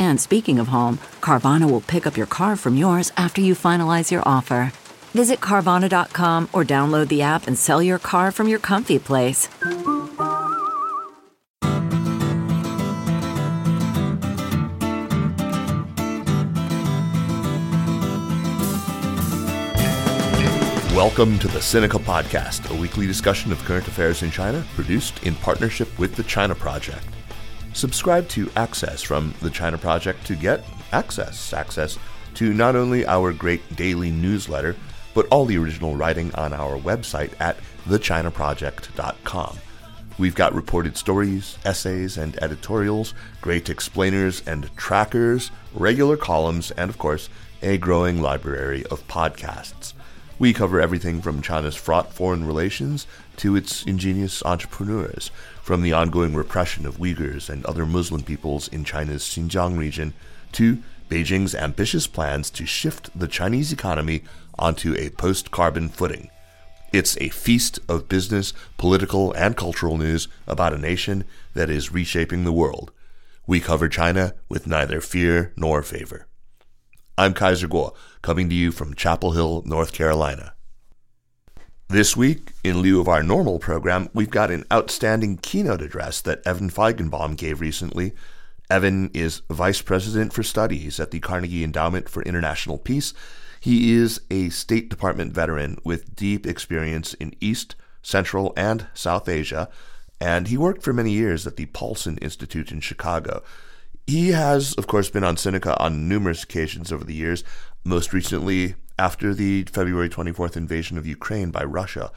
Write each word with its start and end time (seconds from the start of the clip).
And 0.00 0.18
speaking 0.18 0.58
of 0.58 0.68
home, 0.68 0.96
Carvana 1.20 1.70
will 1.70 1.82
pick 1.82 2.06
up 2.06 2.16
your 2.16 2.26
car 2.26 2.56
from 2.56 2.74
yours 2.74 3.12
after 3.18 3.42
you 3.42 3.54
finalize 3.54 4.10
your 4.10 4.22
offer. 4.26 4.72
Visit 5.12 5.40
Carvana.com 5.40 6.48
or 6.54 6.64
download 6.64 7.08
the 7.08 7.20
app 7.20 7.46
and 7.46 7.58
sell 7.58 7.82
your 7.82 7.98
car 7.98 8.32
from 8.32 8.48
your 8.48 8.58
comfy 8.58 8.98
place. 8.98 9.50
Welcome 20.94 21.38
to 21.40 21.48
the 21.48 21.58
Sinica 21.58 21.98
Podcast, 21.98 22.74
a 22.74 22.80
weekly 22.80 23.06
discussion 23.06 23.52
of 23.52 23.62
current 23.64 23.86
affairs 23.86 24.22
in 24.22 24.30
China, 24.30 24.64
produced 24.74 25.22
in 25.24 25.34
partnership 25.34 25.98
with 25.98 26.14
the 26.14 26.22
China 26.22 26.54
Project. 26.54 27.04
Subscribe 27.72 28.28
to 28.28 28.50
Access 28.56 29.02
from 29.02 29.34
the 29.40 29.50
China 29.50 29.78
Project 29.78 30.26
to 30.26 30.34
get 30.34 30.64
access, 30.92 31.52
access 31.52 31.98
to 32.34 32.52
not 32.52 32.76
only 32.76 33.06
our 33.06 33.32
great 33.32 33.76
daily 33.76 34.10
newsletter, 34.10 34.76
but 35.14 35.26
all 35.28 35.44
the 35.46 35.56
original 35.56 35.96
writing 35.96 36.34
on 36.34 36.52
our 36.52 36.78
website 36.78 37.32
at 37.40 37.56
thechinaproject.com. 37.88 39.58
We've 40.18 40.34
got 40.34 40.54
reported 40.54 40.96
stories, 40.96 41.56
essays, 41.64 42.18
and 42.18 42.36
editorials, 42.42 43.14
great 43.40 43.70
explainers 43.70 44.42
and 44.46 44.74
trackers, 44.76 45.50
regular 45.72 46.16
columns, 46.16 46.70
and 46.72 46.90
of 46.90 46.98
course, 46.98 47.30
a 47.62 47.78
growing 47.78 48.20
library 48.20 48.84
of 48.86 49.06
podcasts. 49.08 49.94
We 50.38 50.52
cover 50.52 50.80
everything 50.80 51.22
from 51.22 51.42
China's 51.42 51.76
fraught 51.76 52.12
foreign 52.12 52.46
relations 52.46 53.06
to 53.36 53.56
its 53.56 53.84
ingenious 53.84 54.42
entrepreneurs, 54.44 55.30
from 55.62 55.82
the 55.82 55.92
ongoing 55.92 56.34
repression 56.34 56.86
of 56.86 56.98
Uyghurs 56.98 57.48
and 57.48 57.64
other 57.64 57.86
Muslim 57.86 58.22
peoples 58.22 58.68
in 58.68 58.84
China's 58.84 59.22
Xinjiang 59.22 59.78
region 59.78 60.14
to 60.52 60.82
Beijing's 61.08 61.54
ambitious 61.54 62.06
plans 62.06 62.50
to 62.50 62.66
shift 62.66 63.10
the 63.18 63.28
Chinese 63.28 63.72
economy 63.72 64.22
onto 64.58 64.94
a 64.96 65.10
post 65.10 65.50
carbon 65.50 65.88
footing. 65.88 66.30
It's 66.92 67.16
a 67.20 67.28
feast 67.28 67.78
of 67.88 68.08
business, 68.08 68.52
political, 68.76 69.32
and 69.32 69.56
cultural 69.56 69.96
news 69.96 70.28
about 70.46 70.72
a 70.72 70.78
nation 70.78 71.24
that 71.54 71.70
is 71.70 71.92
reshaping 71.92 72.44
the 72.44 72.52
world. 72.52 72.90
We 73.46 73.60
cover 73.60 73.88
China 73.88 74.34
with 74.48 74.66
neither 74.66 75.00
fear 75.00 75.52
nor 75.56 75.82
favor. 75.82 76.26
I'm 77.16 77.34
Kaiser 77.34 77.68
Kuo, 77.68 77.94
coming 78.22 78.48
to 78.48 78.54
you 78.54 78.72
from 78.72 78.94
Chapel 78.94 79.32
Hill, 79.32 79.62
North 79.66 79.92
Carolina. 79.92 80.54
This 81.90 82.16
week, 82.16 82.52
in 82.62 82.78
lieu 82.78 83.00
of 83.00 83.08
our 83.08 83.20
normal 83.20 83.58
program, 83.58 84.10
we've 84.14 84.30
got 84.30 84.52
an 84.52 84.64
outstanding 84.72 85.38
keynote 85.38 85.82
address 85.82 86.20
that 86.20 86.40
Evan 86.46 86.70
Feigenbaum 86.70 87.36
gave 87.36 87.60
recently. 87.60 88.12
Evan 88.70 89.10
is 89.12 89.42
Vice 89.50 89.82
President 89.82 90.32
for 90.32 90.44
Studies 90.44 91.00
at 91.00 91.10
the 91.10 91.18
Carnegie 91.18 91.64
Endowment 91.64 92.08
for 92.08 92.22
International 92.22 92.78
Peace. 92.78 93.12
He 93.58 93.92
is 93.92 94.20
a 94.30 94.50
State 94.50 94.88
Department 94.88 95.32
veteran 95.32 95.78
with 95.82 96.14
deep 96.14 96.46
experience 96.46 97.14
in 97.14 97.34
East, 97.40 97.74
Central, 98.02 98.52
and 98.56 98.86
South 98.94 99.28
Asia, 99.28 99.68
and 100.20 100.46
he 100.46 100.56
worked 100.56 100.84
for 100.84 100.92
many 100.92 101.10
years 101.10 101.44
at 101.44 101.56
the 101.56 101.66
Paulson 101.66 102.18
Institute 102.18 102.70
in 102.70 102.78
Chicago. 102.78 103.42
He 104.06 104.28
has, 104.28 104.74
of 104.74 104.86
course, 104.86 105.10
been 105.10 105.24
on 105.24 105.34
Sinica 105.34 105.76
on 105.80 106.08
numerous 106.08 106.44
occasions 106.44 106.92
over 106.92 107.02
the 107.02 107.14
years, 107.14 107.42
most 107.82 108.12
recently 108.12 108.76
after 109.00 109.32
the 109.32 109.62
February 109.62 110.10
24th 110.10 110.58
invasion 110.58 110.98
of 110.98 111.06
Ukraine 111.06 111.50
by 111.50 111.64
Russia. 111.64 112.12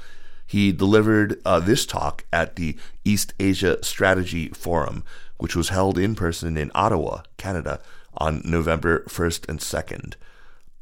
He 0.45 0.73
delivered 0.73 1.41
uh, 1.45 1.61
this 1.61 1.85
talk 1.85 2.25
at 2.33 2.57
the 2.57 2.77
East 3.05 3.33
Asia 3.39 3.81
Strategy 3.81 4.49
Forum, 4.49 5.05
which 5.37 5.55
was 5.55 5.69
held 5.69 5.97
in 5.97 6.13
person 6.13 6.57
in 6.57 6.71
Ottawa, 6.75 7.21
Canada, 7.37 7.79
on 8.17 8.41
November 8.43 9.05
1st 9.07 9.47
and 9.47 9.59
2nd. 9.59 10.15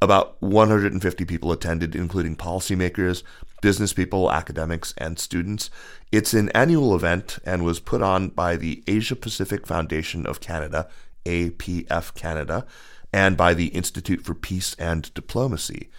About 0.01 0.41
150 0.41 1.23
people 1.25 1.51
attended, 1.51 1.95
including 1.95 2.35
policymakers, 2.35 3.21
business 3.61 3.93
people, 3.93 4.31
academics, 4.31 4.95
and 4.97 5.19
students. 5.19 5.69
It's 6.11 6.33
an 6.33 6.49
annual 6.49 6.95
event 6.95 7.37
and 7.45 7.63
was 7.63 7.79
put 7.79 8.01
on 8.01 8.29
by 8.29 8.55
the 8.55 8.81
Asia 8.87 9.15
Pacific 9.15 9.67
Foundation 9.67 10.25
of 10.25 10.39
Canada, 10.39 10.89
APF 11.25 12.15
Canada, 12.15 12.65
and 13.13 13.37
by 13.37 13.53
the 13.53 13.67
Institute 13.67 14.23
for 14.23 14.33
Peace 14.33 14.75
and 14.79 15.13
Diplomacy. 15.13 15.89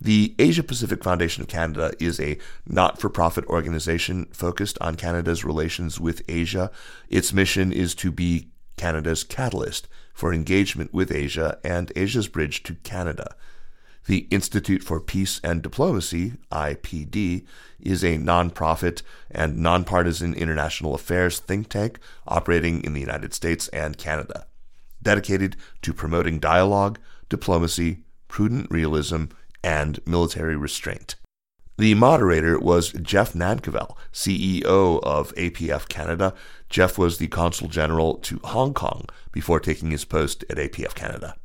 The 0.00 0.34
Asia 0.38 0.62
Pacific 0.62 1.02
Foundation 1.02 1.42
of 1.42 1.48
Canada 1.48 1.92
is 1.98 2.20
a 2.20 2.38
not 2.66 3.00
for 3.00 3.08
profit 3.08 3.44
organization 3.46 4.26
focused 4.26 4.78
on 4.80 4.94
Canada's 4.94 5.44
relations 5.44 5.98
with 5.98 6.22
Asia. 6.28 6.70
Its 7.08 7.32
mission 7.32 7.72
is 7.72 7.96
to 7.96 8.12
be 8.12 8.50
Canada's 8.76 9.24
catalyst 9.24 9.88
for 10.14 10.32
engagement 10.32 10.94
with 10.94 11.10
Asia 11.10 11.58
and 11.64 11.92
Asia's 11.96 12.28
bridge 12.28 12.62
to 12.62 12.76
Canada. 12.76 13.34
The 14.06 14.26
Institute 14.30 14.82
for 14.82 15.00
Peace 15.00 15.40
and 15.44 15.62
Diplomacy, 15.62 16.34
IPD, 16.50 17.44
is 17.80 18.02
a 18.02 18.16
nonprofit 18.16 19.02
and 19.30 19.58
nonpartisan 19.58 20.32
international 20.32 20.94
affairs 20.94 21.40
think 21.40 21.68
tank 21.68 21.98
operating 22.26 22.82
in 22.84 22.94
the 22.94 23.00
United 23.00 23.34
States 23.34 23.68
and 23.68 23.98
Canada, 23.98 24.46
dedicated 25.02 25.56
to 25.82 25.92
promoting 25.92 26.38
dialogue, 26.38 26.98
diplomacy, 27.28 28.04
prudent 28.28 28.66
realism, 28.70 29.24
and 29.62 30.00
military 30.06 30.56
restraint. 30.56 31.16
The 31.78 31.94
moderator 31.94 32.58
was 32.58 32.90
Jeff 32.92 33.34
Nankivell, 33.34 33.96
CEO 34.12 35.00
of 35.02 35.32
APF 35.36 35.88
Canada. 35.88 36.34
Jeff 36.68 36.98
was 36.98 37.18
the 37.18 37.28
consul 37.28 37.68
general 37.68 38.16
to 38.16 38.40
Hong 38.42 38.74
Kong 38.74 39.06
before 39.30 39.60
taking 39.60 39.92
his 39.92 40.04
post 40.04 40.44
at 40.50 40.56
APF 40.56 40.94
Canada. 40.96 41.36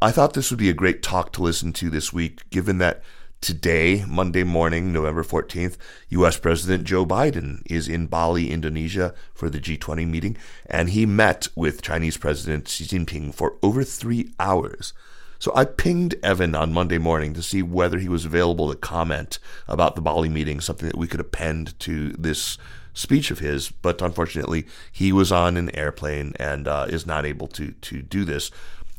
I 0.00 0.12
thought 0.12 0.34
this 0.34 0.50
would 0.50 0.58
be 0.60 0.70
a 0.70 0.74
great 0.74 1.02
talk 1.02 1.32
to 1.32 1.42
listen 1.42 1.72
to 1.74 1.90
this 1.90 2.12
week, 2.12 2.48
given 2.50 2.78
that 2.78 3.02
today, 3.40 4.04
Monday 4.06 4.44
morning, 4.44 4.92
November 4.92 5.22
14th, 5.22 5.76
U.S. 6.10 6.38
President 6.38 6.84
Joe 6.84 7.06
Biden 7.06 7.62
is 7.66 7.88
in 7.88 8.06
Bali, 8.06 8.50
Indonesia 8.50 9.14
for 9.34 9.48
the 9.50 9.60
G20 9.60 10.08
meeting, 10.08 10.36
and 10.66 10.90
he 10.90 11.06
met 11.06 11.48
with 11.54 11.82
Chinese 11.82 12.16
President 12.16 12.68
Xi 12.68 12.84
Jinping 12.84 13.34
for 13.34 13.56
over 13.62 13.84
three 13.84 14.30
hours. 14.40 14.92
So 15.38 15.52
I 15.54 15.64
pinged 15.64 16.14
Evan 16.22 16.54
on 16.54 16.72
Monday 16.72 16.98
morning 16.98 17.34
to 17.34 17.42
see 17.42 17.62
whether 17.62 17.98
he 17.98 18.08
was 18.08 18.24
available 18.24 18.70
to 18.70 18.76
comment 18.76 19.38
about 19.68 19.94
the 19.94 20.00
Bali 20.00 20.28
meeting, 20.28 20.60
something 20.60 20.88
that 20.88 20.98
we 20.98 21.06
could 21.06 21.20
append 21.20 21.78
to 21.80 22.10
this 22.12 22.56
speech 22.94 23.30
of 23.30 23.40
his, 23.40 23.70
but 23.70 24.00
unfortunately 24.00 24.66
he 24.90 25.12
was 25.12 25.30
on 25.30 25.56
an 25.56 25.74
airplane 25.76 26.32
and 26.40 26.66
uh, 26.66 26.86
is 26.88 27.06
not 27.06 27.26
able 27.26 27.46
to 27.48 27.72
to 27.72 28.00
do 28.00 28.24
this. 28.24 28.50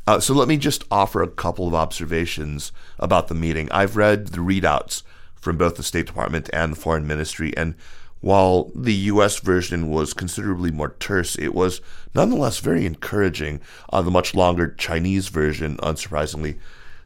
Uh, 0.07 0.21
so 0.21 0.33
let 0.33 0.47
me 0.47 0.55
just 0.55 0.85
offer 0.89 1.21
a 1.21 1.27
couple 1.27 1.67
of 1.67 1.75
observations 1.75 2.71
about 2.97 3.27
the 3.27 3.35
meeting. 3.35 3.69
I've 3.71 3.97
read 3.97 4.27
the 4.27 4.39
readouts 4.39 5.03
from 5.35 5.57
both 5.57 5.75
the 5.75 5.83
State 5.83 6.07
Department 6.07 6.49
and 6.53 6.71
the 6.71 6.79
Foreign 6.79 7.05
Ministry, 7.05 7.55
and 7.57 7.75
while 8.21 8.71
the 8.73 8.93
U.S. 8.93 9.39
version 9.39 9.89
was 9.89 10.13
considerably 10.13 10.71
more 10.71 10.95
terse, 10.99 11.37
it 11.37 11.53
was 11.53 11.81
nonetheless 12.15 12.59
very 12.59 12.85
encouraging. 12.85 13.61
Uh, 13.91 14.01
the 14.01 14.09
much 14.09 14.33
longer 14.33 14.73
Chinese 14.73 15.27
version, 15.27 15.77
unsurprisingly, 15.77 16.57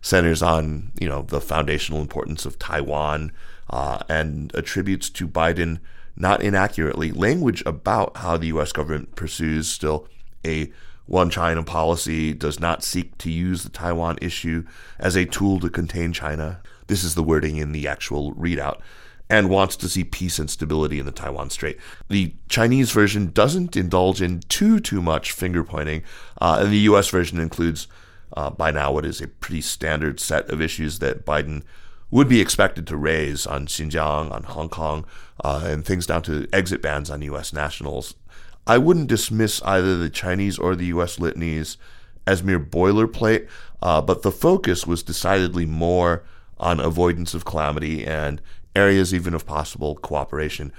centers 0.02 0.42
on 0.42 0.92
you 1.00 1.08
know 1.08 1.24
the 1.24 1.42
foundational 1.42 2.02
importance 2.02 2.46
of 2.46 2.60
Taiwan 2.60 3.32
uh, 3.70 4.00
and 4.10 4.54
attributes 4.56 5.10
to 5.12 5.28
Biden 5.28 5.80
not 6.16 6.42
inaccurately 6.42 7.12
language 7.12 7.64
about 7.66 8.18
how 8.18 8.38
the 8.38 8.48
U.S. 8.48 8.72
government 8.72 9.16
pursues 9.16 9.68
still 9.68 10.08
a 10.46 10.72
one 11.12 11.30
China 11.30 11.62
policy 11.62 12.34
does 12.34 12.58
not 12.58 12.84
seek 12.84 13.18
to 13.18 13.30
use 13.30 13.64
the 13.64 13.70
Taiwan 13.70 14.18
issue 14.22 14.64
as 14.98 15.18
a 15.18 15.26
tool 15.26 15.60
to 15.60 15.70
contain 15.70 16.14
China. 16.14 16.62
This 16.88 17.04
is 17.04 17.16
the 17.16 17.24
wording 17.24 17.58
in 17.58 17.74
the 17.74 17.86
actual 17.86 18.34
readout 18.36 18.80
and 19.30 19.50
wants 19.50 19.76
to 19.78 19.90
see 19.90 20.06
peace 20.06 20.40
and 20.40 20.50
stability 20.50 21.00
in 21.00 21.06
the 21.06 21.12
Taiwan 21.12 21.50
Strait. 21.50 21.78
The 22.08 22.34
Chinese 22.48 22.92
version 22.92 23.32
doesn't 23.32 23.76
indulge 23.76 24.22
in 24.22 24.40
too 24.48 24.80
too 24.80 25.02
much 25.02 25.34
finger 25.34 25.66
pointing, 25.66 26.04
uh, 26.40 26.60
and 26.62 26.72
the 26.72 26.88
U.S. 26.92 27.10
version 27.10 27.40
includes 27.42 27.88
uh, 28.38 28.50
by 28.50 28.72
now 28.72 28.94
what 28.94 29.06
is 29.06 29.20
a 29.20 29.28
pretty 29.28 29.62
standard 29.62 30.22
set 30.22 30.50
of 30.50 30.62
issues 30.62 31.00
that 31.00 31.26
Biden 31.26 31.64
would 32.10 32.30
be 32.30 32.40
expected 32.40 32.88
to 32.88 32.96
raise 32.96 33.46
on 33.46 33.68
Xinjiang, 33.68 34.32
on 34.32 34.44
Hong 34.44 34.70
Kong, 34.70 35.06
uh, 35.44 35.64
and 35.66 35.84
things 35.84 36.06
down 36.06 36.22
to 36.24 36.48
exit 36.54 36.82
bans 36.82 37.10
on 37.10 37.22
U.S. 37.22 37.52
nationals. 37.52 38.16
I 38.68 38.78
wouldn't 38.78 39.08
dismiss 39.08 39.62
either 39.64 39.98
the 39.98 40.10
Chinese 40.10 40.58
or 40.60 40.76
the 40.76 40.86
U.S. 40.88 41.20
litanies 41.20 41.78
as 42.28 42.44
mere 42.44 42.60
boilerplate, 42.60 43.48
uh, 43.82 44.02
but 44.02 44.22
the 44.22 44.32
focus 44.32 44.86
was 44.86 45.04
decidedly 45.04 45.66
more 45.66 46.24
on 46.60 46.80
avoidance 46.80 47.34
of 47.34 47.46
calamity 47.46 48.06
and 48.06 48.42
areas 48.76 49.14
even 49.14 49.34
of 49.34 49.46
possible 49.46 49.96
cooperation. 49.96 50.72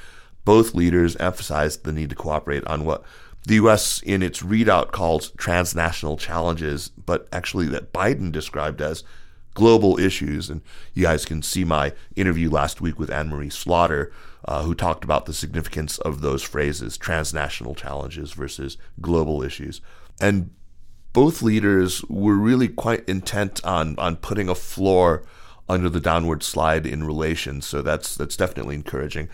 Both 0.44 0.74
leaders 0.74 1.16
emphasized 1.16 1.84
the 1.84 1.92
need 1.92 2.10
to 2.10 2.16
cooperate 2.16 2.64
on 2.66 2.84
what 2.84 3.04
the 3.44 3.54
U.S. 3.56 4.00
in 4.02 4.22
its 4.22 4.40
readout 4.42 4.92
calls 4.92 5.30
transnational 5.30 6.16
challenges, 6.16 6.90
but 6.90 7.28
actually 7.32 7.66
that 7.66 7.92
Biden 7.92 8.30
described 8.30 8.80
as 8.80 9.02
global 9.54 9.98
issues. 9.98 10.48
And 10.48 10.62
you 10.94 11.02
guys 11.02 11.24
can 11.24 11.42
see 11.42 11.64
my 11.64 11.92
interview 12.14 12.48
last 12.50 12.80
week 12.80 12.98
with 12.98 13.10
Anne 13.10 13.28
Marie 13.28 13.50
Slaughter, 13.50 14.12
uh, 14.44 14.62
who 14.62 14.74
talked 14.74 15.04
about 15.04 15.26
the 15.26 15.34
significance 15.34 15.98
of 15.98 16.20
those 16.20 16.42
phrases 16.42 16.96
transnational 16.96 17.74
challenges 17.74 18.32
versus 18.32 18.76
global 19.00 19.42
issues. 19.42 19.80
And 20.20 20.50
both 21.12 21.42
leaders 21.42 22.02
were 22.08 22.36
really 22.36 22.68
quite 22.68 23.08
intent 23.08 23.64
on, 23.64 23.98
on 23.98 24.16
putting 24.16 24.48
a 24.48 24.54
floor 24.54 25.24
under 25.68 25.88
the 25.88 26.00
downward 26.00 26.42
slide 26.42 26.86
in 26.86 27.04
relations. 27.04 27.66
So 27.66 27.82
that's, 27.82 28.16
that's 28.16 28.36
definitely 28.36 28.74
encouraging. 28.74 29.28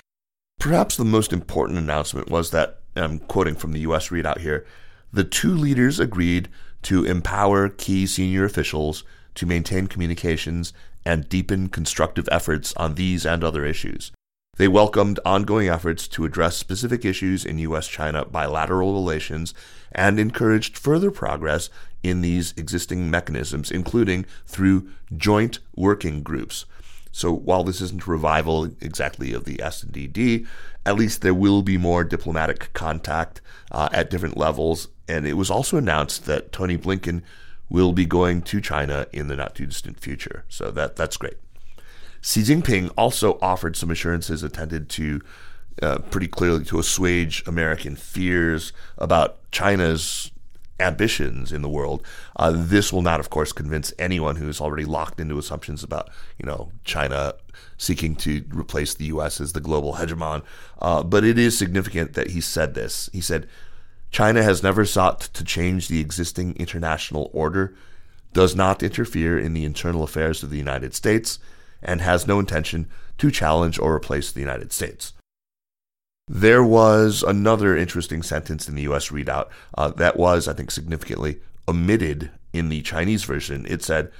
Perhaps 0.59 0.97
the 0.97 1.05
most 1.05 1.33
important 1.33 1.79
announcement 1.79 2.31
was 2.31 2.51
that, 2.51 2.81
I'm 2.97 3.21
quoting 3.21 3.55
from 3.55 3.73
the 3.73 3.81
US 3.81 4.09
readout 4.09 4.39
here, 4.39 4.67
the 5.13 5.25
two 5.25 5.55
leaders 5.55 6.01
agreed 6.01 6.49
to 6.83 7.05
empower 7.05 7.69
key 7.69 8.07
senior 8.07 8.45
officials 8.45 9.05
to 9.35 9.47
maintain 9.47 9.87
communications 9.87 10.73
and 11.05 11.29
deepen 11.29 11.69
constructive 11.69 12.29
efforts 12.31 12.75
on 12.77 12.95
these 12.95 13.25
and 13.25 13.43
other 13.43 13.65
issues. 13.65 14.13
They 14.59 14.69
welcomed 14.69 15.21
ongoing 15.25 15.69
efforts 15.69 16.09
to 16.09 16.25
address 16.25 16.57
specific 16.57 17.05
issues 17.05 17.45
in 17.45 17.59
U.S. 17.61 17.87
China 17.87 18.25
bilateral 18.25 18.93
relations 18.93 19.55
and 19.93 20.19
encouraged 20.19 20.77
further 20.77 21.13
progress 21.13 21.71
in 22.03 22.23
these 22.23 22.55
existing 22.57 23.09
mechanisms, 23.09 23.71
including 23.71 24.27
through 24.47 24.91
joint 25.17 25.61
working 25.77 26.23
groups. 26.23 26.65
So 27.13 27.33
while 27.33 27.63
this 27.63 27.81
isn't 27.81 28.07
a 28.07 28.11
revival 28.11 28.65
exactly 28.81 29.33
of 29.33 29.45
the 29.45 29.63
S&ED, 29.63 30.47
at 30.85 30.97
least 30.97 31.23
there 31.23 31.35
will 31.35 31.63
be 31.63 31.79
more 31.79 32.03
diplomatic 32.03 32.73
contact 32.73 33.41
uh, 33.71 33.89
at 33.93 34.11
different 34.11 34.37
levels. 34.37 34.89
And 35.07 35.25
it 35.25 35.35
was 35.35 35.51
also 35.51 35.77
announced 35.77 36.27
that 36.27 36.53
Tony 36.53 36.77
Blinken 36.77 37.23
will 37.71 37.93
be 37.93 38.07
going 38.07 38.43
to 38.43 38.61
China 38.61 39.07
in 39.13 39.29
the 39.29 39.37
not 39.37 39.55
too 39.55 39.67
distant 39.67 40.01
future. 40.01 40.45
So 40.49 40.71
that 40.73 40.97
that's 40.97 41.17
great. 41.17 41.37
Xi 42.21 42.43
Jinping 42.43 42.91
also 42.97 43.39
offered 43.41 43.77
some 43.77 43.91
assurances 43.91 44.43
intended 44.43 44.89
to 44.91 45.21
uh, 45.83 45.99
pretty 46.11 46.27
clearly 46.27 46.65
to 46.65 46.79
assuage 46.79 47.43
American 47.47 47.97
fears 47.97 48.73
about 48.97 49.39
China's 49.53 50.33
ambitions 50.81 51.53
in 51.53 51.63
the 51.63 51.69
world. 51.69 52.05
Uh, 52.37 52.53
this 52.55 52.93
will 52.93 53.03
not, 53.03 53.21
of 53.21 53.31
course, 53.31 53.53
convince 53.53 53.93
anyone 53.99 54.37
who 54.37 54.49
is 54.49 54.61
already 54.61 54.85
locked 54.85 55.21
into 55.21 55.39
assumptions 55.39 55.83
about, 55.83 56.09
you 56.39 56.47
know, 56.47 56.71
China 56.85 57.35
seeking 57.77 58.15
to 58.17 58.45
replace 58.51 58.95
the 58.95 59.07
U.S. 59.07 59.41
as 59.41 59.53
the 59.53 59.61
global 59.61 59.95
hegemon. 59.95 60.43
Uh, 60.81 61.03
but 61.03 61.25
it 61.25 61.39
is 61.39 61.59
significant 61.59 62.15
that 62.15 62.31
he 62.31 62.41
said 62.41 62.75
this. 62.75 63.09
He 63.13 63.21
said, 63.21 63.49
China 64.11 64.43
has 64.43 64.63
never 64.63 64.85
sought 64.85 65.21
to 65.21 65.45
change 65.45 65.89
the 65.89 66.01
existing 66.01 66.57
international 66.57 67.31
order, 67.33 67.75
does 68.33 68.55
not 68.55 68.83
interfere 68.83 69.39
in 69.39 69.55
the 69.55 69.65
internal 69.65 70.03
affairs 70.03 70.43
of 70.43 70.51
the 70.51 70.57
United 70.57 70.95
States, 70.95 71.39
and 71.83 72.01
has 72.01 72.27
no 72.27 72.39
intention 72.39 72.89
to 73.19 73.31
challenge 73.31 73.79
or 73.79 73.95
replace 73.95 74.31
the 74.31 74.41
United 74.41 74.73
States. 74.73 75.13
There 76.29 76.63
was 76.63 77.23
another 77.23 77.77
interesting 77.77 78.23
sentence 78.23 78.69
in 78.69 78.75
the 78.75 78.83
US 78.83 79.09
readout 79.09 79.49
uh, 79.77 79.89
that 79.93 80.17
was, 80.17 80.47
I 80.47 80.53
think, 80.53 80.71
significantly 80.71 81.41
omitted 81.67 82.31
in 82.53 82.69
the 82.69 82.83
Chinese 82.83 83.25
version. 83.25 83.65
It 83.67 83.83
said, 83.83 84.11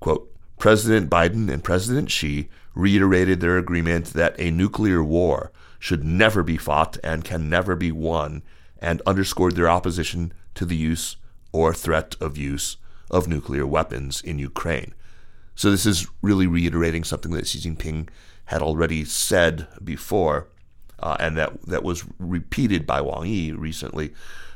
quote, 0.00 0.30
President 0.58 1.08
Biden 1.10 1.50
and 1.50 1.64
President 1.64 2.10
Xi 2.10 2.50
reiterated 2.74 3.40
their 3.40 3.56
agreement 3.56 4.06
that 4.08 4.38
a 4.38 4.50
nuclear 4.50 5.02
war 5.02 5.50
should 5.78 6.04
never 6.04 6.42
be 6.42 6.58
fought 6.58 6.98
and 7.02 7.24
can 7.24 7.48
never 7.48 7.74
be 7.74 7.90
won 7.90 8.42
and 8.78 9.00
underscored 9.06 9.56
their 9.56 9.70
opposition 9.70 10.32
to 10.54 10.66
the 10.66 10.76
use 10.76 11.16
or 11.52 11.72
threat 11.72 12.16
of 12.20 12.36
use 12.36 12.76
of 13.10 13.26
nuclear 13.26 13.66
weapons 13.66 14.20
in 14.20 14.38
Ukraine. 14.38 14.94
So 15.60 15.70
this 15.70 15.84
is 15.84 16.06
really 16.22 16.46
reiterating 16.46 17.04
something 17.04 17.32
that 17.32 17.46
Xi 17.46 17.58
Jinping 17.58 18.08
had 18.46 18.62
already 18.62 19.04
said 19.04 19.68
before, 19.84 20.48
uh, 21.00 21.18
and 21.20 21.36
that 21.36 21.60
that 21.66 21.82
was 21.82 22.02
repeated 22.18 22.86
by 22.86 23.02
Wang 23.02 23.26
Yi 23.26 23.52
recently. 23.52 24.14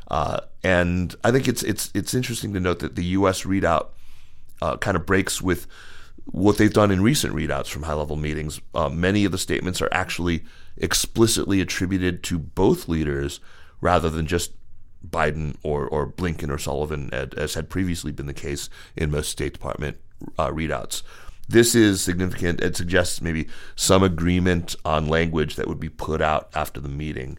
Uh, 0.09 0.41
and 0.63 1.15
I 1.23 1.31
think 1.31 1.47
it's 1.47 1.63
it's 1.63 1.91
it's 1.93 2.15
interesting 2.15 2.55
to 2.55 2.61
note 2.61 2.79
that 2.79 2.97
the 2.97 3.05
U.S. 3.19 3.43
readout 3.43 3.89
uh, 4.63 4.79
kind 4.79 4.97
of 4.97 5.05
breaks 5.05 5.43
with 5.43 5.67
what 6.25 6.57
they've 6.57 6.73
done 6.73 6.91
in 6.91 7.03
recent 7.03 7.35
readouts 7.35 7.67
from 7.67 7.83
high-level 7.83 8.17
meetings. 8.17 8.63
Uh, 8.75 8.89
many 8.89 9.27
of 9.27 9.33
the 9.33 9.37
statements 9.37 9.83
are 9.83 9.91
actually 9.93 10.43
explicitly 10.79 11.61
attributed 11.61 12.23
to 12.23 12.39
both 12.39 12.89
leaders 12.89 13.41
rather 13.83 14.09
than 14.09 14.27
just 14.27 14.53
Biden 15.07 15.57
or, 15.63 15.87
or 15.87 16.07
Blinken 16.07 16.49
or 16.49 16.57
Sullivan, 16.57 17.13
as 17.13 17.53
had 17.53 17.69
previously 17.69 18.11
been 18.11 18.25
the 18.25 18.33
case 18.33 18.71
in 18.97 19.11
most 19.11 19.29
State 19.29 19.53
Department 19.53 19.99
uh, 20.39 20.51
readouts. 20.51 21.03
This 21.49 21.75
is 21.75 22.01
significant. 22.01 22.61
It 22.61 22.77
suggests 22.77 23.21
maybe 23.21 23.49
some 23.77 24.03
agreement 24.03 24.77
on 24.85 25.09
language 25.09 25.57
that 25.57 25.69
would 25.69 25.81
be 25.81 25.91
put 25.91 26.23
out 26.23 26.49
after 26.55 26.81
the 26.81 26.89
meeting. 26.89 27.39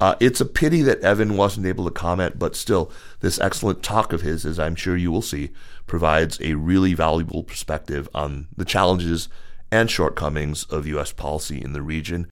Uh, 0.00 0.14
it's 0.18 0.40
a 0.40 0.46
pity 0.46 0.80
that 0.80 1.00
Evan 1.00 1.36
wasn't 1.36 1.66
able 1.66 1.84
to 1.84 1.90
comment, 1.90 2.38
but 2.38 2.56
still, 2.56 2.90
this 3.20 3.38
excellent 3.38 3.82
talk 3.82 4.14
of 4.14 4.22
his, 4.22 4.46
as 4.46 4.58
I'm 4.58 4.74
sure 4.74 4.96
you 4.96 5.12
will 5.12 5.20
see, 5.20 5.50
provides 5.86 6.40
a 6.40 6.54
really 6.54 6.94
valuable 6.94 7.42
perspective 7.42 8.08
on 8.14 8.48
the 8.56 8.64
challenges 8.64 9.28
and 9.70 9.90
shortcomings 9.90 10.64
of 10.64 10.86
U.S. 10.86 11.12
policy 11.12 11.60
in 11.60 11.74
the 11.74 11.82
region 11.82 12.30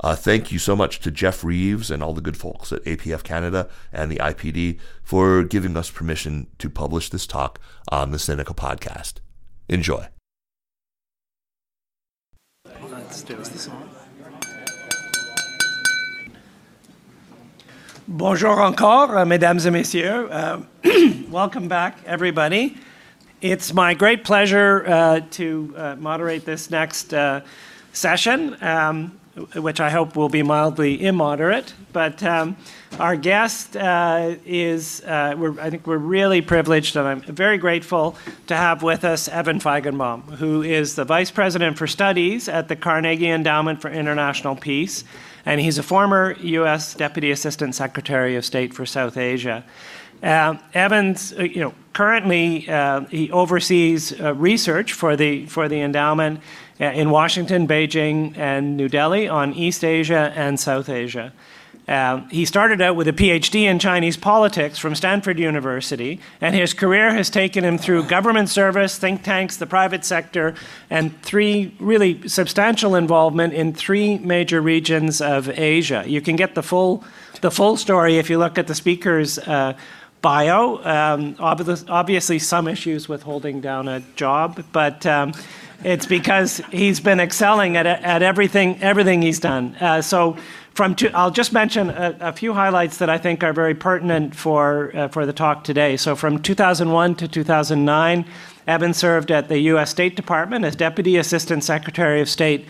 uh, 0.00 0.14
thank 0.14 0.52
you 0.52 0.58
so 0.58 0.76
much 0.76 1.00
to 1.00 1.10
Jeff 1.10 1.42
Reeves 1.42 1.90
and 1.90 2.02
all 2.02 2.14
the 2.14 2.20
good 2.20 2.36
folks 2.36 2.72
at 2.72 2.84
APF 2.84 3.22
Canada 3.22 3.68
and 3.92 4.10
the 4.10 4.16
IPD 4.16 4.78
for 5.02 5.42
giving 5.42 5.76
us 5.76 5.90
permission 5.90 6.46
to 6.58 6.70
publish 6.70 7.10
this 7.10 7.26
talk 7.26 7.60
on 7.90 8.12
the 8.12 8.18
Sinica 8.18 8.54
podcast. 8.54 9.14
Enjoy. 9.68 10.08
Bonjour 18.10 18.62
encore, 18.62 19.18
uh, 19.18 19.24
mesdames 19.26 19.66
et 19.66 19.70
messieurs. 19.70 20.30
Uh, 20.30 20.62
welcome 21.28 21.68
back, 21.68 21.98
everybody. 22.06 22.76
It's 23.42 23.74
my 23.74 23.92
great 23.92 24.24
pleasure 24.24 24.82
uh, 24.86 25.20
to 25.32 25.74
uh, 25.76 25.96
moderate 25.96 26.46
this 26.46 26.70
next 26.70 27.12
uh, 27.12 27.42
session. 27.92 28.56
Um, 28.62 29.20
which 29.54 29.80
I 29.80 29.90
hope 29.90 30.16
will 30.16 30.28
be 30.28 30.42
mildly 30.42 31.04
immoderate. 31.04 31.74
But 31.92 32.22
um, 32.22 32.56
our 32.98 33.16
guest 33.16 33.76
uh, 33.76 34.36
is, 34.44 35.02
uh, 35.04 35.52
I 35.60 35.70
think 35.70 35.86
we're 35.86 35.96
really 35.98 36.40
privileged, 36.40 36.96
and 36.96 37.06
I'm 37.06 37.20
very 37.22 37.58
grateful 37.58 38.16
to 38.46 38.56
have 38.56 38.82
with 38.82 39.04
us 39.04 39.28
Evan 39.28 39.60
Feigenbaum, 39.60 40.36
who 40.36 40.62
is 40.62 40.94
the 40.94 41.04
Vice 41.04 41.30
President 41.30 41.78
for 41.78 41.86
Studies 41.86 42.48
at 42.48 42.68
the 42.68 42.76
Carnegie 42.76 43.28
Endowment 43.28 43.80
for 43.80 43.90
International 43.90 44.56
Peace, 44.56 45.04
and 45.46 45.60
he's 45.60 45.78
a 45.78 45.82
former 45.82 46.36
U.S. 46.40 46.94
Deputy 46.94 47.30
Assistant 47.30 47.74
Secretary 47.74 48.36
of 48.36 48.44
State 48.44 48.74
for 48.74 48.84
South 48.84 49.16
Asia. 49.16 49.64
Uh, 50.22 50.58
Evans, 50.74 51.32
you 51.32 51.60
know, 51.60 51.74
currently 51.92 52.68
uh, 52.68 53.00
he 53.06 53.30
oversees 53.30 54.18
uh, 54.20 54.34
research 54.34 54.92
for 54.92 55.14
the 55.14 55.46
for 55.46 55.68
the 55.68 55.80
endowment 55.80 56.40
in 56.78 57.10
Washington, 57.10 57.66
Beijing, 57.66 58.36
and 58.36 58.76
New 58.76 58.88
Delhi 58.88 59.28
on 59.28 59.52
East 59.54 59.84
Asia 59.84 60.32
and 60.36 60.58
South 60.58 60.88
Asia. 60.88 61.32
Uh, 61.88 62.20
he 62.28 62.44
started 62.44 62.82
out 62.82 62.96
with 62.96 63.08
a 63.08 63.14
PhD 63.14 63.62
in 63.62 63.78
Chinese 63.78 64.18
politics 64.18 64.76
from 64.76 64.94
Stanford 64.94 65.38
University, 65.38 66.20
and 66.38 66.54
his 66.54 66.74
career 66.74 67.14
has 67.14 67.30
taken 67.30 67.64
him 67.64 67.78
through 67.78 68.02
government 68.02 68.50
service, 68.50 68.98
think 68.98 69.22
tanks, 69.22 69.56
the 69.56 69.66
private 69.66 70.04
sector, 70.04 70.54
and 70.90 71.20
three 71.22 71.74
really 71.78 72.28
substantial 72.28 72.94
involvement 72.94 73.54
in 73.54 73.72
three 73.72 74.18
major 74.18 74.60
regions 74.60 75.22
of 75.22 75.48
Asia. 75.48 76.04
You 76.06 76.20
can 76.20 76.36
get 76.36 76.54
the 76.54 76.62
full, 76.62 77.04
the 77.40 77.50
full 77.50 77.78
story 77.78 78.18
if 78.18 78.28
you 78.28 78.36
look 78.36 78.58
at 78.58 78.66
the 78.66 78.74
speaker's 78.74 79.38
uh, 79.38 79.72
bio. 80.20 80.84
Um, 80.84 81.36
obviously, 81.38 82.38
some 82.38 82.68
issues 82.68 83.08
with 83.08 83.22
holding 83.22 83.62
down 83.62 83.88
a 83.88 84.00
job, 84.14 84.62
but 84.72 85.06
um, 85.06 85.32
it's 85.84 86.06
because 86.06 86.58
he's 86.70 87.00
been 87.00 87.20
excelling 87.20 87.76
at, 87.76 87.86
at 87.86 88.22
everything, 88.22 88.80
everything 88.82 89.22
he's 89.22 89.38
done. 89.38 89.76
Uh, 89.76 90.02
so, 90.02 90.36
from 90.74 90.94
two, 90.94 91.10
I'll 91.12 91.32
just 91.32 91.52
mention 91.52 91.90
a, 91.90 92.16
a, 92.20 92.32
few 92.32 92.52
highlights 92.52 92.98
that 92.98 93.10
I 93.10 93.18
think 93.18 93.42
are 93.42 93.52
very 93.52 93.74
pertinent 93.74 94.36
for, 94.36 94.92
uh, 94.94 95.08
for 95.08 95.26
the 95.26 95.32
talk 95.32 95.64
today. 95.64 95.96
So, 95.96 96.14
from 96.14 96.40
2001 96.40 97.16
to 97.16 97.28
2009, 97.28 98.24
Evan 98.66 98.94
served 98.94 99.30
at 99.30 99.48
the 99.48 99.58
U.S. 99.60 99.90
State 99.90 100.14
Department 100.14 100.64
as 100.64 100.76
Deputy 100.76 101.16
Assistant 101.16 101.64
Secretary 101.64 102.20
of 102.20 102.28
State 102.28 102.66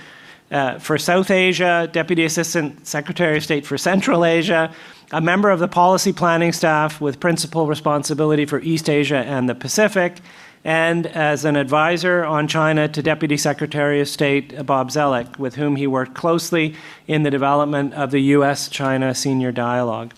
uh, 0.50 0.78
for 0.78 0.96
South 0.96 1.30
Asia, 1.30 1.88
Deputy 1.92 2.24
Assistant 2.24 2.86
Secretary 2.86 3.36
of 3.36 3.44
State 3.44 3.66
for 3.66 3.76
Central 3.76 4.24
Asia, 4.24 4.72
a 5.12 5.20
member 5.20 5.50
of 5.50 5.58
the 5.58 5.68
policy 5.68 6.12
planning 6.12 6.52
staff 6.52 7.00
with 7.00 7.20
principal 7.20 7.66
responsibility 7.66 8.46
for 8.46 8.60
East 8.60 8.88
Asia 8.88 9.18
and 9.18 9.48
the 9.48 9.54
Pacific, 9.54 10.20
and 10.64 11.06
as 11.06 11.44
an 11.44 11.56
advisor 11.56 12.24
on 12.24 12.48
China 12.48 12.88
to 12.88 13.02
Deputy 13.02 13.36
Secretary 13.36 14.00
of 14.00 14.08
State 14.08 14.66
Bob 14.66 14.90
Zoellick, 14.90 15.38
with 15.38 15.54
whom 15.54 15.76
he 15.76 15.86
worked 15.86 16.14
closely 16.14 16.74
in 17.06 17.22
the 17.22 17.30
development 17.30 17.94
of 17.94 18.10
the 18.10 18.20
U.S. 18.36 18.68
China 18.68 19.14
Senior 19.14 19.52
Dialogue. 19.52 20.12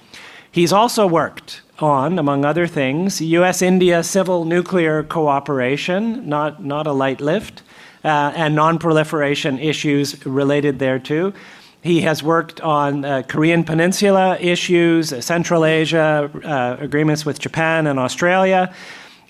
He's 0.50 0.72
also 0.72 1.06
worked 1.06 1.62
on, 1.78 2.18
among 2.18 2.44
other 2.44 2.66
things, 2.66 3.20
US 3.20 3.62
India 3.62 4.02
civil 4.02 4.44
nuclear 4.44 5.02
cooperation, 5.02 6.28
not, 6.28 6.64
not 6.64 6.86
a 6.86 6.92
light 6.92 7.20
lift, 7.20 7.62
uh, 8.04 8.32
and 8.34 8.54
non-proliferation 8.54 9.58
issues 9.58 10.24
related 10.26 10.78
thereto. 10.78 11.32
He 11.82 12.02
has 12.02 12.22
worked 12.22 12.60
on 12.60 13.04
uh, 13.04 13.22
Korean 13.26 13.64
Peninsula 13.64 14.36
issues, 14.38 15.24
Central 15.24 15.64
Asia, 15.64 16.30
uh, 16.44 16.82
agreements 16.82 17.24
with 17.24 17.38
Japan 17.38 17.86
and 17.86 17.98
Australia, 17.98 18.74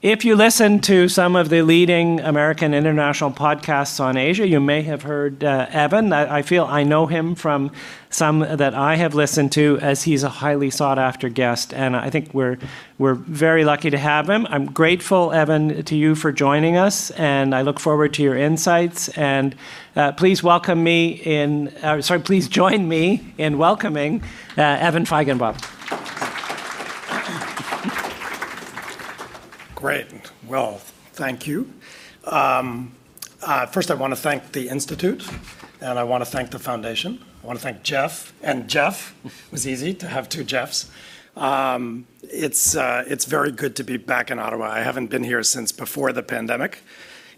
if 0.03 0.25
you 0.25 0.35
listen 0.35 0.81
to 0.81 1.11
some 1.11 1.37
of 1.37 1.51
the 1.51 1.61
leading 1.61 2.21
American 2.21 2.73
international 2.73 3.31
podcasts 3.31 4.01
on 4.01 4.17
Asia, 4.17 4.49
you 4.49 4.59
may 4.59 4.81
have 4.81 5.03
heard 5.03 5.45
uh, 5.45 5.67
Evan. 5.69 6.15
I, 6.15 6.39
I, 6.39 6.43
feel 6.43 6.65
I 6.65 6.85
know 6.85 7.05
him 7.07 7.35
from 7.35 7.71
some 8.09 8.39
that 8.39 8.75
I 8.75 8.97
have 8.97 9.15
listened 9.15 9.53
to, 9.53 9.79
as 9.83 10.05
he's 10.05 10.23
a 10.23 10.31
highly 10.31 10.71
sought 10.71 10.99
after 10.99 11.29
guest, 11.29 11.75
and 11.75 11.95
I 11.95 12.09
think 12.09 12.33
we're 12.33 12.57
we're 12.97 13.15
very 13.15 13.65
lucky 13.65 13.91
to 13.91 13.99
have 13.99 14.29
him. 14.29 14.47
I'm 14.49 14.73
grateful, 14.73 15.33
Evan, 15.33 15.85
to 15.85 15.95
you 15.95 16.15
for 16.15 16.33
joining 16.33 16.79
us, 16.79 17.11
and 17.13 17.55
I 17.55 17.61
look 17.61 17.79
forward 17.79 18.15
to 18.15 18.23
your 18.23 18.37
insights. 18.37 19.11
And 19.11 19.55
uh, 19.97 20.13
please 20.13 20.43
welcome 20.43 20.83
me 20.83 21.11
in. 21.11 21.69
Uh, 21.83 22.01
sorry, 22.01 22.21
please 22.21 22.49
join 22.49 22.89
me 22.89 23.35
in 23.37 23.59
welcoming 23.59 24.23
uh, 24.57 24.63
Evan 24.63 25.05
Feigenbaum. 25.05 26.00
Great. 29.81 30.05
Well, 30.47 30.77
thank 31.15 31.47
you. 31.47 31.73
Um, 32.25 32.93
uh, 33.43 33.65
first, 33.65 33.91
I 33.91 33.95
want 33.95 34.13
to 34.13 34.21
thank 34.21 34.53
the 34.53 34.69
Institute, 34.69 35.27
and 35.81 35.99
I 35.99 36.05
want 36.05 36.23
to 36.23 36.31
thank 36.31 36.51
the 36.51 36.59
Foundation. 36.59 37.25
I 37.43 37.47
want 37.47 37.59
to 37.59 37.63
thank 37.63 37.83
Jeff, 37.83 38.35
and 38.43 38.69
Jeff. 38.69 39.15
It 39.25 39.33
was 39.51 39.67
easy 39.67 39.95
to 39.95 40.07
have 40.07 40.29
two 40.29 40.45
Jeffs. 40.45 40.91
Um, 41.35 42.07
it's, 42.23 42.77
uh, 42.77 43.05
it's 43.07 43.25
very 43.25 43.51
good 43.53 43.75
to 43.77 43.83
be 43.83 43.97
back 43.97 44.31
in 44.31 44.39
Ottawa. 44.39 44.67
I 44.71 44.81
haven't 44.81 45.07
been 45.07 45.25
here 45.25 45.43
since 45.43 45.73
before 45.73 46.13
the 46.13 46.23
pandemic. 46.23 46.83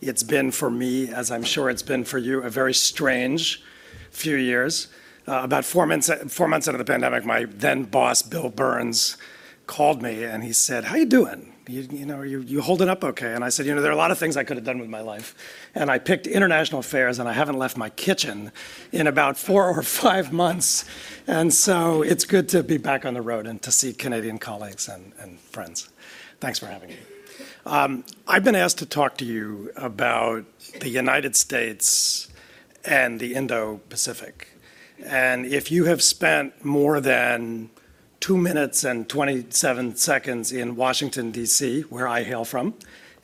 It's 0.01 0.25
been 0.25 0.51
for 0.51 0.69
me, 0.69 1.11
as 1.11 1.31
I'm 1.31 1.45
sure 1.45 1.71
it's 1.71 1.85
been 1.85 2.03
for 2.03 2.19
you, 2.19 2.43
a 2.43 2.51
very 2.51 2.75
strange 2.75 3.63
few 4.11 4.35
years. 4.35 4.89
Uh, 5.29 5.43
about 5.45 5.65
four 5.65 5.87
months, 5.87 6.11
four 6.27 6.49
months 6.49 6.67
into 6.67 6.79
the 6.79 6.85
pandemic, 6.85 7.25
my 7.25 7.45
then 7.45 7.85
boss, 7.85 8.21
Bill 8.21 8.49
Burns, 8.49 9.17
called 9.67 10.03
me 10.03 10.25
and 10.25 10.43
he 10.43 10.53
said, 10.53 10.85
"How 10.85 10.97
you 10.97 11.07
doing?" 11.07 11.53
you, 11.69 11.87
you 11.91 12.07
know, 12.07 12.23
you, 12.23 12.41
you 12.41 12.61
holding 12.61 12.89
up 12.89 13.05
okay? 13.05 13.35
And 13.35 13.45
I 13.45 13.49
said, 13.49 13.67
you 13.67 13.75
know, 13.75 13.81
there 13.81 13.91
are 13.91 13.95
a 13.95 13.99
lot 13.99 14.11
of 14.11 14.19
things 14.19 14.37
I 14.37 14.45
could 14.45 14.57
have 14.57 14.67
done 14.67 14.79
with 14.79 14.89
my 14.89 15.01
life. 15.01 15.35
And 15.75 15.91
I 15.91 15.99
picked 15.99 16.27
international 16.27 16.81
affairs, 16.81 17.19
and 17.19 17.29
I 17.29 17.33
haven't 17.33 17.59
left 17.59 17.77
my 17.77 17.89
kitchen 17.91 18.53
in 18.91 19.07
about 19.07 19.37
four 19.37 19.69
or 19.69 19.83
five 20.05 20.33
months. 20.33 20.85
And 21.27 21.53
so 21.53 22.03
it's 22.03 22.25
good 22.25 22.49
to 22.51 22.63
be 22.63 22.79
back 22.79 23.05
on 23.05 23.15
the 23.15 23.23
road 23.23 23.47
and 23.47 23.63
to 23.63 23.71
see 23.71 23.93
Canadian 23.93 24.39
colleagues 24.39 24.89
and, 24.89 25.13
and 25.19 25.39
friends. 25.39 25.89
Thanks 26.41 26.59
for 26.59 26.67
having 26.67 26.91
me. 26.91 26.97
Um, 27.65 28.05
I've 28.27 28.43
been 28.43 28.57
asked 28.57 28.79
to 28.79 28.87
talk 28.87 29.17
to 29.19 29.25
you 29.25 29.71
about 29.77 30.45
the 30.81 30.89
United 30.89 31.37
States 31.37 32.29
and 32.85 33.21
the 33.21 33.35
Indo 33.35 33.81
Pacific. 33.89 34.49
And 35.05 35.47
if 35.47 35.71
you 35.71 35.85
have 35.85 36.03
spent 36.03 36.65
more 36.65 37.01
than 37.01 37.71
two 38.23 38.37
minutes 38.37 38.85
and 38.85 39.09
27 39.09 39.97
seconds 39.97 40.53
in 40.53 40.77
Washington, 40.77 41.33
D.C., 41.33 41.81
where 41.91 42.07
I 42.07 42.23
hail 42.23 42.45
from, 42.45 42.75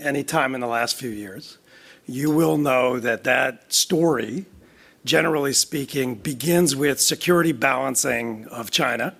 any 0.00 0.24
time 0.24 0.56
in 0.56 0.60
the 0.60 0.66
last 0.66 0.96
few 0.96 1.08
years, 1.08 1.58
you 2.04 2.32
will 2.32 2.56
know 2.58 2.98
that 2.98 3.22
that 3.22 3.72
story, 3.72 4.46
generally 5.04 5.52
speaking, 5.52 6.16
begins 6.16 6.74
with 6.74 7.00
security 7.00 7.52
balancing 7.52 8.48
of 8.48 8.72
China. 8.72 9.14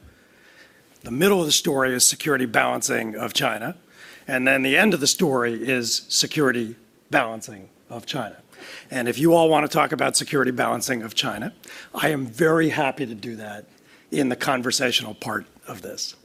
The 1.02 1.12
middle 1.12 1.38
of 1.38 1.46
the 1.46 1.52
story 1.52 1.94
is 1.94 2.06
security 2.06 2.46
balancing 2.46 3.14
of 3.14 3.32
China. 3.32 3.76
And 4.26 4.48
then 4.48 4.62
the 4.62 4.76
end 4.76 4.94
of 4.94 5.00
the 5.00 5.06
story 5.06 5.54
is 5.54 6.02
security 6.08 6.74
balancing 7.12 7.68
of 7.88 8.04
China. 8.04 8.38
And 8.90 9.06
if 9.06 9.16
you 9.16 9.32
all 9.32 9.48
want 9.48 9.64
to 9.64 9.72
talk 9.72 9.92
about 9.92 10.16
security 10.16 10.50
balancing 10.50 11.02
of 11.02 11.14
China, 11.14 11.54
I 11.94 12.08
am 12.08 12.26
very 12.26 12.70
happy 12.70 13.06
to 13.06 13.14
do 13.14 13.36
that 13.36 13.66
in 14.10 14.28
the 14.28 14.36
conversational 14.36 15.14
part 15.14 15.46
of 15.68 15.82
this. 15.82 16.16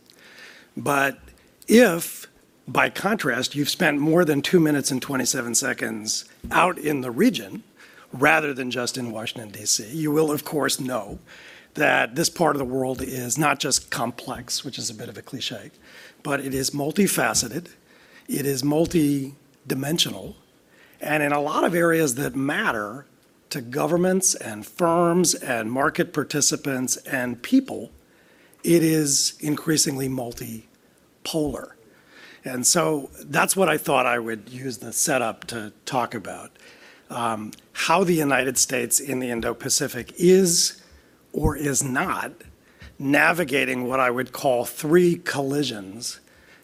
But 0.76 1.20
if, 1.68 2.28
by 2.68 2.90
contrast, 2.90 3.56
you've 3.56 3.70
spent 3.70 4.00
more 4.00 4.26
than 4.26 4.42
two 4.42 4.60
minutes 4.60 4.92
and 4.92 5.02
27 5.02 5.56
seconds 5.56 6.26
out 6.52 6.78
in 6.78 7.02
the 7.02 7.12
region 7.12 7.64
rather 8.12 8.54
than 8.54 8.72
just 8.72 8.98
in 8.98 9.12
Washington, 9.12 9.50
D.C., 9.50 9.88
you 9.88 10.12
will, 10.12 10.32
of 10.32 10.44
course, 10.44 10.80
know 10.80 11.20
that 11.74 12.16
this 12.16 12.30
part 12.30 12.56
of 12.56 12.60
the 12.60 12.66
world 12.66 13.02
is 13.02 13.38
not 13.38 13.60
just 13.60 13.90
complex, 13.90 14.64
which 14.64 14.78
is 14.78 14.90
a 14.90 14.94
bit 14.94 15.10
of 15.10 15.18
a 15.18 15.22
cliche, 15.22 15.72
but 16.22 16.40
it 16.40 16.54
is 16.54 16.70
multifaceted, 16.70 17.70
it 18.28 18.46
is 18.46 18.62
multidimensional, 18.62 20.36
and 21.02 21.24
in 21.24 21.32
a 21.32 21.42
lot 21.42 21.64
of 21.64 21.74
areas 21.74 22.16
that 22.16 22.36
matter 22.36 23.06
to 23.50 23.62
governments 23.62 24.36
and 24.36 24.66
firms 24.66 25.34
and 25.36 25.72
market 25.72 26.14
participants 26.14 26.98
and 26.98 27.42
people 27.42 27.92
it 28.64 28.84
is 28.84 29.36
increasingly 29.40 30.10
multipolar. 30.10 31.72
And 32.46 32.66
so 32.68 33.10
that's 33.24 33.56
what 33.56 33.70
I 33.70 33.78
thought 33.78 34.06
I 34.06 34.20
would 34.20 34.50
use 34.50 34.78
the 34.78 34.92
setup 34.92 35.46
to 35.48 35.72
talk 35.86 36.14
about. 36.14 36.52
Um, 37.10 37.52
how 37.74 38.04
the 38.04 38.14
United 38.14 38.58
States 38.58 39.00
in 39.00 39.20
the 39.20 39.30
Indo 39.30 39.54
Pacific 39.54 40.14
is 40.18 40.82
or 41.32 41.56
is 41.56 41.84
not 41.84 42.32
navigating 43.00 43.88
what 43.88 44.00
I 44.00 44.10
would 44.10 44.32
call 44.32 44.66
three 44.66 45.16
collisions 45.16 46.20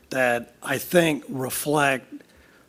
that 0.09 0.53
I 0.63 0.77
think 0.77 1.23
reflect 1.27 2.13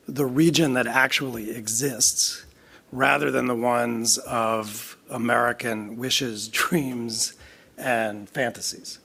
the 0.06 0.26
region 0.26 0.74
that 0.74 0.86
actually 0.86 1.50
exists 1.50 2.44
rather 2.92 3.30
than 3.30 3.46
the 3.46 3.54
ones 3.54 4.18
of 4.18 4.96
American 5.08 5.96
wishes, 5.96 6.48
dreams, 6.52 7.34
and 7.76 8.28
fantasies. 8.28 8.99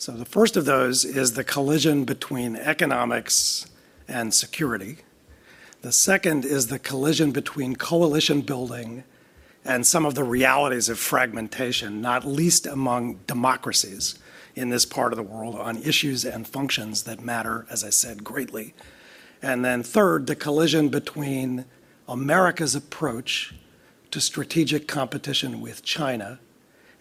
So 0.00 0.12
the 0.12 0.24
first 0.24 0.56
of 0.56 0.64
those 0.64 1.04
is 1.04 1.34
the 1.34 1.44
collision 1.44 2.06
between 2.06 2.56
economics 2.56 3.66
and 4.08 4.32
security. 4.32 4.96
The 5.82 5.92
second 5.92 6.46
is 6.46 6.68
the 6.68 6.78
collision 6.78 7.32
between 7.32 7.76
coalition 7.76 8.40
building 8.40 9.04
and 9.62 9.86
some 9.86 10.06
of 10.06 10.14
the 10.14 10.24
realities 10.24 10.88
of 10.88 10.98
fragmentation, 10.98 12.00
not 12.00 12.24
least 12.24 12.66
among 12.66 13.16
democracies 13.26 14.18
in 14.54 14.70
this 14.70 14.86
part 14.86 15.12
of 15.12 15.18
the 15.18 15.22
world 15.22 15.54
on 15.56 15.76
issues 15.76 16.24
and 16.24 16.48
functions 16.48 17.02
that 17.02 17.20
matter, 17.20 17.66
as 17.68 17.84
I 17.84 17.90
said, 17.90 18.24
greatly. 18.24 18.72
And 19.42 19.62
then 19.62 19.82
third, 19.82 20.28
the 20.28 20.34
collision 20.34 20.88
between 20.88 21.66
America's 22.08 22.74
approach 22.74 23.54
to 24.12 24.20
strategic 24.22 24.88
competition 24.88 25.60
with 25.60 25.82
China 25.82 26.40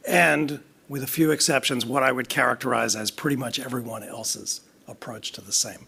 and 0.05 0.59
with 0.89 1.03
a 1.03 1.07
few 1.07 1.31
exceptions, 1.31 1.85
what 1.85 2.03
I 2.03 2.11
would 2.11 2.27
characterize 2.27 2.95
as 2.95 3.11
pretty 3.11 3.35
much 3.37 3.59
everyone 3.59 4.03
else's 4.03 4.61
approach 4.87 5.31
to 5.33 5.41
the 5.41 5.53
same. 5.53 5.87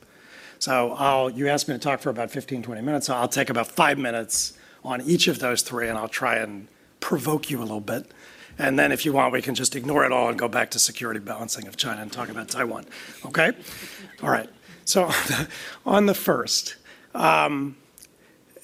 So 0.60 0.94
I'll, 0.94 1.30
you 1.30 1.48
asked 1.48 1.68
me 1.68 1.74
to 1.74 1.80
talk 1.80 2.02
for 2.02 2.12
about 2.12 2.30
15, 2.30 2.62
20 2.62 2.82
minutes, 2.82 3.08
so 3.08 3.16
I'll 3.16 3.28
take 3.28 3.50
about 3.50 3.68
five 3.68 3.98
minutes 3.98 4.54
on 4.84 5.02
each 5.02 5.28
of 5.28 5.40
those 5.40 5.64
three, 5.64 5.90
and 5.90 5.98
I'll 5.98 6.08
try 6.08 6.36
and 6.36 6.68
provoke 7.00 7.50
you 7.50 7.60
a 7.60 7.64
little 7.64 7.82
bit. 7.82 8.12
And 8.60 8.78
then 8.78 8.92
if 8.92 9.06
you 9.06 9.12
want, 9.12 9.34
we 9.34 9.42
can 9.42 9.56
just 9.56 9.76
ignore 9.76 10.06
it 10.06 10.12
all 10.12 10.30
and 10.30 10.38
go 10.38 10.48
back 10.48 10.70
to 10.72 10.80
security 10.80 11.20
balancing 11.20 11.68
of 11.68 11.78
China 11.78 12.04
and 12.04 12.12
talk 12.12 12.30
about 12.30 12.48
Taiwan. 12.50 12.86
Okay? 13.26 13.54
All 14.22 14.30
right. 14.30 14.50
So 14.86 15.10
on 15.86 16.06
the 16.06 16.14
first, 16.14 16.76
um, 17.16 17.76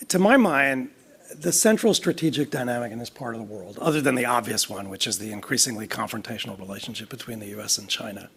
to 0.10 0.20
my 0.20 0.38
mind, 0.38 0.92
the 1.40 1.52
central 1.52 1.94
strategic 1.94 2.50
dynamic 2.50 2.92
in 2.92 3.00
this 3.00 3.10
part 3.10 3.36
of 3.36 3.40
the 3.40 3.54
world, 3.54 3.78
other 3.80 4.02
than 4.02 4.16
the 4.16 4.26
obvious 4.26 4.70
one, 4.70 4.90
which 4.90 5.06
is 5.06 5.20
the 5.20 5.32
increasingly 5.32 5.88
confrontational 5.88 6.58
relationship 6.58 7.10
between 7.10 7.40
the 7.40 7.60
US 7.60 7.78
and 7.78 7.88
China, 7.88 8.30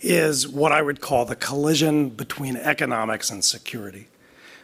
is 0.00 0.46
what 0.46 0.72
I 0.72 0.80
would 0.80 1.00
call 1.00 1.24
the 1.24 1.36
collision 1.36 2.08
between 2.08 2.56
economics 2.56 3.30
and 3.30 3.44
security. 3.44 4.08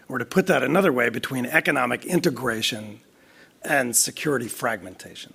Or 0.09 0.19
to 0.19 0.25
put 0.25 0.47
that 0.47 0.63
another 0.63 0.93
way, 0.93 1.09
between 1.09 1.45
economic 1.47 2.05
integration 2.05 3.01
and 3.63 3.97
security 3.97 4.47
fragmentation. 4.47 5.35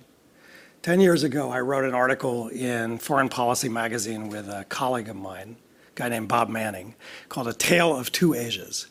10 0.80 1.00
years 1.00 1.22
ago, 1.22 1.50
I 1.50 1.60
wrote 1.60 1.84
an 1.84 1.94
article 1.94 2.48
in 2.48 2.98
Foreign 2.98 3.28
Policy 3.28 3.68
magazine 3.68 4.30
with 4.30 4.48
a 4.48 4.64
colleague 4.68 5.08
of 5.08 5.16
mine, 5.16 5.56
a 5.94 5.94
guy 5.94 6.08
named 6.08 6.28
Bob 6.28 6.48
Manning, 6.48 6.94
called 7.28 7.46
A 7.46 7.52
Tale 7.52 7.94
of 7.94 8.10
Two 8.10 8.34
Asias. 8.34 8.86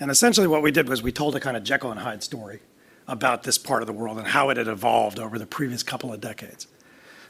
And 0.00 0.10
essentially, 0.10 0.46
what 0.46 0.62
we 0.62 0.70
did 0.70 0.88
was 0.88 1.02
we 1.02 1.12
told 1.12 1.36
a 1.36 1.40
kind 1.40 1.56
of 1.56 1.62
Jekyll 1.62 1.90
and 1.90 2.00
Hyde 2.00 2.22
story 2.22 2.60
about 3.08 3.44
this 3.44 3.58
part 3.58 3.82
of 3.82 3.86
the 3.86 3.92
world 3.92 4.18
and 4.18 4.26
how 4.26 4.50
it 4.50 4.56
had 4.56 4.68
evolved 4.68 5.18
over 5.18 5.38
the 5.38 5.46
previous 5.46 5.82
couple 5.82 6.12
of 6.12 6.20
decades. 6.20 6.66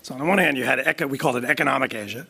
So, 0.02 0.14
on 0.14 0.20
the 0.20 0.26
one 0.26 0.38
hand, 0.38 0.56
you 0.56 0.64
had, 0.64 1.04
we 1.10 1.18
called 1.18 1.36
it 1.36 1.44
economic 1.44 1.94
Asia. 1.94 2.26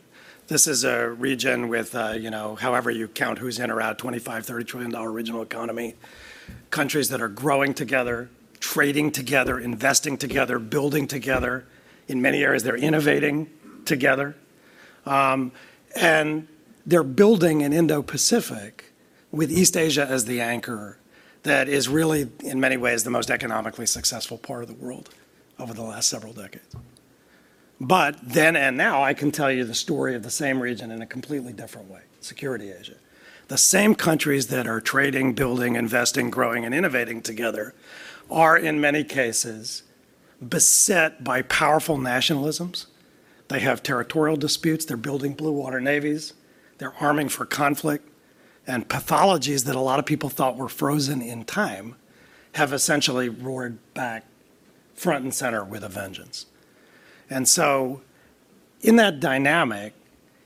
This 0.48 0.66
is 0.66 0.84
a 0.84 1.08
region 1.08 1.68
with, 1.68 1.94
uh, 1.94 2.14
you 2.18 2.30
know, 2.30 2.54
however 2.54 2.90
you 2.90 3.08
count 3.08 3.38
who's 3.38 3.58
in 3.58 3.70
or 3.70 3.80
out, 3.80 3.98
25, 3.98 4.46
30 4.46 4.64
trillion 4.64 4.90
dollar 4.92 5.10
regional 5.10 5.42
economy, 5.42 5.94
countries 6.70 7.08
that 7.08 7.20
are 7.20 7.28
growing 7.28 7.74
together, 7.74 8.30
trading 8.60 9.10
together, 9.10 9.58
investing 9.58 10.16
together, 10.16 10.58
building 10.58 11.06
together 11.06 11.66
in 12.08 12.22
many 12.22 12.42
areas, 12.42 12.62
they're 12.62 12.76
innovating 12.76 13.50
together. 13.84 14.36
Um, 15.04 15.52
and 15.94 16.46
they're 16.84 17.02
building 17.02 17.62
an 17.62 17.72
Indo 17.72 18.02
Pacific 18.02 18.92
with 19.32 19.50
East 19.50 19.76
Asia 19.76 20.06
as 20.08 20.24
the 20.24 20.40
anchor 20.40 20.98
that 21.46 21.68
is 21.68 21.88
really, 21.88 22.28
in 22.40 22.60
many 22.60 22.76
ways, 22.76 23.04
the 23.04 23.10
most 23.10 23.30
economically 23.30 23.86
successful 23.86 24.36
part 24.38 24.62
of 24.62 24.68
the 24.68 24.74
world 24.74 25.10
over 25.58 25.72
the 25.72 25.82
last 25.82 26.08
several 26.08 26.32
decades. 26.32 26.74
But 27.80 28.16
then 28.22 28.56
and 28.56 28.76
now, 28.76 29.02
I 29.02 29.14
can 29.14 29.30
tell 29.30 29.50
you 29.50 29.64
the 29.64 29.74
story 29.74 30.14
of 30.14 30.22
the 30.22 30.30
same 30.30 30.60
region 30.60 30.90
in 30.90 31.02
a 31.02 31.06
completely 31.06 31.52
different 31.52 31.90
way 31.90 32.02
Security 32.20 32.72
Asia. 32.72 32.96
The 33.48 33.58
same 33.58 33.94
countries 33.94 34.48
that 34.48 34.66
are 34.66 34.80
trading, 34.80 35.34
building, 35.34 35.76
investing, 35.76 36.30
growing, 36.30 36.64
and 36.64 36.74
innovating 36.74 37.22
together 37.22 37.74
are, 38.30 38.56
in 38.56 38.80
many 38.80 39.04
cases, 39.04 39.84
beset 40.46 41.22
by 41.22 41.42
powerful 41.42 41.96
nationalisms. 41.96 42.86
They 43.48 43.60
have 43.60 43.82
territorial 43.82 44.36
disputes, 44.36 44.84
they're 44.84 44.96
building 44.96 45.34
blue 45.34 45.52
water 45.52 45.80
navies, 45.80 46.32
they're 46.78 46.94
arming 46.98 47.28
for 47.28 47.46
conflict, 47.46 48.05
and 48.66 48.88
pathologies 48.88 49.64
that 49.64 49.76
a 49.76 49.80
lot 49.80 49.98
of 49.98 50.06
people 50.06 50.28
thought 50.28 50.56
were 50.56 50.68
frozen 50.68 51.22
in 51.22 51.44
time 51.44 51.96
have 52.52 52.72
essentially 52.72 53.28
roared 53.28 53.78
back 53.94 54.24
front 54.94 55.22
and 55.22 55.34
center 55.34 55.62
with 55.62 55.84
a 55.84 55.88
vengeance. 55.88 56.46
And 57.28 57.46
so, 57.46 58.00
in 58.80 58.96
that 58.96 59.20
dynamic 59.20 59.94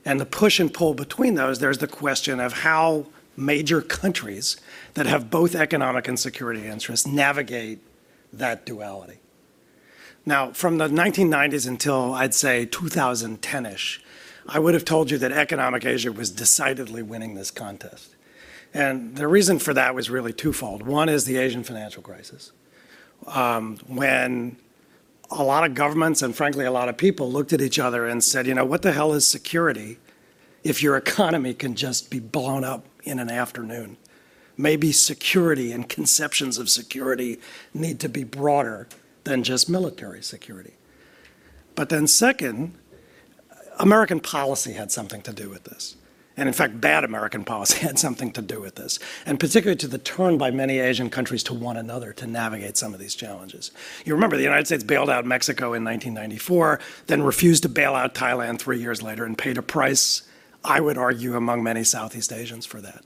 and 0.03 0.19
the 0.19 0.25
push 0.25 0.59
and 0.59 0.73
pull 0.73 0.93
between 0.93 1.35
those, 1.35 1.59
there's 1.59 1.77
the 1.77 1.87
question 1.87 2.39
of 2.39 2.53
how 2.53 3.05
major 3.37 3.81
countries 3.81 4.57
that 4.93 5.05
have 5.05 5.29
both 5.29 5.55
economic 5.55 6.07
and 6.07 6.19
security 6.19 6.67
interests 6.67 7.07
navigate 7.07 7.79
that 8.33 8.65
duality. 8.65 9.19
Now, 10.25 10.51
from 10.51 10.77
the 10.77 10.87
1990s 10.87 11.67
until 11.67 12.13
I'd 12.13 12.33
say 12.33 12.65
2010 12.65 13.65
ish, 13.65 14.03
I 14.47 14.59
would 14.59 14.73
have 14.73 14.85
told 14.85 15.11
you 15.11 15.17
that 15.19 15.31
economic 15.31 15.85
Asia 15.85 16.11
was 16.11 16.31
decidedly 16.31 17.03
winning 17.03 17.35
this 17.35 17.51
contest. 17.51 18.15
And 18.73 19.15
the 19.15 19.27
reason 19.27 19.59
for 19.59 19.73
that 19.73 19.93
was 19.93 20.09
really 20.09 20.33
twofold. 20.33 20.85
One 20.85 21.09
is 21.09 21.25
the 21.25 21.37
Asian 21.37 21.63
financial 21.63 22.01
crisis, 22.01 22.51
um, 23.27 23.77
when 23.87 24.57
a 25.29 25.43
lot 25.43 25.63
of 25.63 25.73
governments 25.73 26.21
and 26.21 26.35
frankly 26.35 26.65
a 26.65 26.71
lot 26.71 26.89
of 26.89 26.97
people 26.97 27.31
looked 27.31 27.53
at 27.53 27.61
each 27.61 27.79
other 27.79 28.05
and 28.05 28.23
said, 28.23 28.47
you 28.47 28.53
know, 28.53 28.65
what 28.65 28.81
the 28.81 28.91
hell 28.91 29.13
is 29.13 29.25
security 29.25 29.97
if 30.63 30.83
your 30.83 30.97
economy 30.97 31.53
can 31.53 31.75
just 31.75 32.09
be 32.09 32.19
blown 32.19 32.63
up 32.63 32.85
in 33.03 33.19
an 33.19 33.29
afternoon? 33.29 33.97
Maybe 34.57 34.91
security 34.91 35.71
and 35.71 35.87
conceptions 35.87 36.57
of 36.57 36.69
security 36.69 37.39
need 37.73 37.99
to 38.01 38.09
be 38.09 38.23
broader 38.23 38.87
than 39.23 39.43
just 39.43 39.69
military 39.69 40.21
security. 40.21 40.73
But 41.75 41.89
then, 41.89 42.07
second, 42.07 42.73
American 43.81 44.19
policy 44.19 44.73
had 44.73 44.91
something 44.91 45.21
to 45.23 45.33
do 45.33 45.49
with 45.49 45.63
this. 45.63 45.95
And 46.37 46.47
in 46.47 46.53
fact, 46.53 46.79
bad 46.79 47.03
American 47.03 47.43
policy 47.43 47.79
had 47.87 47.99
something 47.99 48.31
to 48.33 48.41
do 48.41 48.61
with 48.61 48.75
this, 48.75 48.99
and 49.25 49.39
particularly 49.39 49.77
to 49.77 49.87
the 49.87 49.97
turn 49.97 50.37
by 50.37 50.49
many 50.49 50.79
Asian 50.79 51.09
countries 51.09 51.43
to 51.43 51.53
one 51.53 51.77
another 51.77 52.13
to 52.13 52.27
navigate 52.27 52.77
some 52.77 52.93
of 52.93 52.99
these 52.99 53.15
challenges. 53.15 53.71
You 54.05 54.13
remember 54.13 54.37
the 54.37 54.43
United 54.43 54.67
States 54.67 54.83
bailed 54.83 55.09
out 55.09 55.25
Mexico 55.25 55.73
in 55.73 55.83
1994, 55.83 56.79
then 57.07 57.23
refused 57.23 57.63
to 57.63 57.69
bail 57.69 57.95
out 57.95 58.13
Thailand 58.13 58.59
three 58.59 58.79
years 58.79 59.01
later 59.01 59.25
and 59.25 59.37
paid 59.37 59.57
a 59.57 59.61
price, 59.61 60.21
I 60.63 60.79
would 60.79 60.97
argue, 60.97 61.35
among 61.35 61.63
many 61.63 61.83
Southeast 61.83 62.31
Asians 62.31 62.65
for 62.65 62.81
that. 62.81 63.03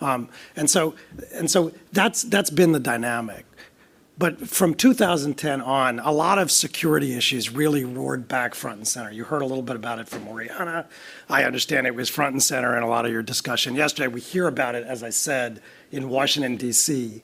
Um, 0.00 0.28
and 0.56 0.68
so, 0.68 0.94
and 1.32 1.50
so 1.50 1.72
that's, 1.92 2.22
that's 2.24 2.50
been 2.50 2.72
the 2.72 2.80
dynamic. 2.80 3.46
But 4.18 4.48
from 4.48 4.74
2010 4.74 5.60
on, 5.60 5.98
a 5.98 6.10
lot 6.10 6.38
of 6.38 6.50
security 6.50 7.14
issues 7.14 7.50
really 7.50 7.84
roared 7.84 8.28
back 8.28 8.54
front 8.54 8.78
and 8.78 8.88
center. 8.88 9.10
You 9.10 9.24
heard 9.24 9.42
a 9.42 9.46
little 9.46 9.62
bit 9.62 9.76
about 9.76 9.98
it 9.98 10.08
from 10.08 10.26
Oriana. 10.26 10.86
I 11.28 11.44
understand 11.44 11.86
it 11.86 11.94
was 11.94 12.08
front 12.08 12.32
and 12.32 12.42
center 12.42 12.76
in 12.76 12.82
a 12.82 12.88
lot 12.88 13.04
of 13.04 13.12
your 13.12 13.22
discussion 13.22 13.74
yesterday. 13.74 14.08
We 14.08 14.22
hear 14.22 14.46
about 14.46 14.74
it, 14.74 14.86
as 14.86 15.02
I 15.02 15.10
said, 15.10 15.60
in 15.92 16.08
Washington, 16.08 16.56
D.C. 16.56 17.22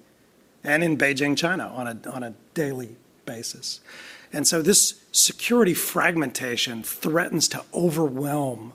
and 0.62 0.84
in 0.84 0.98
Beijing, 0.98 1.34
China 1.34 1.68
on 1.68 1.86
a, 1.86 2.10
on 2.10 2.22
a 2.22 2.34
daily 2.52 2.96
basis. 3.24 3.80
And 4.30 4.46
so 4.46 4.60
this 4.60 5.00
security 5.12 5.74
fragmentation 5.74 6.82
threatens 6.82 7.48
to 7.48 7.64
overwhelm 7.72 8.74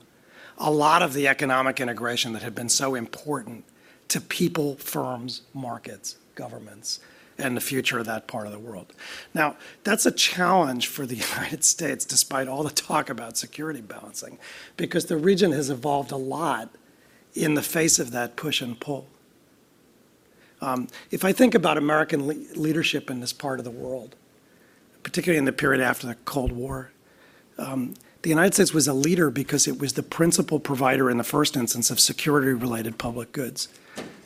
a 0.56 0.72
lot 0.72 1.02
of 1.02 1.12
the 1.12 1.28
economic 1.28 1.78
integration 1.78 2.32
that 2.32 2.42
had 2.42 2.54
been 2.54 2.68
so 2.68 2.96
important 2.96 3.64
to 4.08 4.20
people, 4.20 4.74
firms, 4.76 5.42
markets, 5.54 6.16
governments 6.34 6.98
and 7.38 7.56
the 7.56 7.60
future 7.60 7.98
of 7.98 8.06
that 8.06 8.26
part 8.26 8.46
of 8.46 8.52
the 8.52 8.58
world. 8.58 8.92
Now, 9.32 9.56
that's 9.84 10.04
a 10.04 10.10
challenge 10.10 10.88
for 10.88 11.06
the 11.06 11.14
United 11.34 11.64
States, 11.64 12.04
despite 12.04 12.48
all 12.48 12.62
the 12.62 12.70
talk 12.70 13.08
about 13.08 13.36
security 13.36 13.80
balancing, 13.80 14.38
because 14.76 15.06
the 15.06 15.16
region 15.16 15.52
has 15.52 15.70
evolved 15.70 16.10
a 16.10 16.16
lot 16.16 16.70
in 17.34 17.54
the 17.54 17.62
face 17.62 17.98
of 17.98 18.10
that 18.10 18.36
push 18.36 18.60
and 18.60 18.78
pull. 18.80 19.06
Um, 20.60 20.88
if 21.12 21.24
I 21.24 21.32
think 21.32 21.54
about 21.54 21.78
American 21.78 22.26
le- 22.26 22.34
leadership 22.56 23.10
in 23.10 23.20
this 23.20 23.32
part 23.32 23.60
of 23.60 23.64
the 23.64 23.70
world, 23.70 24.16
particularly 25.04 25.38
in 25.38 25.44
the 25.44 25.52
period 25.52 25.80
after 25.80 26.08
the 26.08 26.16
Cold 26.16 26.50
War, 26.50 26.90
um, 27.58 27.94
the 28.22 28.30
United 28.30 28.54
States 28.54 28.74
was 28.74 28.88
a 28.88 28.92
leader 28.92 29.30
because 29.30 29.68
it 29.68 29.78
was 29.78 29.92
the 29.92 30.02
principal 30.02 30.58
provider 30.58 31.08
in 31.08 31.18
the 31.18 31.24
first 31.24 31.56
instance 31.56 31.90
of 31.90 32.00
security 32.00 32.52
related 32.52 32.98
public 32.98 33.30
goods 33.30 33.68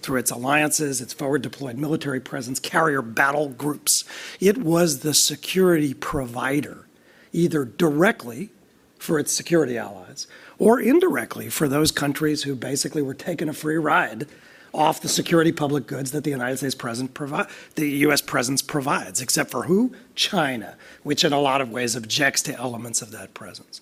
through 0.03 0.19
its 0.19 0.31
alliances, 0.31 1.01
its 1.01 1.13
forward 1.13 1.43
deployed 1.43 1.77
military 1.77 2.21
presence, 2.21 2.59
carrier 2.59 3.03
battle 3.03 3.49
groups. 3.49 4.05
It 4.41 4.59
was 4.59 5.01
the 5.01 5.15
security 5.15 5.95
provider, 5.95 6.87
either 7.33 7.65
directly 7.65 8.51
for 8.99 9.19
its 9.19 9.33
security 9.33 9.77
allies 9.77 10.27
or 10.59 10.81
indirectly 10.81 11.49
for 11.49 11.69
those 11.69 11.91
countries 11.91 12.45
who 12.45 12.55
basically 12.55 13.03
were 13.03 13.15
taking 13.15 13.49
a 13.49 13.53
free 13.53 13.77
ride 13.77 14.29
off 14.73 15.01
the 15.01 15.09
security 15.09 15.53
public 15.53 15.87
goods 15.87 16.13
that 16.13 16.25
the 16.25 16.31
United 16.31 16.57
States 16.57 16.75
present 16.75 17.13
provi- 17.13 17.51
the 17.75 17.89
U.S. 18.07 18.21
presence 18.21 18.63
provides, 18.63 19.21
except 19.21 19.51
for 19.51 19.65
who? 19.65 19.95
China, 20.15 20.77
which 21.03 21.25
in 21.25 21.33
a 21.33 21.41
lot 21.41 21.61
of 21.61 21.71
ways 21.71 21.95
objects 21.95 22.43
to 22.43 22.55
elements 22.57 23.03
of 23.03 23.11
that 23.11 23.35
presence. 23.35 23.81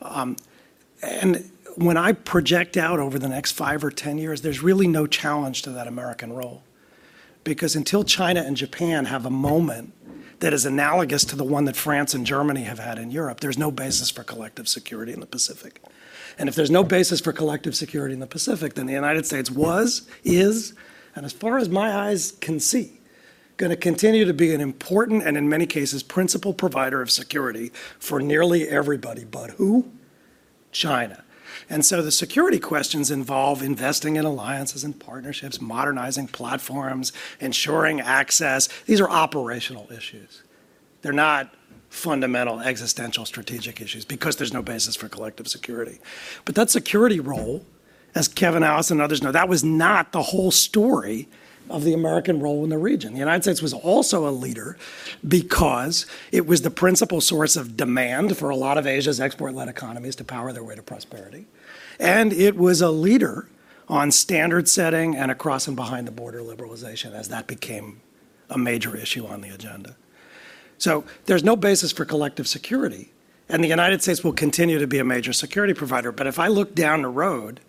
Um, 0.00 0.36
and 1.02 1.50
when 1.76 1.96
I 1.96 2.12
project 2.12 2.76
out 2.76 2.98
over 2.98 3.18
the 3.18 3.28
next 3.28 3.52
five 3.52 3.84
or 3.84 3.90
10 3.90 4.18
years, 4.18 4.42
there's 4.42 4.62
really 4.62 4.86
no 4.86 5.06
challenge 5.06 5.62
to 5.62 5.70
that 5.70 5.86
American 5.86 6.32
role. 6.32 6.62
Because 7.44 7.74
until 7.74 8.04
China 8.04 8.42
and 8.42 8.56
Japan 8.56 9.06
have 9.06 9.26
a 9.26 9.30
moment 9.30 9.92
that 10.40 10.52
is 10.52 10.66
analogous 10.66 11.24
to 11.24 11.36
the 11.36 11.44
one 11.44 11.64
that 11.64 11.76
France 11.76 12.14
and 12.14 12.26
Germany 12.26 12.62
have 12.62 12.78
had 12.78 12.98
in 12.98 13.10
Europe, 13.10 13.40
there's 13.40 13.58
no 13.58 13.70
basis 13.70 14.10
for 14.10 14.22
collective 14.22 14.68
security 14.68 15.12
in 15.12 15.20
the 15.20 15.26
Pacific. 15.26 15.80
And 16.38 16.48
if 16.48 16.54
there's 16.54 16.70
no 16.70 16.84
basis 16.84 17.20
for 17.20 17.32
collective 17.32 17.74
security 17.74 18.14
in 18.14 18.20
the 18.20 18.26
Pacific, 18.26 18.74
then 18.74 18.86
the 18.86 18.92
United 18.92 19.26
States 19.26 19.50
was, 19.50 20.08
is, 20.24 20.74
and 21.14 21.26
as 21.26 21.32
far 21.32 21.58
as 21.58 21.68
my 21.68 21.92
eyes 21.92 22.32
can 22.40 22.60
see, 22.60 23.00
going 23.56 23.70
to 23.70 23.76
continue 23.76 24.24
to 24.24 24.34
be 24.34 24.54
an 24.54 24.60
important 24.60 25.22
and 25.22 25.36
in 25.36 25.48
many 25.48 25.66
cases 25.66 26.02
principal 26.02 26.54
provider 26.54 27.02
of 27.02 27.10
security 27.10 27.70
for 27.98 28.20
nearly 28.20 28.68
everybody 28.68 29.24
but 29.24 29.50
who? 29.52 29.90
China. 30.70 31.22
And 31.72 31.86
so 31.86 32.02
the 32.02 32.12
security 32.12 32.58
questions 32.58 33.10
involve 33.10 33.62
investing 33.62 34.16
in 34.16 34.26
alliances 34.26 34.84
and 34.84 35.00
partnerships, 35.00 35.58
modernizing 35.58 36.28
platforms, 36.28 37.14
ensuring 37.40 37.98
access. 37.98 38.68
These 38.84 39.00
are 39.00 39.08
operational 39.08 39.90
issues. 39.90 40.42
They're 41.00 41.14
not 41.14 41.54
fundamental 41.88 42.60
existential 42.60 43.24
strategic 43.24 43.80
issues 43.80 44.04
because 44.04 44.36
there's 44.36 44.52
no 44.52 44.60
basis 44.60 44.96
for 44.96 45.08
collective 45.08 45.48
security. 45.48 45.98
But 46.44 46.56
that 46.56 46.68
security 46.68 47.20
role, 47.20 47.64
as 48.14 48.28
Kevin 48.28 48.62
Allison 48.62 48.98
and 48.98 49.02
others 49.02 49.22
know, 49.22 49.32
that 49.32 49.48
was 49.48 49.64
not 49.64 50.12
the 50.12 50.24
whole 50.24 50.50
story 50.50 51.26
of 51.70 51.84
the 51.84 51.94
American 51.94 52.38
role 52.38 52.64
in 52.64 52.70
the 52.70 52.76
region. 52.76 53.14
The 53.14 53.18
United 53.18 53.44
States 53.44 53.62
was 53.62 53.72
also 53.72 54.28
a 54.28 54.30
leader 54.30 54.76
because 55.26 56.04
it 56.30 56.46
was 56.46 56.60
the 56.60 56.70
principal 56.70 57.22
source 57.22 57.56
of 57.56 57.78
demand 57.78 58.36
for 58.36 58.50
a 58.50 58.56
lot 58.56 58.76
of 58.76 58.86
Asia's 58.86 59.20
export 59.20 59.54
led 59.54 59.68
economies 59.68 60.16
to 60.16 60.24
power 60.24 60.52
their 60.52 60.64
way 60.64 60.74
to 60.74 60.82
prosperity. 60.82 61.46
And 62.02 62.32
it 62.32 62.56
was 62.56 62.80
a 62.80 62.90
leader 62.90 63.48
on 63.88 64.10
standard 64.10 64.68
setting 64.68 65.14
and 65.14 65.30
across 65.30 65.68
and 65.68 65.76
behind 65.76 66.04
the 66.08 66.10
border 66.10 66.40
liberalization 66.40 67.12
as 67.12 67.28
that 67.28 67.46
became 67.46 68.00
a 68.50 68.58
major 68.58 68.96
issue 68.96 69.24
on 69.24 69.40
the 69.40 69.50
agenda. 69.50 69.94
So 70.78 71.04
there's 71.26 71.44
no 71.44 71.54
basis 71.54 71.92
for 71.92 72.04
collective 72.04 72.48
security. 72.48 73.12
And 73.48 73.62
the 73.62 73.68
United 73.68 74.02
States 74.02 74.24
will 74.24 74.32
continue 74.32 74.80
to 74.80 74.86
be 74.88 74.98
a 74.98 75.04
major 75.04 75.32
security 75.32 75.74
provider. 75.74 76.10
But 76.10 76.26
if 76.26 76.40
I 76.40 76.48
look 76.48 76.74
down 76.74 77.02
the 77.02 77.08
road, 77.08 77.60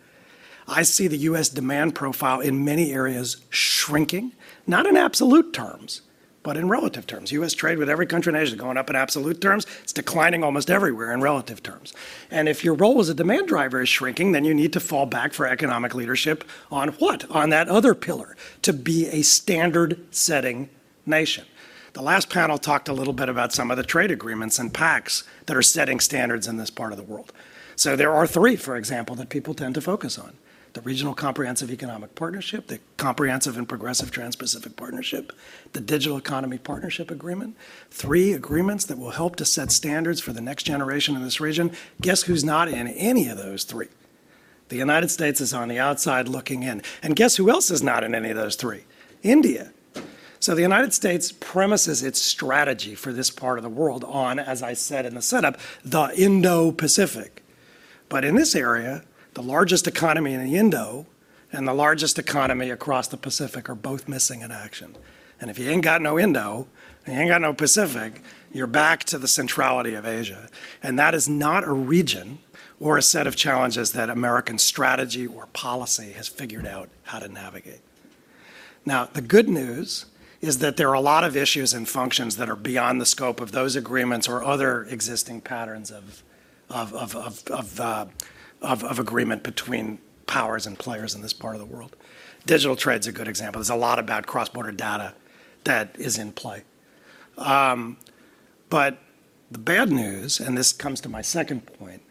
I 0.67 0.82
see 0.82 1.08
the 1.08 1.17
US 1.17 1.48
demand 1.50 1.93
profile 1.93 2.39
in 2.39 2.65
many 2.65 2.91
areas 2.91 3.38
shrinking, 3.52 4.32
not 4.65 4.88
in 4.88 4.98
absolute 4.98 5.54
terms, 5.54 6.02
but 6.44 6.58
in 6.58 6.68
relative 6.68 7.08
terms. 7.08 7.32
US 7.32 7.54
trade 7.54 7.78
with 7.78 7.90
every 7.90 8.06
country 8.06 8.32
in 8.32 8.36
Asia 8.36 8.54
is 8.54 8.60
going 8.60 8.78
up 8.78 8.90
in 8.90 8.96
absolute 8.96 9.42
terms. 9.42 9.66
It's 9.82 9.94
declining 9.94 10.44
almost 10.44 10.70
everywhere 10.70 11.14
in 11.14 11.22
relative 11.22 11.64
terms. 11.64 11.94
And 12.30 12.48
if 12.48 12.64
your 12.64 12.76
role 12.76 13.00
as 13.00 13.10
a 13.10 13.14
demand 13.14 13.48
driver 13.48 13.82
is 13.82 13.90
shrinking, 13.90 14.34
then 14.34 14.44
you 14.44 14.54
need 14.54 14.74
to 14.74 14.80
fall 14.80 15.06
back 15.06 15.34
for 15.34 15.48
economic 15.48 15.96
leadership 15.96 16.44
on 16.70 16.90
what? 16.90 17.30
On 17.32 17.50
that 17.50 17.70
other 17.70 17.96
pillar, 17.96 18.36
to 18.62 18.74
be 18.74 19.08
a 19.08 19.22
standard 19.22 20.06
setting 20.14 20.70
nation. 21.06 21.46
The 21.94 22.02
last 22.02 22.30
panel 22.30 22.58
talked 22.58 22.90
a 22.90 22.94
little 22.94 23.14
bit 23.14 23.30
about 23.30 23.54
some 23.54 23.72
of 23.72 23.78
the 23.78 23.84
trade 23.84 24.12
agreements 24.12 24.60
and 24.60 24.74
pacts 24.74 25.24
that 25.46 25.56
are 25.56 25.62
setting 25.62 26.00
standards 26.00 26.48
in 26.48 26.58
this 26.58 26.72
part 26.72 26.92
of 26.92 26.98
the 26.98 27.04
world. 27.04 27.32
So 27.76 27.96
there 27.96 28.14
are 28.14 28.28
three, 28.28 28.56
for 28.56 28.76
example, 28.76 29.16
that 29.16 29.30
people 29.30 29.54
tend 29.54 29.76
to 29.76 29.82
focus 29.82 30.18
on 30.18 30.34
the 30.74 30.82
Regional 30.82 31.14
Comprehensive 31.14 31.70
Economic 31.70 32.16
Partnership, 32.16 32.68
the 32.68 32.80
Comprehensive 32.98 33.58
and 33.58 33.70
Progressive 33.70 34.10
Trans 34.10 34.36
Pacific 34.36 34.76
Partnership, 34.76 35.32
the 35.74 35.80
Digital 35.80 36.18
Economy 36.18 36.58
Partnership 36.58 37.12
Agreement. 37.12 37.56
Three 37.92 38.34
agreements 38.34 38.86
that 38.86 38.98
will 38.98 39.12
help 39.12 39.36
to 39.36 39.46
set 39.46 39.72
standards 39.72 40.20
for 40.20 40.34
the 40.34 40.42
next 40.42 40.64
generation 40.64 41.16
in 41.16 41.24
this 41.24 41.40
region. 41.40 41.72
Guess 42.02 42.24
who's 42.24 42.44
not 42.44 42.68
in 42.68 42.88
any 42.88 43.28
of 43.28 43.38
those 43.38 43.64
three? 43.64 43.90
The 44.70 44.78
United 44.78 45.10
States 45.12 45.40
is 45.40 45.54
on 45.54 45.68
the 45.68 45.78
outside 45.78 46.28
looking 46.28 46.64
in. 46.64 46.82
And 47.04 47.16
guess 47.16 47.36
who 47.36 47.52
else 47.52 47.70
is 47.70 47.84
not 47.84 48.04
in 48.04 48.16
any 48.16 48.32
of 48.32 48.36
those 48.36 48.56
three? 48.56 48.86
India. 49.22 49.72
So 50.40 50.56
the 50.56 50.62
United 50.62 50.94
States 50.94 51.32
premises 51.32 52.02
its 52.04 52.20
strategy 52.20 52.96
for 52.96 53.14
this 53.14 53.30
part 53.30 53.60
of 53.60 53.64
the 53.64 53.70
world 53.70 54.04
on, 54.04 54.40
as 54.40 54.64
I 54.64 54.74
said 54.74 55.06
in 55.06 55.14
the 55.14 55.22
setup, 55.22 55.58
the 55.86 56.12
Indo 56.18 56.72
Pacific. 56.72 57.44
But 58.10 58.26
in 58.26 58.36
this 58.36 58.56
area, 58.56 59.04
the 59.34 59.43
largest 59.43 59.88
economy 59.88 60.34
in 60.34 60.43
the 60.43 60.56
Indo 60.56 61.06
and 61.52 61.67
the 61.67 61.74
largest 61.74 62.17
economy 62.17 62.69
across 62.69 63.08
the 63.08 63.17
Pacific 63.17 63.69
are 63.69 63.76
both 63.76 64.08
missing 64.08 64.41
in 64.41 64.52
action. 64.52 64.96
And 65.39 65.50
if 65.50 65.60
you 65.60 65.69
ain't 65.69 65.84
got 65.84 66.02
no 66.02 66.19
Indo, 66.19 66.67
and 67.06 67.15
you 67.15 67.22
ain't 67.22 67.30
got 67.30 67.41
no 67.41 67.54
Pacific, 67.54 68.22
you're 68.52 68.67
back 68.67 69.04
to 69.06 69.17
the 69.17 69.28
centrality 69.28 69.93
of 69.93 70.06
Asia. 70.06 70.48
And 70.82 70.98
that 70.98 71.13
is 71.13 71.28
not 71.28 71.63
a 71.63 71.74
region 71.74 72.39
or 72.80 72.98
a 72.98 73.02
set 73.02 73.28
of 73.28 73.36
challenges 73.36 73.91
that 73.91 74.10
American 74.10 74.58
strategy 74.58 75.28
or 75.28 75.48
policy 75.48 76.12
has 76.13 76.28
figured 76.28 76.65
out 76.65 76.89
how 77.04 77.19
to 77.19 77.28
navigate. 77.28 77.82
Now, 78.86 79.06
the 79.06 79.22
good 79.22 79.50
news 79.50 80.06
is 80.41 80.60
that 80.60 80.76
there 80.76 80.89
are 80.89 80.96
a 80.96 81.02
lot 81.02 81.24
of 81.24 81.38
issues 81.38 81.74
and 81.74 81.88
functions 81.88 82.36
that 82.36 82.50
are 82.50 82.56
beyond 82.56 83.00
the 83.00 83.06
scope 83.06 83.39
of 83.39 83.54
those 83.54 83.76
agreements 83.76 84.28
or 84.28 84.43
other 84.43 84.84
existing 84.84 85.39
patterns 85.39 85.89
of, 85.89 86.24
of, 86.69 86.93
of, 86.93 87.15
of, 87.15 87.43
of 87.48 87.80
uh, 87.80 88.06
of, 88.63 88.84
of 88.84 88.97
agreement 88.97 89.43
between 89.43 89.99
powers 90.26 90.65
and 90.65 90.80
players 90.80 91.13
in 91.13 91.21
this 91.21 91.34
part 91.34 91.56
of 91.56 91.60
the 91.60 91.65
world. 91.65 91.95
Digital 92.45 92.76
trade's 92.76 93.08
a 93.08 93.12
good 93.12 93.28
example. 93.28 93.60
There's 93.60 93.69
a 93.69 93.76
lot 93.76 93.99
about 93.99 94.26
cross-border 94.26 94.71
data 94.71 95.13
that 95.63 95.95
is 95.99 96.17
in 96.17 96.32
play. 96.32 96.63
Um, 97.38 97.97
but 98.69 98.99
the 99.52 99.60
bad 99.60 99.91
news, 99.91 100.39
and 100.39 100.58
this 100.58 100.73
comes 100.73 100.99
to 101.02 101.10
my 101.10 101.21
second 101.21 101.65
point, 101.65 102.02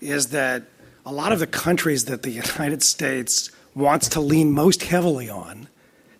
is 0.00 0.28
that 0.28 0.64
a 1.04 1.12
lot 1.12 1.32
of 1.32 1.38
the 1.38 1.46
countries 1.46 2.06
that 2.06 2.22
the 2.22 2.30
United 2.42 2.82
States 2.82 3.50
wants 3.74 4.08
to 4.08 4.20
lean 4.20 4.52
most 4.52 4.84
heavily 4.84 5.28
on 5.28 5.68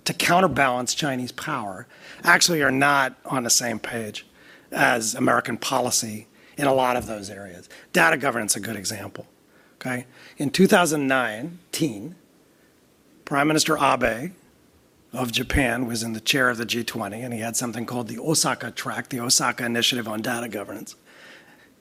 to 0.05 0.13
counterbalance 0.13 0.95
Chinese 0.95 1.33
power 1.33 1.87
actually 2.23 2.63
are 2.63 2.71
not 2.71 3.17
on 3.25 3.43
the 3.43 3.51
same 3.51 3.79
page 3.79 4.27
as 4.71 5.15
American 5.15 5.57
policy 5.57 6.27
in 6.57 6.67
a 6.67 6.75
lot 6.75 6.97
of 6.97 7.07
those 7.07 7.31
areas. 7.31 7.69
Data 7.93 8.17
governance 8.17 8.53
is 8.53 8.63
a 8.63 8.67
good 8.67 8.77
example. 8.77 9.27
Okay? 9.87 10.07
In 10.37 10.51
2019, 10.51 12.17
Prime 13.25 13.49
Minister 13.49 13.77
Abe 13.79 14.33
of 15.13 15.33
Japan 15.33 15.87
was 15.87 16.03
in 16.03 16.13
the 16.13 16.21
chair 16.21 16.51
of 16.51 16.59
the 16.59 16.67
G20, 16.67 17.25
and 17.25 17.33
he 17.33 17.41
had 17.41 17.57
something 17.57 17.87
called 17.87 18.09
the 18.09 18.19
Osaka 18.19 18.71
Track, 18.71 19.09
the 19.09 19.21
Osaka 19.21 19.65
Initiative 19.65 20.09
on 20.09 20.23
Data 20.23 20.49
Governance, 20.49 20.97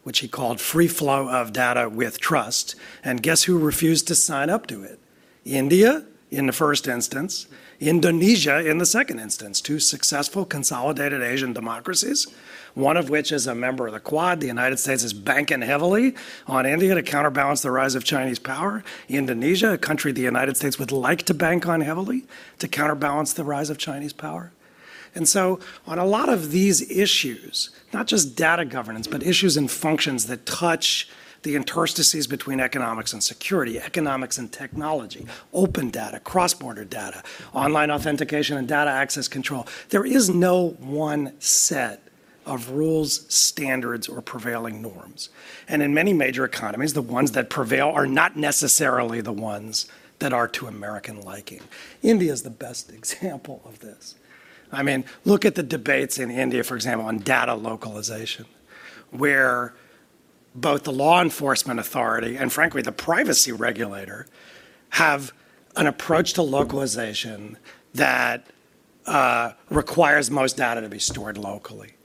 which 0.03 0.19
he 0.19 0.27
called 0.27 0.61
Free 0.61 0.87
Flow 0.87 1.29
of 1.29 1.51
Data 1.51 1.89
with 1.89 2.19
Trust. 2.19 2.75
And 3.03 3.23
guess 3.23 3.43
who 3.43 3.57
refused 3.57 4.07
to 4.07 4.15
sign 4.15 4.49
up 4.49 4.67
to 4.67 4.83
it? 4.83 4.99
India, 5.43 6.05
in 6.29 6.45
the 6.45 6.53
first 6.53 6.87
instance, 6.87 7.47
Indonesia 7.79 8.65
in 8.65 8.77
the 8.77 8.85
second 8.85 9.19
instance, 9.19 9.61
two 9.61 9.79
successful 9.79 10.45
consolidated 10.45 11.21
Asian 11.21 11.53
democracies 11.53 12.27
one 12.75 12.97
of 12.97 13.09
which 13.09 13.31
is 13.31 13.47
a 13.47 13.55
member 13.55 13.88
of 13.88 13.93
the 13.93 13.99
Quad. 13.99 14.41
The 14.41 14.47
United 14.47 14.77
States 14.77 15.03
is 15.03 15.13
banking 15.13 15.61
heavily 15.61 16.13
on 16.45 16.65
India 16.65 16.93
to 16.93 17.01
counterbalance 17.01 17.61
the 17.61 17.71
rise 17.71 17.95
of 17.95 18.03
Chinese 18.03 18.38
power. 18.38 18.83
Indonesia, 19.09 19.73
a 19.73 19.77
country 19.77 20.11
the 20.11 20.21
United 20.21 20.57
States 20.57 20.77
would 20.77 20.91
like 20.91 21.23
to 21.23 21.33
bank 21.33 21.67
on 21.67 21.81
heavily 21.81 22.25
to 22.59 22.67
counterbalance 22.67 23.33
the 23.33 23.43
rise 23.43 23.69
of 23.69 23.77
Chinese 23.77 24.13
power. 24.13 24.51
And 25.15 25.27
so, 25.27 25.61
on 25.88 25.97
a 25.97 26.05
lot 26.05 26.27
of 26.27 26.51
these 26.51 26.91
issues, 26.91 27.69
not 27.93 28.05
just 28.05 28.35
data 28.35 28.65
governance, 28.65 29.07
but 29.07 29.23
issues 29.23 29.55
and 29.55 29.71
functions 29.71 30.25
that 30.27 30.45
touch 30.45 31.09
the 31.43 31.55
interstices 31.55 32.27
between 32.27 32.59
economics 32.59 33.13
and 33.13 33.23
security, 33.23 33.79
economics 33.79 34.38
and 34.38 34.51
technology, 34.51 35.25
open 35.53 35.91
data, 35.91 36.19
cross 36.19 36.53
border 36.53 36.83
data, 36.83 37.23
online 37.53 37.91
authentication 37.91 38.57
and 38.57 38.67
data 38.67 38.89
access 38.89 39.27
control. 39.27 39.67
There 39.89 40.05
is 40.05 40.29
no 40.29 40.69
one 40.79 41.33
set 41.39 42.04
of 42.45 42.69
rules, 42.69 43.25
standards, 43.34 44.08
or 44.08 44.21
prevailing 44.21 44.81
norms. 44.81 45.29
And 45.67 45.81
in 45.81 45.93
many 45.93 46.13
major 46.13 46.45
economies, 46.45 46.93
the 46.93 47.01
ones 47.01 47.31
that 47.31 47.49
prevail 47.49 47.89
are 47.89 48.05
not 48.05 48.36
necessarily 48.36 49.21
the 49.21 49.34
ones 49.34 49.88
that 50.19 50.31
are 50.34 50.47
to 50.47 50.67
American 50.67 51.21
liking. 51.21 51.62
India 52.01 52.31
is 52.31 52.43
the 52.43 52.49
best 52.49 52.89
example 52.93 53.62
of 53.65 53.79
this. 53.79 54.15
I 54.71 54.84
mean, 54.84 55.05
look 55.23 55.45
at 55.45 55.55
the 55.55 55.63
debates 55.63 56.17
in 56.19 56.31
India, 56.31 56.63
for 56.63 56.75
example, 56.75 57.08
on 57.08 57.19
data 57.19 57.53
localization, 57.53 58.45
where 59.12 59.73
both 60.53 60.84
the 60.84 60.91
law 60.91 61.21
enforcement 61.21 61.79
authority 61.79 62.38
and, 62.38 62.51
frankly, 62.51 62.81
the 62.81 62.91
privacy 62.91 63.51
regulator 63.51 64.27
have 64.89 65.34
an 65.75 65.88
approach 65.88 66.34
to 66.34 66.41
localization 66.41 67.58
that 67.93 68.45
uh, 69.05 69.51
requires 69.69 70.31
most 70.31 70.58
data 70.58 70.81
to 70.81 70.89
be 70.89 70.99
stored 70.99 71.38
locally. 71.38 71.95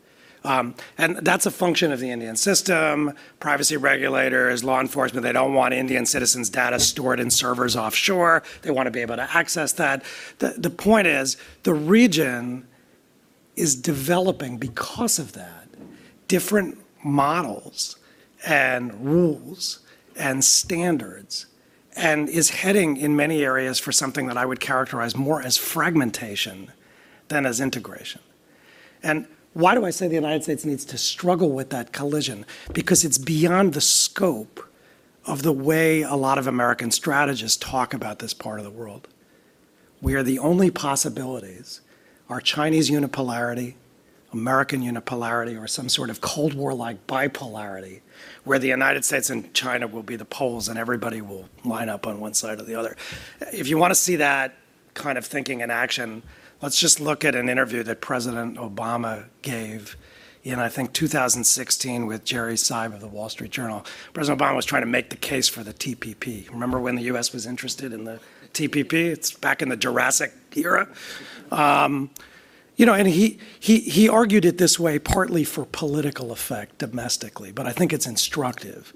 Um, 0.43 0.75
and 0.97 1.19
that's 1.19 1.47
a 1.47 1.51
function 1.51 1.93
of 1.93 2.01
the 2.01 2.11
Indian 2.11 2.37
system. 2.37 3.13
Privacy 3.41 3.77
regulators, 3.77 4.65
law 4.65 4.81
enforcement, 4.81 5.23
they 5.23 5.33
don't 5.33 5.55
want 5.55 5.75
Indian 5.75 6.07
citizens' 6.07 6.49
data 6.49 6.81
stored 6.81 7.21
in 7.21 7.31
servers 7.31 7.77
offshore. 7.77 8.43
They 8.63 8.71
want 8.71 8.87
to 8.87 8.91
be 8.91 9.01
able 9.01 9.17
to 9.17 9.37
access 9.37 9.73
that. 9.75 10.03
The, 10.39 10.55
the 10.57 10.71
point 10.71 11.07
is, 11.07 11.37
the 11.65 11.75
region 11.75 12.67
is 13.57 13.77
developing 13.77 14.57
because 14.57 15.19
of 15.19 15.33
that 15.33 15.67
different 16.29 16.79
models 17.05 17.97
and 18.47 19.05
rules 19.05 19.81
and 20.17 20.45
standards 20.45 21.47
and 21.97 22.29
is 22.29 22.51
heading 22.51 22.97
in 22.97 23.17
many 23.17 23.43
areas 23.43 23.81
for 23.81 23.91
something 23.91 24.29
that 24.29 24.37
I 24.37 24.47
would 24.47 24.61
characterize 24.61 25.17
more 25.17 25.43
as 25.43 25.57
fragmentation 25.57 26.71
than 27.29 27.47
as 27.47 27.61
integration. 27.61 28.21
Why 29.53 29.75
do 29.75 29.85
I 29.85 29.91
say 29.91 30.07
the 30.07 30.15
United 30.15 30.45
States 30.45 30.65
needs 30.65 30.85
to 30.87 30.99
struggle 30.99 31.51
with 31.51 31.71
that 31.71 31.93
collision? 31.93 32.47
Because 32.73 33.05
it's 33.05 33.19
beyond 33.19 33.75
the 33.75 33.81
scope 33.81 34.65
of 35.27 35.43
the 35.43 35.53
way 35.53 36.03
a 36.03 36.15
lot 36.15 36.39
of 36.39 36.47
American 36.47 36.91
strategists 36.91 37.57
talk 37.57 37.93
about 37.93 38.21
this 38.21 38.33
part 38.33 38.59
of 38.59 38.65
the 38.65 38.71
world, 38.71 39.09
We 40.03 40.15
are 40.15 40.23
the 40.23 40.39
only 40.39 40.71
possibilities 40.71 41.83
are 42.29 42.41
Chinese 42.41 42.91
unipolarity, 42.91 43.75
American 44.33 44.81
unipolarity, 44.83 45.61
or 45.61 45.67
some 45.67 45.89
sort 45.91 46.09
of 46.09 46.21
Cold 46.21 46.55
War 46.55 46.73
like 46.73 47.07
bipolarity, 47.07 48.01
where 48.45 48.59
the 48.59 48.69
United 48.69 49.05
States 49.05 49.29
and 49.29 49.53
China 49.53 49.87
will 49.87 50.03
be 50.03 50.17
the 50.17 50.25
poles 50.25 50.69
and 50.69 50.79
everybody 50.79 51.21
will 51.21 51.49
line 51.65 51.89
up 51.89 52.07
on 52.07 52.19
one 52.19 52.33
side 52.33 52.61
or 52.61 52.63
the 52.63 52.77
other. 52.77 52.97
If 53.53 53.69
you 53.69 53.77
want 53.77 53.91
to 53.91 54.01
see 54.01 54.17
that 54.17 54.55
kind 54.95 55.19
of 55.19 55.27
thinking 55.27 55.61
in 55.61 55.71
action, 55.71 56.23
Let's 56.63 56.79
just 56.79 57.01
look 57.01 57.25
at 57.25 57.35
an 57.35 57.49
interview 57.49 57.83
that 57.85 58.03
President 58.03 58.59
Obama 58.59 59.25
gave 59.41 59.97
in, 60.45 60.59
I 60.59 60.69
think, 60.69 60.93
2016 60.93 62.07
with 62.07 62.23
Jerry 62.25 62.55
Seib 62.55 62.93
of 62.93 63.01
the 63.01 63.09
Wall 63.09 63.31
Street 63.31 63.51
Journal. 63.51 63.87
President 64.13 64.39
Obama 64.39 64.57
was 64.57 64.67
trying 64.67 64.83
to 64.83 64.87
make 64.87 65.09
the 65.09 65.17
case 65.17 65.49
for 65.49 65.63
the 65.63 65.73
TPP. 65.73 66.51
Remember 66.51 66.79
when 66.79 66.97
the 66.97 67.03
U.S. 67.05 67.33
was 67.33 67.47
interested 67.47 67.95
in 67.95 68.05
the 68.05 68.21
TPP? 68.53 68.93
It's 68.93 69.33
back 69.33 69.63
in 69.63 69.71
the 69.71 69.77
Jurassic 69.77 70.35
era. 70.55 70.87
Um, 71.51 72.11
you 72.77 72.85
know, 72.85 72.95
and 72.95 73.09
he, 73.09 73.39
he, 73.59 73.81
he 73.81 74.09
argued 74.09 74.45
it 74.45 74.59
this 74.59 74.79
way 74.79 74.99
partly 74.99 75.45
for 75.45 75.65
political 75.65 76.31
effect 76.31 76.77
domestically, 76.77 77.53
but 77.53 77.67
I 77.67 77.73
think 77.73 77.95
it's 77.95 78.07
instructive. 78.07 78.93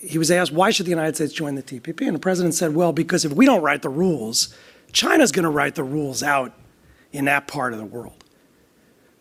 He 0.00 0.18
was 0.18 0.32
asked, 0.32 0.50
why 0.50 0.70
should 0.70 0.86
the 0.86 0.90
United 0.90 1.14
States 1.14 1.32
join 1.32 1.54
the 1.54 1.62
TPP? 1.62 2.06
And 2.06 2.14
the 2.14 2.20
president 2.20 2.54
said, 2.54 2.74
well, 2.74 2.92
because 2.92 3.24
if 3.24 3.32
we 3.32 3.46
don't 3.46 3.62
write 3.62 3.82
the 3.82 3.88
rules, 3.88 4.54
China's 4.96 5.30
going 5.30 5.42
to 5.42 5.50
write 5.50 5.74
the 5.74 5.84
rules 5.84 6.22
out 6.22 6.54
in 7.12 7.26
that 7.26 7.46
part 7.46 7.74
of 7.74 7.78
the 7.78 7.84
world. 7.84 8.24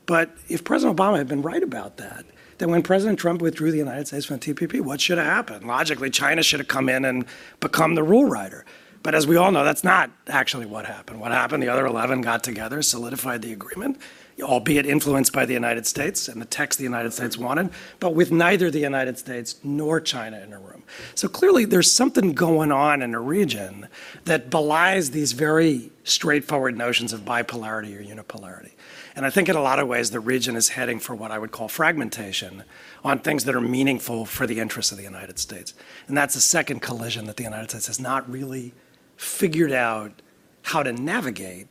But 0.05 0.33
if 0.47 0.63
President 0.63 0.97
Obama 0.97 1.17
had 1.17 1.27
been 1.27 1.41
right 1.41 1.61
about 1.61 1.97
that, 1.97 2.25
then 2.59 2.71
when 2.71 2.81
President 2.81 3.19
Trump 3.19 3.41
withdrew 3.41 3.71
the 3.71 3.77
United 3.77 4.07
States 4.07 4.25
from 4.25 4.38
the 4.38 4.53
TPP, 4.53 4.79
what 4.79 5.01
should 5.01 5.17
have 5.17 5.27
happened? 5.27 5.67
Logically, 5.67 6.09
China 6.09 6.43
should 6.43 6.61
have 6.61 6.69
come 6.69 6.88
in 6.88 7.03
and 7.03 7.25
become 7.59 7.95
the 7.95 8.03
rule 8.03 8.23
writer. 8.23 8.63
But 9.03 9.15
as 9.15 9.27
we 9.27 9.35
all 9.35 9.51
know, 9.51 9.65
that's 9.65 9.83
not 9.83 10.11
actually 10.29 10.65
what 10.65 10.85
happened. 10.85 11.19
What 11.19 11.33
happened, 11.33 11.61
the 11.61 11.67
other 11.67 11.85
11 11.85 12.21
got 12.21 12.41
together, 12.41 12.81
solidified 12.81 13.41
the 13.41 13.51
agreement, 13.51 13.99
albeit 14.41 14.85
influenced 14.85 15.31
by 15.31 15.45
the 15.45 15.53
United 15.53 15.87
States 15.87 16.27
and 16.27 16.41
the 16.41 16.45
text 16.45 16.77
the 16.77 16.83
United 16.83 17.13
States 17.13 17.37
wanted, 17.37 17.69
but 17.99 18.13
with 18.13 18.31
neither 18.31 18.69
the 18.69 18.79
United 18.79 19.17
States 19.17 19.55
nor 19.63 20.01
China 20.01 20.39
in 20.39 20.49
the 20.49 20.57
room. 20.57 20.83
So 21.15 21.27
clearly, 21.27 21.65
there's 21.65 21.91
something 21.91 22.33
going 22.33 22.71
on 22.71 23.01
in 23.01 23.11
the 23.11 23.19
region 23.19 23.87
that 24.25 24.49
belies 24.49 25.11
these 25.11 25.31
very 25.31 25.91
straightforward 26.03 26.77
notions 26.77 27.13
of 27.13 27.21
bipolarity 27.21 27.97
or 27.97 28.03
unipolarity. 28.03 28.71
And 29.15 29.25
I 29.25 29.29
think 29.29 29.47
in 29.47 29.55
a 29.55 29.61
lot 29.61 29.79
of 29.79 29.87
ways, 29.87 30.11
the 30.11 30.19
region 30.19 30.57
is 30.57 30.69
heading 30.69 30.99
for 30.99 31.15
what 31.15 31.31
I 31.31 31.39
would 31.39 31.51
call 31.51 31.69
fragmentation 31.69 32.63
on 33.03 33.19
things 33.19 33.45
that 33.45 33.55
are 33.55 33.61
meaningful 33.61 34.25
for 34.25 34.45
the 34.45 34.59
interests 34.59 34.91
of 34.91 34.97
the 34.97 35.03
United 35.05 35.39
States. 35.39 35.73
And 36.07 36.17
that's 36.17 36.35
a 36.35 36.41
second 36.41 36.81
collision 36.81 37.25
that 37.25 37.37
the 37.37 37.43
United 37.43 37.69
States 37.69 37.87
has 37.87 37.99
not 37.99 38.29
really 38.29 38.73
figured 39.15 39.71
out 39.71 40.21
how 40.63 40.83
to 40.83 40.91
navigate 40.91 41.67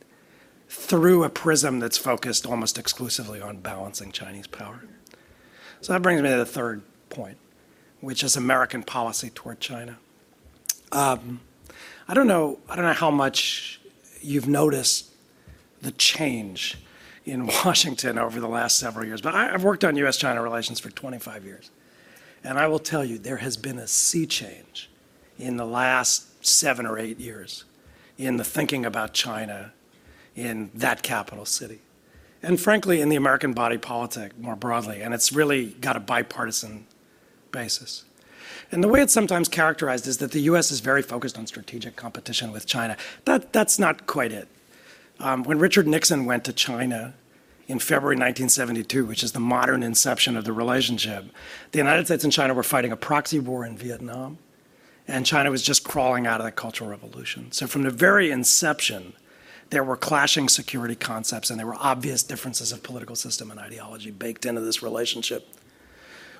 through 0.67 1.23
a 1.23 1.29
prism 1.29 1.79
that's 1.79 1.97
focused 1.97 2.45
almost 2.45 2.77
exclusively 2.77 3.41
on 3.41 3.57
balancing 3.57 4.11
Chinese 4.11 4.47
power. 4.47 4.83
So 5.81 5.93
that 5.93 6.01
brings 6.01 6.21
me 6.21 6.29
to 6.29 6.37
the 6.37 6.45
third 6.45 6.81
point, 7.09 7.37
which 8.01 8.23
is 8.23 8.35
American 8.35 8.83
policy 8.83 9.29
toward 9.29 9.59
China. 9.59 9.97
Um, 10.91 11.41
I 12.07 12.13
don't 12.13 12.27
know. 12.27 12.59
I 12.69 12.75
don't 12.75 12.85
know 12.85 12.93
how 12.93 13.11
much 13.11 13.79
you've 14.21 14.47
noticed 14.47 15.11
the 15.81 15.91
change 15.91 16.77
in 17.25 17.47
Washington 17.65 18.17
over 18.17 18.39
the 18.39 18.47
last 18.47 18.79
several 18.79 19.05
years, 19.05 19.21
but 19.21 19.35
I, 19.35 19.53
I've 19.53 19.63
worked 19.63 19.83
on 19.83 19.95
U.S.-China 19.95 20.41
relations 20.43 20.79
for 20.79 20.89
25 20.89 21.45
years, 21.45 21.71
and 22.43 22.57
I 22.57 22.67
will 22.67 22.79
tell 22.79 23.03
you 23.03 23.17
there 23.17 23.37
has 23.37 23.57
been 23.57 23.77
a 23.77 23.87
sea 23.87 24.25
change 24.25 24.89
in 25.37 25.57
the 25.57 25.65
last 25.65 26.45
seven 26.45 26.85
or 26.85 26.97
eight 26.97 27.19
years 27.19 27.65
in 28.17 28.37
the 28.37 28.43
thinking 28.43 28.85
about 28.85 29.13
China 29.13 29.73
in 30.35 30.71
that 30.73 31.01
capital 31.01 31.45
city. 31.45 31.79
And 32.43 32.59
frankly, 32.59 33.01
in 33.01 33.09
the 33.09 33.15
American 33.15 33.53
body 33.53 33.77
politic 33.77 34.37
more 34.37 34.55
broadly. 34.55 35.01
And 35.01 35.13
it's 35.13 35.31
really 35.31 35.67
got 35.81 35.95
a 35.95 35.99
bipartisan 35.99 36.85
basis. 37.51 38.03
And 38.71 38.83
the 38.83 38.87
way 38.87 39.01
it's 39.01 39.13
sometimes 39.13 39.47
characterized 39.47 40.07
is 40.07 40.17
that 40.17 40.31
the 40.31 40.41
US 40.41 40.71
is 40.71 40.79
very 40.79 41.01
focused 41.01 41.37
on 41.37 41.47
strategic 41.47 41.95
competition 41.95 42.51
with 42.51 42.65
China. 42.65 42.97
That, 43.25 43.53
that's 43.53 43.79
not 43.79 44.05
quite 44.05 44.31
it. 44.31 44.47
Um, 45.19 45.43
when 45.43 45.59
Richard 45.59 45.87
Nixon 45.87 46.25
went 46.25 46.43
to 46.43 46.53
China 46.53 47.13
in 47.67 47.79
February 47.79 48.15
1972, 48.15 49.05
which 49.05 49.23
is 49.23 49.31
the 49.31 49.39
modern 49.39 49.81
inception 49.81 50.37
of 50.37 50.43
the 50.43 50.53
relationship, 50.53 51.25
the 51.71 51.77
United 51.77 52.05
States 52.05 52.23
and 52.23 52.33
China 52.33 52.53
were 52.53 52.63
fighting 52.63 52.91
a 52.91 52.97
proxy 52.97 53.39
war 53.39 53.65
in 53.65 53.77
Vietnam 53.77 54.37
and 55.07 55.25
China 55.25 55.51
was 55.51 55.61
just 55.61 55.83
crawling 55.83 56.25
out 56.25 56.39
of 56.39 56.45
the 56.45 56.51
Cultural 56.51 56.89
Revolution. 56.89 57.51
So 57.51 57.67
from 57.67 57.83
the 57.83 57.91
very 57.91 58.31
inception, 58.31 59.13
there 59.75 59.83
were 59.83 59.97
clashing 59.97 60.47
security 60.47 60.95
concepts 60.95 61.49
and 61.49 61.59
there 61.59 61.67
were 61.67 61.75
obvious 61.75 62.23
differences 62.23 62.71
of 62.71 62.81
political 62.81 63.13
system 63.13 63.51
and 63.51 63.59
ideology 63.59 64.09
baked 64.09 64.45
into 64.45 64.61
this 64.61 64.81
relationship. 64.81 65.49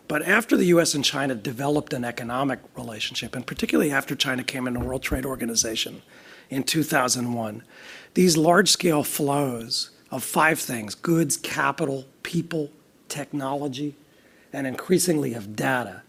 But 0.07 0.21
after 0.21 0.55
the 0.55 0.67
US 0.67 0.95
and 0.95 1.03
China 1.03 1.35
developed 1.35 1.91
an 1.91 2.05
economic 2.05 2.59
relationship, 2.77 3.35
and 3.35 3.45
particularly 3.45 3.91
after 3.91 4.15
China 4.15 4.41
came 4.41 4.67
into 4.67 4.79
World 4.79 5.03
Trade 5.03 5.25
Organization 5.25 6.01
in 6.49 6.63
2001, 6.63 7.61
these 8.13 8.37
large 8.37 8.69
scale 8.69 9.03
flows 9.03 9.89
of 10.11 10.23
five 10.23 10.57
things 10.57 10.95
goods, 10.95 11.35
capital, 11.35 12.05
people, 12.23 12.71
technology, 13.09 13.97
and 14.53 14.65
increasingly 14.65 15.33
of 15.33 15.57
data 15.57 16.03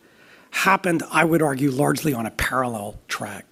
happened, 0.51 1.03
I 1.11 1.25
would 1.25 1.43
argue, 1.43 1.73
largely 1.73 2.15
on 2.15 2.25
a 2.25 2.31
parallel 2.31 3.01
track. 3.09 3.47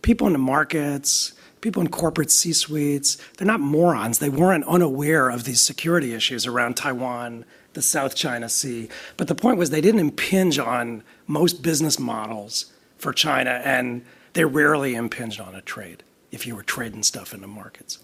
People 0.00 0.28
in 0.28 0.32
the 0.32 0.38
markets, 0.38 1.32
people 1.60 1.82
in 1.82 1.88
corporate 1.88 2.30
C 2.30 2.52
suites, 2.52 3.16
they're 3.36 3.46
not 3.46 3.60
morons. 3.60 4.18
They 4.18 4.28
weren't 4.28 4.64
unaware 4.64 5.28
of 5.28 5.44
these 5.44 5.60
security 5.60 6.14
issues 6.14 6.46
around 6.46 6.76
Taiwan, 6.76 7.44
the 7.74 7.82
South 7.82 8.14
China 8.14 8.48
Sea. 8.48 8.88
But 9.16 9.28
the 9.28 9.34
point 9.34 9.58
was 9.58 9.70
they 9.70 9.80
didn't 9.80 10.00
impinge 10.00 10.58
on 10.58 11.02
most 11.26 11.62
business 11.62 11.98
models 11.98 12.72
for 12.96 13.12
China, 13.12 13.60
and 13.64 14.04
they 14.32 14.44
rarely 14.44 14.94
impinged 14.94 15.40
on 15.40 15.54
a 15.54 15.60
trade 15.62 16.02
if 16.30 16.46
you 16.46 16.54
were 16.54 16.62
trading 16.62 17.02
stuff 17.02 17.32
in 17.32 17.40
the 17.40 17.46
markets. 17.46 17.98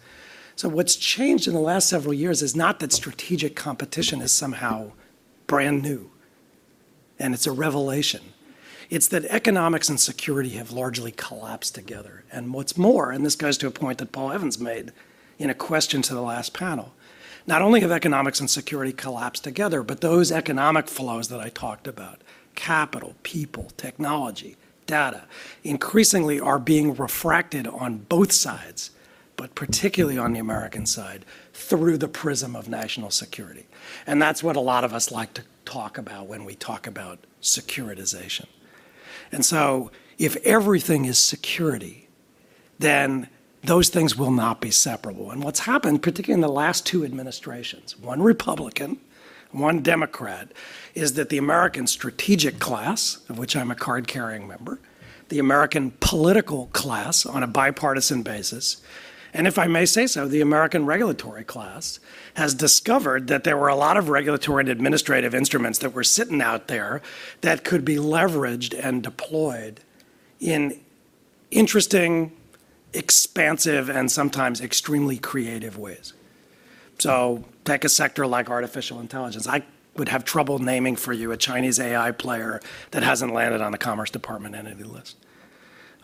So, 0.57 0.69
what's 0.69 0.95
changed 0.95 1.49
in 1.49 1.55
the 1.55 1.61
last 1.61 1.89
several 1.89 2.15
years 2.15 2.41
is 2.43 2.55
not 2.55 2.79
that 2.79 2.93
strategic 2.93 3.57
competition 3.57 4.21
is 4.21 4.31
somehow 4.31 4.93
brand 5.47 5.83
new 5.83 6.11
and 7.19 7.35
it's 7.35 7.47
a 7.47 7.53
revelation. 7.53 8.21
It's 8.95 9.09
that 9.09 9.25
economics 9.25 9.89
and 9.89 9.99
security 9.99 10.51
have 10.51 10.71
largely 10.71 11.11
collapsed 11.11 11.75
together. 11.75 12.23
And 12.31 12.55
what's 12.55 12.79
more, 12.79 13.11
and 13.11 13.27
this 13.27 13.35
goes 13.35 13.59
to 13.59 13.67
a 13.67 13.73
point 13.73 13.99
that 13.99 14.13
Paul 14.13 14.31
Evans 14.31 14.61
made 14.61 14.93
in 15.37 15.51
a 15.51 15.55
question 15.55 16.01
to 16.03 16.15
the 16.15 16.23
last 16.23 16.55
panel, 16.55 16.95
not 17.45 17.61
only 17.61 17.81
have 17.81 17.91
economics 17.91 18.39
and 18.39 18.49
security 18.49 18.93
collapsed 18.93 19.43
together, 19.43 19.83
but 19.83 20.01
those 20.01 20.31
economic 20.31 20.87
flows 20.87 21.27
that 21.31 21.41
I 21.41 21.49
talked 21.49 21.89
about 21.89 22.21
capital, 22.55 23.17
people, 23.25 23.73
technology, 23.77 24.57
data 24.87 25.25
increasingly 25.65 26.39
are 26.39 26.61
being 26.61 26.95
refracted 26.95 27.67
on 27.67 27.99
both 27.99 28.31
sides, 28.31 28.93
but 29.35 29.57
particularly 29.57 30.19
on 30.19 30.35
the 30.35 30.39
American 30.39 30.87
side, 30.87 31.25
through 31.53 31.99
the 31.99 32.07
prism 32.07 32.55
of 32.55 32.69
national 32.69 33.11
security. 33.11 33.67
And 34.07 34.23
that's 34.23 34.45
what 34.45 34.55
a 34.55 34.61
lot 34.61 34.85
of 34.85 34.95
us 34.95 35.11
like 35.11 35.35
to 35.35 35.43
talk 35.65 35.99
about 35.99 36.29
when 36.29 36.45
we 36.45 36.55
talk 36.55 36.87
about 36.87 37.19
securitization. 37.43 38.47
And 39.35 39.45
so, 39.45 39.91
if 40.17 40.37
everything 40.45 41.07
is 41.07 41.19
security, 41.19 42.09
then 42.79 43.29
those 43.65 43.89
things 43.89 44.17
will 44.17 44.31
not 44.31 44.61
be 44.61 44.71
separable. 44.71 45.33
And 45.33 45.43
what's 45.43 45.61
happened, 45.61 46.05
particularly 46.05 46.35
in 46.35 46.41
the 46.41 46.49
last 46.49 46.87
two 46.87 47.05
administrations, 47.05 47.99
one 47.99 48.23
Republican, 48.23 48.99
one 49.51 49.81
Democrat, 49.81 50.53
is 50.95 51.15
that 51.15 51.31
the 51.31 51.39
American 51.39 51.89
strategic 51.89 52.61
class, 52.61 53.19
of 53.29 53.37
which 53.37 53.57
I'm 53.57 53.73
a 53.73 53.75
card 53.75 54.07
carrying 54.07 54.47
member, 54.47 54.79
the 55.31 55.41
American 55.41 55.93
political 55.99 56.67
class 56.69 57.27
on 57.27 57.43
a 57.43 57.49
bipartisan 57.49 58.23
basis, 58.23 58.83
and 59.35 59.49
if 59.49 59.59
I 59.59 59.67
may 59.67 59.85
say 59.85 60.07
so, 60.07 60.29
the 60.29 60.41
American 60.41 60.87
regulatory 60.87 61.43
class 61.43 61.99
has 62.35 62.55
discovered 62.55 63.27
that 63.27 63.43
there 63.43 63.57
were 63.57 63.67
a 63.67 63.75
lot 63.75 63.97
of 63.97 64.09
regulatory 64.09 64.61
and 64.61 64.69
administrative 64.69 65.35
instruments 65.35 65.81
that 65.81 65.91
were 65.91 66.05
sitting 66.05 66.41
out 66.41 66.69
there 66.69 67.03
that 67.41 67.65
could 67.65 67.85
be 67.85 67.97
leveraged 67.97 68.79
and 68.81 69.03
deployed 69.03 69.81
in 70.39 70.79
interesting, 71.51 72.31
expansive, 72.93 73.89
and 73.89 74.11
sometimes 74.11 74.61
extremely 74.61 75.19
creative 75.19 75.77
ways. 75.77 76.13
So, 77.01 77.45
take 77.65 77.85
a 77.85 77.89
sector 77.89 78.29
like 78.29 78.49
artificial 78.49 79.01
intelligence. 79.01 79.49
I 79.49 79.65
would 79.97 80.11
have 80.11 80.25
trouble 80.25 80.61
naming 80.61 80.95
for 80.95 81.13
you 81.13 81.33
a 81.33 81.37
Chinese 81.37 81.81
AI 81.81 82.13
player 82.13 82.61
that 82.93 83.03
hasn't 83.03 83.33
landed 83.33 83.61
on 83.61 83.73
the 83.73 83.79
Commerce 83.79 84.11
Department 84.11 84.55
entity 84.55 84.85
list. 84.85 85.17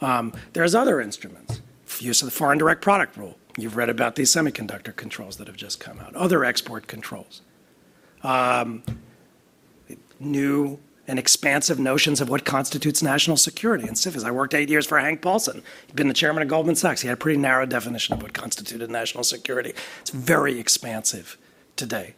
Um, 0.00 0.32
there's 0.52 0.74
other 0.74 1.00
instruments 1.00 1.60
use 2.00 2.22
of 2.22 2.26
the 2.26 2.32
foreign 2.32 2.58
direct 2.58 2.82
product 2.82 3.16
rule. 3.16 3.36
You've 3.58 3.76
read 3.76 3.88
about 3.88 4.16
these 4.16 4.30
semiconductor 4.30 4.94
controls 4.94 5.36
that 5.36 5.46
have 5.46 5.56
just 5.56 5.80
come 5.80 6.00
out, 6.00 6.14
other 6.14 6.44
export 6.44 6.86
controls. 6.86 7.42
Um, 8.22 8.82
new 10.18 10.78
and 11.08 11.18
expansive 11.18 11.80
notions 11.80 12.20
of 12.20 12.28
what 12.28 12.44
constitutes 12.44 13.02
national 13.02 13.36
security 13.36 13.88
and 13.88 13.96
CFIUS. 13.96 14.24
I 14.24 14.30
worked 14.30 14.54
eight 14.54 14.68
years 14.68 14.86
for 14.86 14.98
Hank 14.98 15.20
Paulson. 15.20 15.62
He'd 15.88 15.96
been 15.96 16.06
the 16.06 16.14
chairman 16.14 16.42
of 16.42 16.48
Goldman 16.48 16.76
Sachs. 16.76 17.00
He 17.00 17.08
had 17.08 17.14
a 17.14 17.16
pretty 17.16 17.38
narrow 17.38 17.66
definition 17.66 18.14
of 18.14 18.22
what 18.22 18.32
constituted 18.32 18.90
national 18.90 19.24
security. 19.24 19.72
It's 20.00 20.10
very 20.10 20.60
expansive 20.60 21.36
today. 21.74 22.14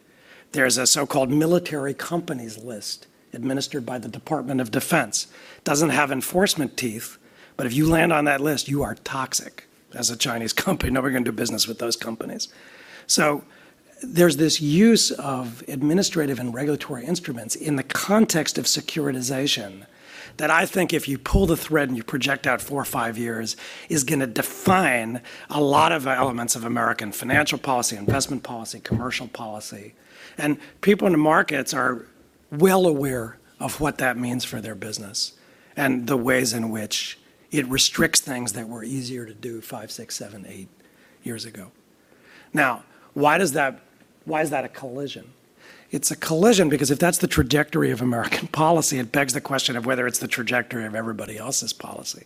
There's 0.51 0.77
a 0.77 0.85
so 0.85 1.07
called 1.07 1.31
military 1.31 1.95
companies 1.95 2.59
list 2.59 3.07
administered 3.33 3.83
by 3.83 3.97
the 3.97 4.07
Department 4.07 4.61
of 4.61 4.69
Defense. 4.69 5.25
Doesn't 5.63 5.89
have 5.89 6.11
enforcement 6.11 6.77
teeth, 6.77 7.17
but 7.55 7.65
if 7.65 7.73
you 7.73 7.87
land 7.89 8.11
on 8.11 8.25
that 8.25 8.41
list, 8.41 8.67
you 8.67 8.83
are 8.83 8.95
toxic 8.95 9.67
as 9.93 10.09
a 10.09 10.17
Chinese 10.17 10.53
company. 10.53 10.91
Nobody's 10.91 11.13
going 11.13 11.25
to 11.25 11.31
do 11.31 11.35
business 11.35 11.67
with 11.67 11.79
those 11.79 11.95
companies. 11.95 12.49
So 13.07 13.43
there's 14.01 14.37
this 14.37 14.61
use 14.61 15.11
of 15.11 15.63
administrative 15.67 16.39
and 16.39 16.53
regulatory 16.53 17.05
instruments 17.05 17.55
in 17.55 17.75
the 17.75 17.83
context 17.83 18.57
of 18.57 18.65
securitization 18.65 19.85
that 20.37 20.49
I 20.49 20.65
think 20.65 20.93
if 20.93 21.07
you 21.07 21.17
pull 21.17 21.45
the 21.45 21.57
thread 21.57 21.89
and 21.89 21.97
you 21.97 22.03
project 22.03 22.47
out 22.47 22.61
four 22.61 22.81
or 22.81 22.85
five 22.85 23.17
years, 23.17 23.55
is 23.87 24.03
going 24.03 24.19
to 24.19 24.27
define 24.27 25.21
a 25.49 25.61
lot 25.61 25.91
of 25.91 26.07
elements 26.07 26.55
of 26.55 26.65
American 26.65 27.11
financial 27.11 27.59
policy, 27.59 27.95
investment 27.95 28.41
policy, 28.41 28.79
commercial 28.79 29.27
policy. 29.27 29.93
And 30.37 30.57
people 30.81 31.05
in 31.05 31.11
the 31.11 31.19
markets 31.19 31.73
are 31.73 32.05
well 32.51 32.87
aware 32.87 33.37
of 33.59 33.79
what 33.79 33.99
that 33.99 34.17
means 34.17 34.43
for 34.43 34.59
their 34.59 34.75
business 34.75 35.33
and 35.75 36.07
the 36.07 36.17
ways 36.17 36.53
in 36.53 36.69
which 36.69 37.19
it 37.53 37.67
restricts 37.67 38.19
things 38.19 38.53
that 38.53 38.67
were 38.67 38.83
easier 38.83 39.27
to 39.27 39.33
do 39.33 39.61
five, 39.61 39.91
six, 39.91 40.15
seven, 40.15 40.43
eight 40.49 40.67
years 41.21 41.45
ago. 41.45 41.71
Now, 42.51 42.83
why 43.13 43.37
does 43.37 43.53
that, 43.53 43.79
why 44.25 44.41
is 44.41 44.49
that 44.49 44.65
a 44.65 44.67
collision? 44.67 45.31
It's 45.91 46.09
a 46.09 46.15
collision 46.15 46.67
because 46.67 46.89
if 46.89 46.97
that's 46.97 47.19
the 47.19 47.27
trajectory 47.27 47.91
of 47.91 48.01
American 48.01 48.47
policy, 48.51 48.97
it 48.97 49.11
begs 49.11 49.33
the 49.33 49.41
question 49.41 49.77
of 49.77 49.85
whether 49.85 50.07
it's 50.07 50.17
the 50.17 50.27
trajectory 50.27 50.83
of 50.85 50.95
everybody 50.95 51.37
else's 51.37 51.73
policy. 51.73 52.25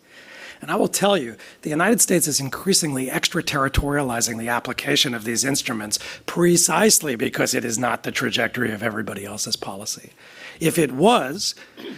And 0.62 0.72
I 0.72 0.76
will 0.76 0.88
tell 0.88 1.18
you, 1.18 1.36
the 1.62 1.70
United 1.70 2.02
States 2.02 2.28
is 2.28 2.40
increasingly 2.40 3.08
extraterritorializing 3.08 4.40
the 4.40 4.50
application 4.50 5.14
of 5.14 5.24
these 5.24 5.44
instruments 5.44 6.00
precisely 6.26 7.16
because 7.16 7.54
it 7.54 7.64
is 7.64 7.78
not 7.78 8.04
the 8.04 8.12
trajectory 8.12 8.72
of 8.72 8.82
everybody 8.82 9.26
else's 9.26 9.56
policy. 9.56 10.12
If 10.60 10.78
it 10.78 10.92
was, 10.92 11.54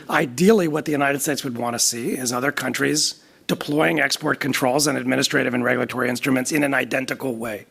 ideally, 0.09 0.67
what 0.67 0.85
the 0.85 0.91
United 0.91 1.21
States 1.21 1.43
would 1.43 1.57
want 1.57 1.75
to 1.75 1.79
see 1.79 2.17
is 2.17 2.33
other 2.33 2.51
countries 2.51 3.23
deploying 3.47 3.99
export 3.99 4.39
controls 4.39 4.87
and 4.87 4.97
administrative 4.97 5.53
and 5.53 5.63
regulatory 5.63 6.09
instruments 6.09 6.51
in 6.51 6.63
an 6.63 6.73
identical 6.73 7.35
way 7.35 7.65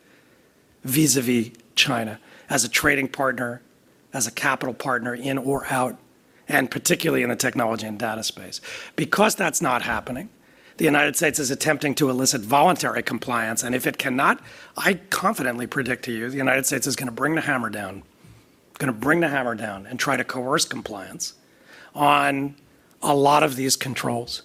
vis 0.83 1.15
a 1.15 1.21
vis 1.21 1.51
China 1.75 2.19
as 2.49 2.63
a 2.63 2.69
trading 2.69 3.07
partner 3.07 3.61
as 4.13 4.27
a 4.27 4.31
capital 4.31 4.73
partner 4.73 5.13
in 5.13 5.37
or 5.37 5.65
out, 5.67 5.97
and 6.47 6.71
particularly 6.71 7.23
in 7.23 7.29
the 7.29 7.35
technology 7.35 7.85
and 7.85 7.99
data 7.99 8.23
space. 8.23 8.59
Because 8.95 9.35
that's 9.35 9.61
not 9.61 9.83
happening, 9.83 10.29
the 10.79 10.85
United 10.85 11.17
States 11.17 11.39
is 11.39 11.51
attempting 11.51 11.93
to 11.93 12.09
elicit 12.09 12.39
voluntary 12.39 13.03
compliance, 13.03 13.63
and 13.63 13.75
if 13.75 13.85
it 13.85 13.97
cannot, 13.97 14.39
I 14.77 14.93
confidently 15.09 15.67
predict 15.67 16.05
to 16.05 16.13
you 16.13 16.29
the 16.29 16.37
United 16.37 16.65
States 16.65 16.87
is 16.87 16.95
going 16.95 17.09
to 17.09 17.13
bring 17.13 17.35
the 17.35 17.41
hammer 17.41 17.69
down, 17.69 18.03
going 18.77 18.91
to 18.91 18.97
bring 18.97 19.19
the 19.19 19.27
hammer 19.27 19.55
down 19.55 19.85
and 19.85 19.99
try 19.99 20.15
to 20.15 20.23
coerce 20.23 20.63
compliance 20.63 21.33
on 21.93 22.55
a 23.01 23.13
lot 23.13 23.43
of 23.43 23.57
these 23.57 23.75
controls. 23.75 24.43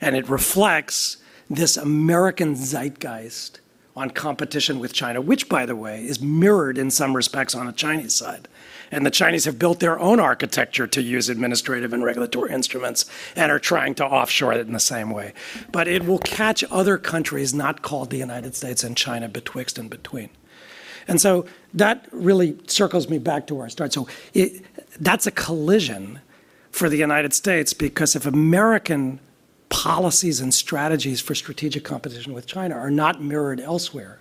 And 0.00 0.16
it 0.16 0.28
reflects 0.28 1.18
this 1.48 1.76
American 1.76 2.56
zeitgeist 2.56 3.60
on 3.94 4.10
competition 4.10 4.80
with 4.80 4.92
China, 4.92 5.20
which, 5.20 5.48
by 5.48 5.66
the 5.66 5.76
way, 5.76 6.04
is 6.04 6.20
mirrored 6.20 6.78
in 6.78 6.90
some 6.90 7.14
respects 7.14 7.54
on 7.54 7.66
the 7.66 7.72
Chinese 7.72 8.12
side. 8.12 8.48
And 8.90 9.04
the 9.04 9.10
Chinese 9.10 9.44
have 9.44 9.58
built 9.58 9.80
their 9.80 9.98
own 9.98 10.20
architecture 10.20 10.86
to 10.86 11.02
use 11.02 11.28
administrative 11.28 11.92
and 11.92 12.04
regulatory 12.04 12.52
instruments 12.52 13.04
and 13.34 13.50
are 13.50 13.58
trying 13.58 13.94
to 13.96 14.04
offshore 14.04 14.52
it 14.52 14.66
in 14.66 14.72
the 14.72 14.80
same 14.80 15.10
way. 15.10 15.32
But 15.72 15.88
it 15.88 16.06
will 16.06 16.18
catch 16.18 16.62
other 16.70 16.98
countries 16.98 17.52
not 17.52 17.82
called 17.82 18.10
the 18.10 18.18
United 18.18 18.54
States 18.54 18.84
and 18.84 18.96
China 18.96 19.28
betwixt 19.28 19.78
and 19.78 19.90
between. 19.90 20.30
And 21.08 21.20
so 21.20 21.46
that 21.74 22.06
really 22.12 22.58
circles 22.66 23.08
me 23.08 23.18
back 23.18 23.46
to 23.48 23.54
where 23.54 23.66
I 23.66 23.68
start. 23.68 23.92
So 23.92 24.08
it, 24.34 24.64
that's 25.00 25.26
a 25.26 25.30
collision 25.30 26.20
for 26.70 26.88
the 26.88 26.96
United 26.96 27.32
States 27.32 27.72
because 27.72 28.16
if 28.16 28.26
American 28.26 29.20
policies 29.68 30.40
and 30.40 30.52
strategies 30.52 31.20
for 31.20 31.34
strategic 31.34 31.84
competition 31.84 32.32
with 32.32 32.46
China 32.46 32.74
are 32.74 32.90
not 32.90 33.22
mirrored 33.22 33.60
elsewhere, 33.60 34.20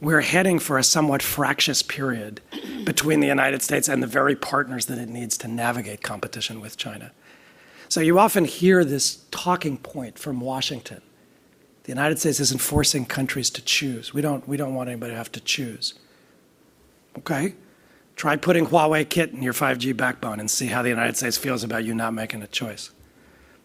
we're 0.00 0.20
heading 0.20 0.58
for 0.58 0.78
a 0.78 0.84
somewhat 0.84 1.22
fractious 1.22 1.82
period 1.82 2.40
between 2.84 3.20
the 3.20 3.26
United 3.26 3.62
States 3.62 3.88
and 3.88 4.02
the 4.02 4.06
very 4.06 4.36
partners 4.36 4.86
that 4.86 4.98
it 4.98 5.08
needs 5.08 5.38
to 5.38 5.48
navigate 5.48 6.02
competition 6.02 6.60
with 6.60 6.76
China. 6.76 7.12
So 7.88 8.00
you 8.00 8.18
often 8.18 8.44
hear 8.44 8.84
this 8.84 9.24
talking 9.30 9.78
point 9.78 10.18
from 10.18 10.40
Washington. 10.40 11.00
The 11.84 11.92
United 11.92 12.18
States 12.18 12.40
isn't 12.40 12.60
forcing 12.60 13.04
countries 13.04 13.50
to 13.50 13.62
choose. 13.62 14.14
We 14.14 14.22
don't, 14.22 14.46
we 14.48 14.56
don't 14.56 14.74
want 14.74 14.88
anybody 14.88 15.12
to 15.12 15.18
have 15.18 15.32
to 15.32 15.40
choose. 15.40 15.94
Okay? 17.18 17.54
Try 18.16 18.36
putting 18.36 18.66
Huawei 18.66 19.08
kit 19.08 19.30
in 19.30 19.42
your 19.42 19.52
5G 19.52 19.96
backbone 19.96 20.40
and 20.40 20.50
see 20.50 20.68
how 20.68 20.82
the 20.82 20.88
United 20.88 21.16
States 21.16 21.36
feels 21.36 21.62
about 21.62 21.84
you 21.84 21.94
not 21.94 22.14
making 22.14 22.42
a 22.42 22.46
choice. 22.46 22.90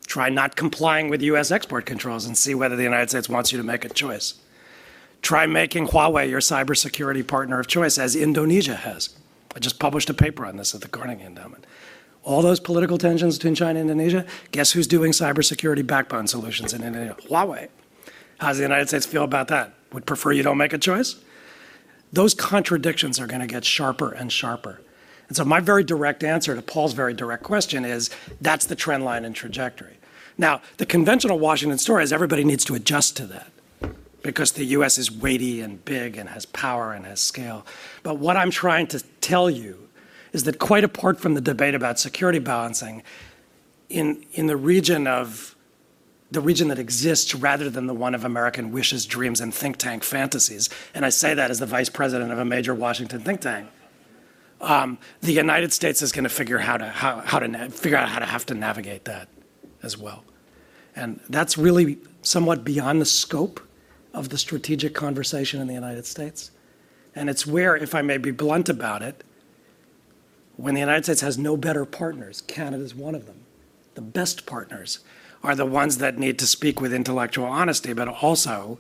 Try 0.06 0.30
not 0.30 0.56
complying 0.56 1.10
with 1.10 1.22
US 1.22 1.52
export 1.52 1.86
controls 1.86 2.26
and 2.26 2.38
see 2.38 2.56
whether 2.56 2.76
the 2.76 2.84
United 2.84 3.10
States 3.10 3.30
wants 3.30 3.52
you 3.52 3.58
to 3.58 3.64
make 3.64 3.86
a 3.86 3.90
choice. 3.90 4.36
Try 5.22 5.46
making 5.46 5.88
Huawei 5.88 6.30
your 6.30 6.40
cybersecurity 6.40 7.26
partner 7.26 7.60
of 7.60 7.68
choice, 7.68 7.98
as 7.98 8.16
Indonesia 8.16 8.76
has. 8.76 9.10
I 9.56 9.60
just 9.60 9.80
published 9.80 10.10
a 10.10 10.14
paper 10.14 10.46
on 10.46 10.58
this 10.58 10.74
at 10.74 10.82
the 10.82 10.88
Carnegie 10.88 11.24
Endowment. 11.24 11.66
All 12.24 12.42
those 12.42 12.60
political 12.60 12.98
tensions 12.98 13.38
between 13.38 13.56
China 13.56 13.80
and 13.80 13.90
Indonesia, 13.90 14.26
guess 14.52 14.72
who's 14.72 14.88
doing 14.88 15.12
cybersecurity 15.12 15.86
backbone 15.86 16.28
solutions 16.28 16.74
in 16.74 16.84
Indonesia? 16.84 17.16
Huawei. 17.30 17.70
How 18.40 18.50
does 18.50 18.58
the 18.58 18.64
United 18.64 18.88
States 18.88 19.06
feel 19.06 19.24
about 19.24 19.48
that? 19.50 19.74
Would 19.92 20.06
prefer 20.06 20.32
you 20.32 20.44
don't 20.44 20.58
make 20.58 20.74
a 20.74 20.78
choice? 20.78 21.16
Those 22.12 22.34
contradictions 22.34 23.20
are 23.20 23.28
going 23.28 23.42
to 23.42 23.48
get 23.48 23.66
sharper 23.66 24.12
and 24.12 24.32
sharper. 24.32 24.82
And 25.28 25.38
so, 25.38 25.46
my 25.46 25.60
very 25.60 25.84
direct 25.84 26.24
answer 26.24 26.56
to 26.56 26.62
Paul's 26.62 26.94
very 26.94 27.14
direct 27.14 27.44
question 27.44 27.86
is 27.86 28.10
that's 28.42 28.66
the 28.66 28.76
trend 28.76 29.06
line 29.06 29.26
and 29.26 29.36
trajectory. 29.36 29.98
Now, 30.38 30.62
the 30.78 30.86
conventional 30.86 31.38
Washington 31.38 31.78
story 31.78 32.04
is 32.04 32.12
everybody 32.12 32.44
needs 32.44 32.66
to 32.66 32.76
adjust 32.76 33.16
to 33.18 33.28
that 33.28 33.52
because 34.22 34.54
the 34.54 34.66
US 34.66 34.98
is 34.98 35.12
weighty 35.12 35.62
and 35.62 35.84
big 35.86 36.18
and 36.18 36.30
has 36.30 36.46
power 36.46 36.94
and 36.94 37.06
has 37.06 37.22
scale. 37.22 37.66
But 38.04 38.18
what 38.18 38.38
I'm 38.38 38.52
trying 38.52 38.88
to 38.88 39.00
tell 39.22 39.50
you 39.50 39.90
is 40.34 40.44
that 40.44 40.60
quite 40.60 40.84
apart 40.84 41.20
from 41.20 41.34
the 41.34 41.42
debate 41.42 41.74
about 41.74 42.00
security 42.00 42.40
balancing, 42.40 43.04
in, 43.90 44.24
in 44.34 44.48
the 44.48 44.58
region 44.58 45.08
of 45.08 45.56
the 46.32 46.42
region 46.42 46.68
that 46.68 46.78
exists 46.78 47.34
rather 47.34 47.70
than 47.70 47.88
the 47.88 47.94
one 47.94 48.14
of 48.14 48.24
American 48.24 48.72
wishes, 48.72 49.06
dreams, 49.06 49.42
and 49.42 49.54
think 49.54 49.78
tank 49.78 50.04
fantasies, 50.04 50.70
and 50.94 51.04
I 51.04 51.10
say 51.10 51.34
that 51.34 51.50
as 51.50 51.58
the 51.58 51.66
vice 51.66 51.90
president 51.90 52.32
of 52.32 52.38
a 52.38 52.46
major 52.46 52.76
Washington 52.76 53.22
think 53.22 53.42
tank, 53.42 53.68
um, 54.62 55.00
the 55.22 55.32
United 55.32 55.74
States 55.74 56.04
is 56.04 56.12
going 56.12 56.26
to 56.26 56.30
figure 56.30 56.60
how 56.60 56.78
to 56.78 56.88
how, 56.88 57.22
how 57.22 57.40
to 57.40 57.48
na- 57.48 57.70
figure 57.70 57.98
out 57.98 58.10
how 58.10 58.20
to 58.20 58.26
have 58.26 58.46
to 58.48 58.54
navigate 58.54 59.06
that 59.06 59.28
as 59.82 59.98
well, 59.98 60.24
and 60.96 61.20
that's 61.30 61.58
really 61.58 61.98
somewhat 62.22 62.64
beyond 62.64 63.02
the 63.02 63.06
scope 63.06 63.60
of 64.14 64.30
the 64.30 64.38
strategic 64.38 64.94
conversation 64.94 65.62
in 65.62 65.68
the 65.68 65.74
United 65.74 66.06
States. 66.06 66.52
And 67.16 67.30
it's 67.30 67.46
where, 67.46 67.76
if 67.76 67.94
I 67.94 68.02
may 68.02 68.18
be 68.18 68.32
blunt 68.32 68.70
about 68.70 69.02
it, 69.02 69.24
when 70.56 70.74
the 70.74 70.80
United 70.80 71.06
States 71.06 71.22
has 71.22 71.38
no 71.38 71.56
better 71.56 71.86
partners, 71.86 72.42
Canada 72.42 72.84
is 72.84 72.94
one 72.94 73.16
of 73.16 73.26
them. 73.26 73.42
The 73.96 74.02
best 74.02 74.46
partners 74.46 75.00
are 75.44 75.56
the 75.56 75.66
ones 75.66 75.98
that 76.00 76.18
need 76.18 76.38
to 76.40 76.48
speak 76.48 76.82
with 76.82 76.94
intellectual 76.94 77.46
honesty, 77.46 77.94
but 77.94 78.08
also 78.08 78.78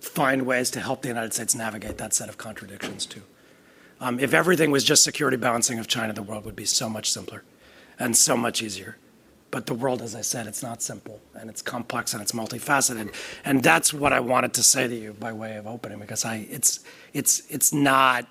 find 0.00 0.46
ways 0.46 0.70
to 0.70 0.80
help 0.80 1.02
the 1.02 1.08
United 1.08 1.34
States 1.34 1.54
navigate 1.54 1.98
that 1.98 2.14
set 2.14 2.28
of 2.28 2.38
contradictions 2.38 3.06
too. 3.06 3.22
Um, 4.00 4.18
if 4.18 4.34
everything 4.34 4.70
was 4.70 4.84
just 4.84 5.04
security 5.04 5.36
balancing 5.36 5.78
of 5.78 5.86
China, 5.86 6.12
the 6.12 6.22
world 6.22 6.44
would 6.44 6.56
be 6.56 6.64
so 6.64 6.88
much 6.88 7.10
simpler 7.10 7.44
and 7.98 8.16
so 8.16 8.36
much 8.36 8.62
easier. 8.62 8.96
But 9.52 9.66
the 9.66 9.74
world, 9.74 10.00
as 10.00 10.14
I 10.14 10.22
said, 10.22 10.46
it's 10.46 10.62
not 10.62 10.80
simple 10.80 11.20
and 11.34 11.50
it's 11.50 11.60
complex 11.60 12.14
and 12.14 12.22
it's 12.22 12.32
multifaceted. 12.32 13.14
And 13.44 13.62
that's 13.62 13.92
what 13.92 14.12
I 14.14 14.18
wanted 14.18 14.54
to 14.54 14.62
say 14.62 14.88
to 14.88 14.94
you 14.94 15.12
by 15.12 15.32
way 15.34 15.56
of 15.56 15.66
opening, 15.66 15.98
because 15.98 16.24
I, 16.24 16.46
it's, 16.50 16.80
it's, 17.12 17.42
it's 17.50 17.70
not, 17.70 18.26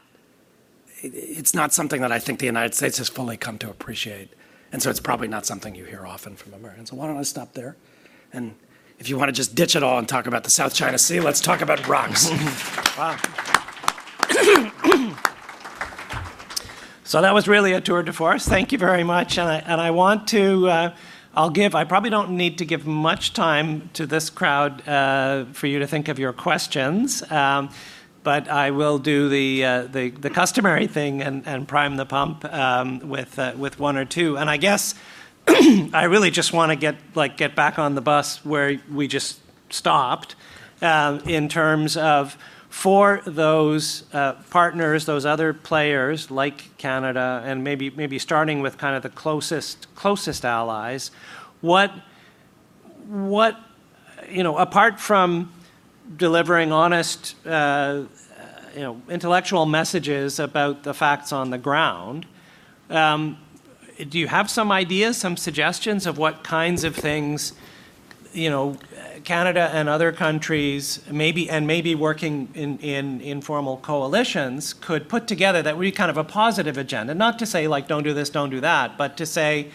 it's 1.04 1.54
not 1.54 1.74
something 1.74 2.02
that 2.02 2.12
I 2.12 2.18
think 2.18 2.40
the 2.40 2.48
United 2.48 2.74
States 2.74 2.98
has 2.98 3.08
fully 3.08 3.38
come 3.38 3.60
to 3.60 3.70
appreciate. 3.70 4.34
And 4.72 4.82
so 4.82 4.90
it's 4.90 5.00
probably 5.00 5.28
not 5.28 5.46
something 5.46 5.76
you 5.76 5.86
hear 5.86 6.08
often 6.08 6.36
from 6.36 6.56
Americans. 6.56 6.90
So 6.90 6.96
why 6.96 7.06
don't 7.06 7.18
I 7.18 7.24
stop 7.24 7.54
there? 7.54 7.78
And 8.34 8.56
if 8.98 9.08
you 9.08 9.16
want 9.16 9.30
to 9.30 9.34
just 9.34 9.54
ditch 9.54 9.76
it 9.76 9.84
all 9.84 10.00
and 10.00 10.10
talk 10.10 10.26
about 10.26 10.44
the 10.44 10.50
South 10.50 10.74
China 10.74 10.98
Sea, 10.98 11.20
let's 11.20 11.40
talk 11.40 11.62
about 11.62 11.88
rocks. 11.88 12.32
wow. 12.98 13.16
So 17.12 17.19
that 17.19 17.34
was 17.34 17.45
really 17.45 17.74
a 17.74 17.82
tour 17.82 18.04
de 18.04 18.13
force. 18.13 18.47
Thank 18.47 18.71
you 18.71 18.78
very 18.78 19.04
much. 19.04 19.38
And 19.38 19.50
I, 19.50 19.58
and 19.58 19.82
I 19.82 19.91
want 19.91 20.30
to, 20.30 20.69
uh, 20.69 20.95
I'll 21.36 21.50
give, 21.50 21.76
I 21.76 21.84
probably 21.84 22.10
don't 22.10 22.38
need 22.38 22.60
to 22.60 22.65
give 22.65 22.88
much 22.88 23.34
time 23.34 23.89
to 23.95 24.06
this 24.06 24.30
crowd 24.30 24.88
uh, 24.88 25.43
for 25.52 25.67
you 25.67 25.80
to 25.80 25.88
think 25.88 26.08
of 26.08 26.19
your 26.19 26.32
questions. 26.32 27.21
Um, 27.30 27.69
but 28.24 28.47
I 28.47 28.71
will 28.71 28.97
do 28.97 29.28
the, 29.28 29.65
uh, 29.65 29.84
the, 29.88 30.12
the, 30.12 30.30
customary 30.30 30.88
thing 30.88 31.21
and, 31.21 31.45
and 31.45 31.67
prime 31.67 31.97
the 31.97 32.06
pump 32.06 32.45
um, 32.45 33.00
with, 33.00 33.38
uh, 33.38 33.56
with 33.58 33.78
one 33.78 33.97
or 33.97 34.06
two. 34.06 34.38
And 34.38 34.50
I 34.50 34.56
guess 34.56 34.95
I 35.50 36.06
really 36.06 36.32
just 36.32 36.54
want 36.54 36.71
to 36.71 36.78
get, 36.78 36.95
like, 37.13 37.36
get 37.36 37.57
back 37.57 37.78
on 37.78 37.95
the 37.95 38.01
bus 38.01 38.38
where 38.45 38.80
we 38.89 39.09
just 39.09 39.41
stopped 39.70 40.36
uh, 40.82 41.20
in 41.26 41.49
terms 41.49 41.97
of 41.97 42.38
for 42.72 43.22
those 43.26 44.05
uh, 44.13 44.32
partners, 44.49 45.05
those 45.05 45.26
other 45.26 45.53
players 45.53 46.32
like 46.32 46.76
Canada, 46.78 47.43
and 47.45 47.65
maybe 47.65 47.89
maybe 47.89 48.17
starting 48.17 48.61
with 48.61 48.78
kind 48.78 48.95
of 48.95 49.03
the 49.03 49.09
closest 49.09 49.93
closest 49.93 50.45
allies, 50.45 51.11
what 51.59 51.91
what 53.07 53.59
you 54.30 54.41
know 54.41 54.57
apart 54.57 55.01
from 55.01 55.51
delivering 56.15 56.72
honest 56.72 57.36
uh, 57.45 58.03
you 58.74 58.82
know 58.82 59.01
intellectual 59.09 59.65
messages 59.65 60.39
about 60.39 60.84
the 60.84 60.93
facts 60.93 61.34
on 61.34 61.49
the 61.49 61.57
ground. 61.57 62.26
Um, 62.89 63.38
do 64.07 64.17
you 64.17 64.28
have 64.28 64.49
some 64.49 64.72
ideas, 64.72 65.17
some 65.17 65.36
suggestions 65.36 66.07
of 66.07 66.17
what 66.17 66.41
kinds 66.41 66.86
of 66.86 66.95
things, 66.95 67.51
you 68.32 68.49
know, 68.49 68.78
Canada 69.24 69.69
and 69.74 69.88
other 69.89 70.11
countries, 70.11 71.01
maybe 71.09 71.49
and 71.49 71.67
maybe 71.67 71.95
working 71.95 72.49
in, 72.53 72.78
in 72.80 73.22
informal 73.22 73.78
coalitions, 73.78 74.74
could 74.74 75.09
put 75.09 75.28
together 75.28 75.61
that 75.61 75.78
would 75.78 75.84
be 75.84 75.91
kind 75.91 76.11
of 76.11 76.17
a 76.17 76.24
positive 76.24 76.78
agenda. 76.78 77.13
Not 77.13 77.39
to 77.39 77.45
say 77.45 77.67
like 77.67 77.88
don't 77.88 78.03
do 78.03 78.13
this, 78.13 78.30
don't 78.30 78.49
do 78.49 78.59
that, 78.61 78.97
but 78.97 79.17
to 79.17 79.26
say, 79.26 79.69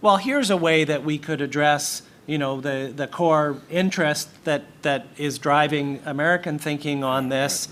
well, 0.00 0.16
here's 0.16 0.50
a 0.50 0.56
way 0.56 0.84
that 0.84 1.04
we 1.04 1.18
could 1.18 1.40
address 1.40 2.02
you 2.26 2.38
know 2.38 2.60
the, 2.60 2.92
the 2.94 3.06
core 3.06 3.58
interest 3.70 4.28
that, 4.44 4.64
that 4.82 5.06
is 5.18 5.38
driving 5.38 6.00
American 6.06 6.58
thinking 6.58 7.04
on 7.04 7.28
this 7.28 7.68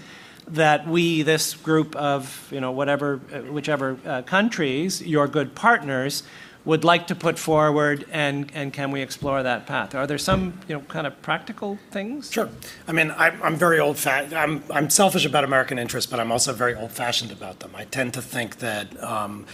that 0.48 0.86
we, 0.86 1.22
this 1.22 1.54
group 1.54 1.94
of, 1.96 2.48
you 2.50 2.60
know, 2.60 2.72
whatever, 2.72 3.16
whichever 3.50 3.98
uh, 4.04 4.22
countries, 4.22 5.00
your 5.02 5.28
good 5.28 5.54
partners, 5.54 6.22
would 6.64 6.84
like 6.84 7.08
to 7.08 7.14
put 7.14 7.38
forward, 7.38 8.04
and, 8.12 8.50
and 8.54 8.72
can 8.72 8.92
we 8.92 9.02
explore 9.02 9.42
that 9.42 9.66
path? 9.66 9.94
Are 9.94 10.06
there 10.06 10.18
some, 10.18 10.60
you 10.68 10.76
know, 10.76 10.80
kind 10.82 11.06
of 11.06 11.20
practical 11.20 11.78
things? 11.90 12.30
Sure. 12.30 12.48
I 12.86 12.92
mean, 12.92 13.12
I'm, 13.16 13.42
I'm 13.42 13.56
very 13.56 13.80
old 13.80 13.98
fashioned. 13.98 14.32
I'm, 14.32 14.62
I'm 14.70 14.88
selfish 14.88 15.24
about 15.24 15.42
American 15.42 15.78
interests, 15.78 16.08
but 16.08 16.20
I'm 16.20 16.30
also 16.30 16.52
very 16.52 16.74
old 16.74 16.92
fashioned 16.92 17.32
about 17.32 17.60
them. 17.60 17.72
I 17.74 17.84
tend 17.84 18.14
to 18.14 18.22
think 18.22 18.58
that 18.58 19.02
um, 19.02 19.44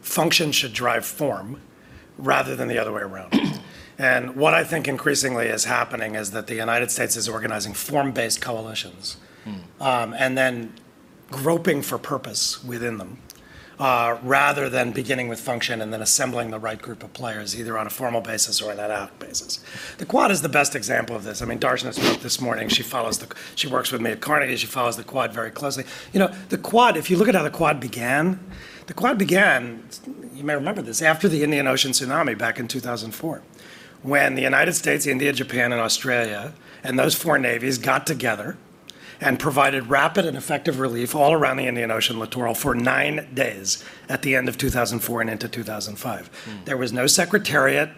function 0.00 0.50
should 0.50 0.72
drive 0.72 1.04
form 1.04 1.60
rather 2.18 2.56
than 2.56 2.66
the 2.66 2.78
other 2.78 2.92
way 2.92 3.02
around. 3.02 3.34
and 3.98 4.34
what 4.34 4.52
I 4.52 4.64
think 4.64 4.88
increasingly 4.88 5.46
is 5.46 5.64
happening 5.64 6.16
is 6.16 6.32
that 6.32 6.48
the 6.48 6.56
United 6.56 6.90
States 6.90 7.16
is 7.16 7.28
organizing 7.28 7.72
form 7.72 8.10
based 8.10 8.40
coalitions 8.40 9.16
um, 9.80 10.14
and 10.14 10.36
then 10.36 10.72
groping 11.30 11.82
for 11.82 11.98
purpose 11.98 12.62
within 12.64 12.98
them. 12.98 13.18
Uh, 13.78 14.18
rather 14.22 14.68
than 14.68 14.92
beginning 14.92 15.28
with 15.28 15.40
function 15.40 15.80
and 15.80 15.92
then 15.92 16.02
assembling 16.02 16.50
the 16.50 16.58
right 16.58 16.80
group 16.80 17.02
of 17.02 17.12
players, 17.14 17.58
either 17.58 17.76
on 17.78 17.86
a 17.86 17.90
formal 17.90 18.20
basis 18.20 18.60
or 18.60 18.70
an 18.70 18.78
ad 18.78 18.90
hoc 18.90 19.18
basis. 19.18 19.58
The 19.96 20.04
Quad 20.04 20.30
is 20.30 20.42
the 20.42 20.48
best 20.48 20.76
example 20.76 21.16
of 21.16 21.24
this. 21.24 21.40
I 21.40 21.46
mean, 21.46 21.58
Darshana 21.58 21.94
spoke 21.94 22.20
this 22.20 22.40
morning. 22.40 22.68
She 22.68 22.82
follows 22.82 23.18
the, 23.18 23.34
she 23.54 23.66
works 23.66 23.90
with 23.90 24.00
me 24.02 24.10
at 24.10 24.20
Carnegie. 24.20 24.56
She 24.56 24.66
follows 24.66 24.96
the 24.96 25.04
Quad 25.04 25.32
very 25.32 25.50
closely. 25.50 25.84
You 26.12 26.20
know, 26.20 26.32
the 26.50 26.58
Quad. 26.58 26.96
If 26.96 27.10
you 27.10 27.16
look 27.16 27.28
at 27.28 27.34
how 27.34 27.42
the 27.42 27.50
Quad 27.50 27.80
began, 27.80 28.38
the 28.86 28.94
Quad 28.94 29.18
began. 29.18 29.88
You 30.34 30.44
may 30.44 30.54
remember 30.54 30.82
this 30.82 31.00
after 31.00 31.28
the 31.28 31.42
Indian 31.42 31.66
Ocean 31.66 31.92
tsunami 31.92 32.36
back 32.36 32.60
in 32.60 32.68
2004, 32.68 33.42
when 34.02 34.34
the 34.34 34.42
United 34.42 34.74
States, 34.74 35.06
India, 35.06 35.32
Japan, 35.32 35.72
and 35.72 35.80
Australia, 35.80 36.52
and 36.84 36.98
those 36.98 37.14
four 37.14 37.38
navies 37.38 37.78
got 37.78 38.06
together 38.06 38.56
and 39.22 39.38
provided 39.38 39.88
rapid 39.88 40.26
and 40.26 40.36
effective 40.36 40.80
relief 40.80 41.14
all 41.14 41.32
around 41.32 41.56
the 41.56 41.66
Indian 41.66 41.90
Ocean 41.90 42.18
littoral 42.18 42.54
for 42.54 42.74
nine 42.74 43.28
days 43.32 43.84
at 44.08 44.22
the 44.22 44.34
end 44.34 44.48
of 44.48 44.58
2004 44.58 45.20
and 45.20 45.30
into 45.30 45.48
2005. 45.48 46.30
Mm. 46.30 46.64
There 46.64 46.76
was 46.76 46.92
no 46.92 47.06
secretariat, 47.06 47.90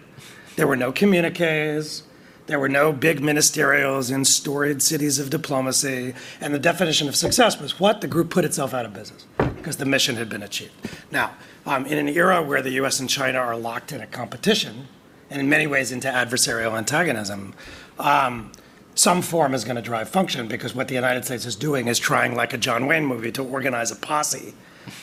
there 0.57 0.67
were 0.67 0.77
no 0.77 0.93
communiques. 0.93 2.03
There 2.47 2.61
were 2.61 2.69
no 2.69 2.93
big 2.93 3.21
ministerials 3.21 4.15
in 4.15 4.27
storied 4.27 4.83
cities 4.83 5.19
of 5.19 5.31
diplomacy. 5.31 6.15
And 6.43 6.53
the 6.53 6.59
definition 6.59 7.09
of 7.09 7.17
success 7.17 7.59
was 7.59 7.81
what? 7.81 8.03
The 8.03 8.07
group 8.07 8.29
put 8.29 8.45
itself 8.45 8.75
out 8.75 8.85
of 8.85 8.93
business 8.93 9.25
because 9.39 9.79
the 9.79 9.87
mission 9.87 10.17
had 10.17 10.29
been 10.29 10.43
achieved. 10.43 10.73
Now, 11.11 11.33
um, 11.65 11.87
in 11.87 11.97
an 11.97 12.09
era 12.09 12.43
where 12.43 12.61
the 12.61 12.73
US 12.73 13.01
and 13.01 13.09
China 13.09 13.39
are 13.39 13.57
locked 13.57 13.93
in 13.93 14.03
a 14.03 14.07
competition, 14.07 14.89
and 15.31 15.41
in 15.41 15.49
many 15.49 15.67
ways 15.67 15.91
into 15.91 16.07
adversarial 16.07 16.77
antagonism, 16.77 17.55
um, 17.99 18.53
some 18.95 19.23
form 19.23 19.55
is 19.55 19.65
going 19.65 19.77
to 19.77 19.83
drive 19.83 20.09
function 20.09 20.47
because 20.47 20.75
what 20.75 20.89
the 20.89 20.95
United 20.95 21.25
States 21.25 21.47
is 21.47 21.57
doing 21.57 21.89
is 21.89 21.99
trying, 21.99 22.35
like 22.35 22.53
a 22.53 22.59
John 22.59 22.87
Wayne 22.87 23.05
movie, 23.05 23.33
to 23.33 23.43
organize 23.43 23.91
a 23.91 23.97
posse 23.97 24.55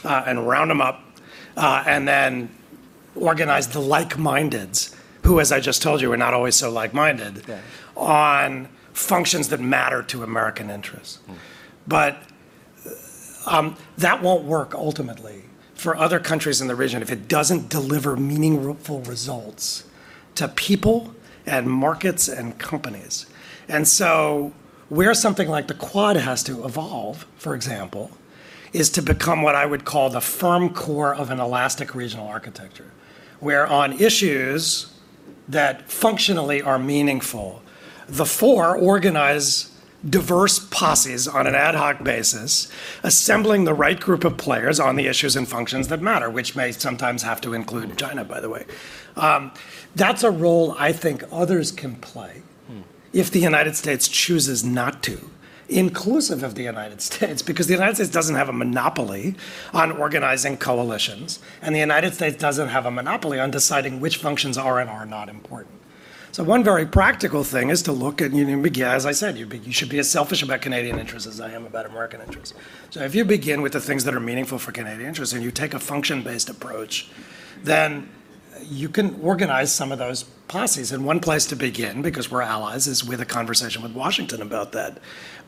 uh, 0.03 0.23
and 0.25 0.47
round 0.47 0.71
them 0.71 0.81
up 0.81 1.03
uh, 1.57 1.83
and 1.85 2.07
then 2.07 2.49
organize 3.15 3.67
the 3.69 3.81
like 3.81 4.15
mindeds, 4.15 4.95
who, 5.23 5.39
as 5.39 5.51
I 5.51 5.59
just 5.59 5.81
told 5.81 6.01
you, 6.01 6.11
are 6.11 6.17
not 6.17 6.33
always 6.33 6.55
so 6.55 6.71
like 6.71 6.93
minded, 6.93 7.43
yeah. 7.47 7.59
on 7.95 8.69
functions 8.93 9.49
that 9.49 9.59
matter 9.59 10.03
to 10.03 10.23
American 10.23 10.69
interests. 10.69 11.19
Mm. 11.27 11.35
But 11.87 12.17
um, 13.45 13.75
that 13.97 14.21
won't 14.21 14.43
work 14.43 14.73
ultimately 14.73 15.43
for 15.73 15.95
other 15.97 16.19
countries 16.19 16.61
in 16.61 16.67
the 16.67 16.75
region 16.75 17.01
if 17.01 17.11
it 17.11 17.27
doesn't 17.27 17.69
deliver 17.69 18.15
meaningful 18.15 19.01
results 19.01 19.83
to 20.35 20.47
people 20.47 21.13
and 21.45 21.67
markets 21.67 22.27
and 22.27 22.57
companies. 22.59 23.25
And 23.72 23.88
so, 23.88 24.51
where 24.89 25.13
something 25.13 25.47
like 25.47 25.69
the 25.69 25.74
Quad 25.74 26.17
has 26.17 26.43
to 26.43 26.65
evolve, 26.65 27.26
for 27.38 27.55
example, 27.55 28.11
is 28.74 28.89
to 28.89 29.01
become 29.01 29.43
what 29.43 29.55
I 29.55 29.65
would 29.65 29.86
call 29.86 30.09
the 30.09 30.19
firm 30.19 30.74
core 30.74 31.15
of 31.15 31.32
an 31.32 31.39
elastic 31.39 31.95
regional 31.95 32.28
architecture, 32.28 32.91
where 33.39 33.65
on 33.65 33.93
issues 33.93 34.93
that 35.47 35.89
functionally 35.89 36.61
are 36.61 36.78
meaningful, 36.78 37.63
the 38.09 38.26
four 38.26 38.78
organize 38.78 39.74
diverse 40.09 40.59
posses 40.59 41.26
on 41.26 41.47
an 41.47 41.55
ad 41.55 41.76
hoc 41.76 42.03
basis, 42.03 42.69
assembling 43.03 43.63
the 43.63 43.74
right 43.74 44.01
group 44.01 44.26
of 44.26 44.36
players 44.36 44.82
on 44.82 44.97
the 44.97 45.07
issues 45.07 45.38
and 45.38 45.47
functions 45.47 45.88
that 45.88 46.01
matter, 46.01 46.30
which 46.30 46.57
may 46.57 46.74
sometimes 46.74 47.24
have 47.24 47.39
to 47.39 47.53
include 47.53 47.97
China, 47.97 48.26
by 48.26 48.41
the 48.41 48.49
way. 48.49 48.65
Um, 49.15 49.53
that's 49.95 50.24
a 50.24 50.32
role 50.32 50.76
I 50.78 50.91
think 50.91 51.24
others 51.32 51.72
can 51.72 51.95
play 51.95 52.41
if 53.14 53.32
the 53.32 53.39
United 53.39 53.76
States 53.76 54.07
chooses 54.07 54.64
not 54.64 55.03
to, 55.03 55.30
inclusive 55.70 56.43
of 56.43 56.55
the 56.55 56.64
United 56.64 57.01
States, 57.09 57.41
because 57.41 57.68
the 57.68 57.74
United 57.74 57.95
States 57.95 58.09
doesn't 58.09 58.36
have 58.36 58.49
a 58.49 58.53
monopoly 58.53 59.36
on 59.74 59.91
organizing 59.91 60.57
coalitions, 60.57 61.39
and 61.62 61.76
the 61.76 61.80
United 61.80 62.14
States 62.14 62.38
doesn't 62.38 62.70
have 62.70 62.86
a 62.86 62.91
monopoly 62.91 63.39
on 63.39 63.51
deciding 63.51 63.99
which 63.99 64.18
functions 64.18 64.57
are 64.57 64.80
and 64.80 64.89
are 64.89 65.05
not 65.05 65.30
important. 65.30 65.82
So 66.34 66.45
one 66.45 66.64
very 66.64 66.86
practical 66.86 67.43
thing 67.43 67.70
is 67.70 67.82
to 67.84 67.91
look 67.91 68.22
at, 68.22 68.32
you 68.32 68.45
know, 68.45 68.86
as 68.86 69.05
I 69.05 69.12
said, 69.12 69.38
you, 69.38 69.45
be, 69.45 69.57
you 69.59 69.74
should 69.74 69.89
be 69.89 69.99
as 69.99 70.09
selfish 70.09 70.41
about 70.41 70.62
Canadian 70.62 70.97
interests 70.97 71.28
as 71.28 71.41
I 71.41 71.51
am 71.51 71.66
about 71.66 71.86
American 71.86 72.22
interests. 72.22 72.57
So 72.89 73.03
if 73.03 73.14
you 73.14 73.26
begin 73.26 73.62
with 73.62 73.74
the 73.74 73.82
things 73.82 74.05
that 74.05 74.16
are 74.16 74.22
meaningful 74.22 74.57
for 74.57 74.72
Canadian 74.72 75.09
interests 75.09 75.34
and 75.34 75.43
you 75.43 75.51
take 75.51 75.74
a 75.74 75.80
function-based 75.80 76.49
approach, 76.49 77.09
then 77.64 78.09
you 78.66 78.89
can 78.89 79.20
organize 79.22 79.74
some 79.74 79.91
of 79.91 79.99
those 79.99 80.24
posses. 80.47 80.91
And 80.91 81.05
one 81.05 81.20
place 81.20 81.45
to 81.47 81.55
begin, 81.55 82.01
because 82.01 82.30
we're 82.30 82.41
allies, 82.41 82.88
is 82.88 83.03
with 83.03 83.22
a 83.22 83.26
conversation 83.26 83.82
with 83.82 83.93
Washington 83.93 84.41
about 84.41 84.72
that. 84.74 84.99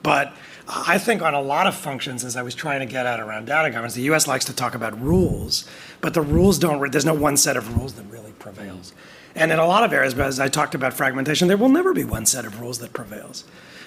But 0.01 0.34
I 0.68 0.97
think 0.97 1.22
on 1.22 1.34
a 1.34 1.41
lot 1.41 1.68
of 1.68 1.76
functions, 1.76 2.24
as 2.24 2.36
I 2.36 2.41
was 2.41 2.55
trying 2.55 2.80
to 2.80 2.86
get 2.86 3.05
at 3.05 3.20
around 3.20 3.45
data 3.45 3.70
governance, 3.70 3.95
the 3.95 4.01
U.S. 4.03 4.28
likes 4.28 4.45
to 4.45 4.53
talk 4.53 4.76
about 4.76 4.99
rules, 5.01 5.68
but 6.01 6.14
the 6.14 6.22
rules 6.22 6.57
don't. 6.57 6.91
There's 6.91 7.05
no 7.05 7.14
one 7.14 7.38
set 7.38 7.57
of 7.57 7.76
rules 7.78 7.93
that 7.93 8.03
really 8.03 8.32
prevails. 8.34 8.93
And 9.36 9.51
in 9.51 9.59
a 9.59 9.66
lot 9.66 9.84
of 9.84 9.91
areas, 9.91 10.18
as 10.18 10.39
I 10.39 10.47
talked 10.47 10.76
about 10.76 10.93
fragmentation, 10.93 11.47
there 11.47 11.57
will 11.57 11.70
never 11.70 11.93
be 11.93 12.03
one 12.03 12.26
set 12.26 12.45
of 12.45 12.59
rules 12.59 12.80
that 12.80 12.93
prevails. 12.93 13.43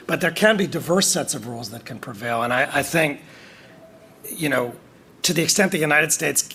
But 0.06 0.20
there 0.20 0.30
can 0.30 0.56
be 0.56 0.66
diverse 0.66 1.06
sets 1.06 1.34
of 1.34 1.46
rules 1.46 1.70
that 1.70 1.84
can 1.84 1.98
prevail. 1.98 2.42
And 2.42 2.52
I, 2.52 2.68
I 2.78 2.82
think, 2.82 3.20
you 4.28 4.48
know, 4.48 4.74
to 5.22 5.32
the 5.32 5.42
extent 5.42 5.72
the 5.72 5.78
United 5.78 6.12
States 6.12 6.48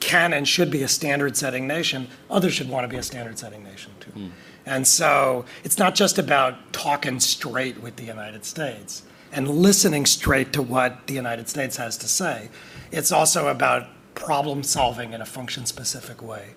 can 0.00 0.32
and 0.32 0.46
should 0.46 0.70
be 0.70 0.82
a 0.82 0.88
standard 0.88 1.36
setting 1.36 1.66
nation, 1.66 2.08
others 2.30 2.54
should 2.54 2.68
want 2.68 2.84
to 2.84 2.88
be 2.88 2.96
a 2.96 3.02
standard 3.02 3.38
setting 3.38 3.64
nation 3.64 3.92
too. 4.00 4.10
Mm. 4.10 4.30
And 4.66 4.86
so 4.86 5.44
it's 5.64 5.78
not 5.78 5.94
just 5.94 6.18
about 6.18 6.72
talking 6.72 7.20
straight 7.20 7.80
with 7.82 7.96
the 7.96 8.04
United 8.04 8.44
States 8.44 9.02
and 9.32 9.48
listening 9.48 10.06
straight 10.06 10.52
to 10.52 10.62
what 10.62 11.06
the 11.06 11.14
United 11.14 11.48
States 11.48 11.76
has 11.76 11.96
to 11.98 12.08
say. 12.08 12.48
It's 12.92 13.12
also 13.12 13.48
about 13.48 13.86
problem 14.14 14.62
solving 14.62 15.12
in 15.12 15.20
a 15.20 15.26
function 15.26 15.66
specific 15.66 16.22
way. 16.22 16.50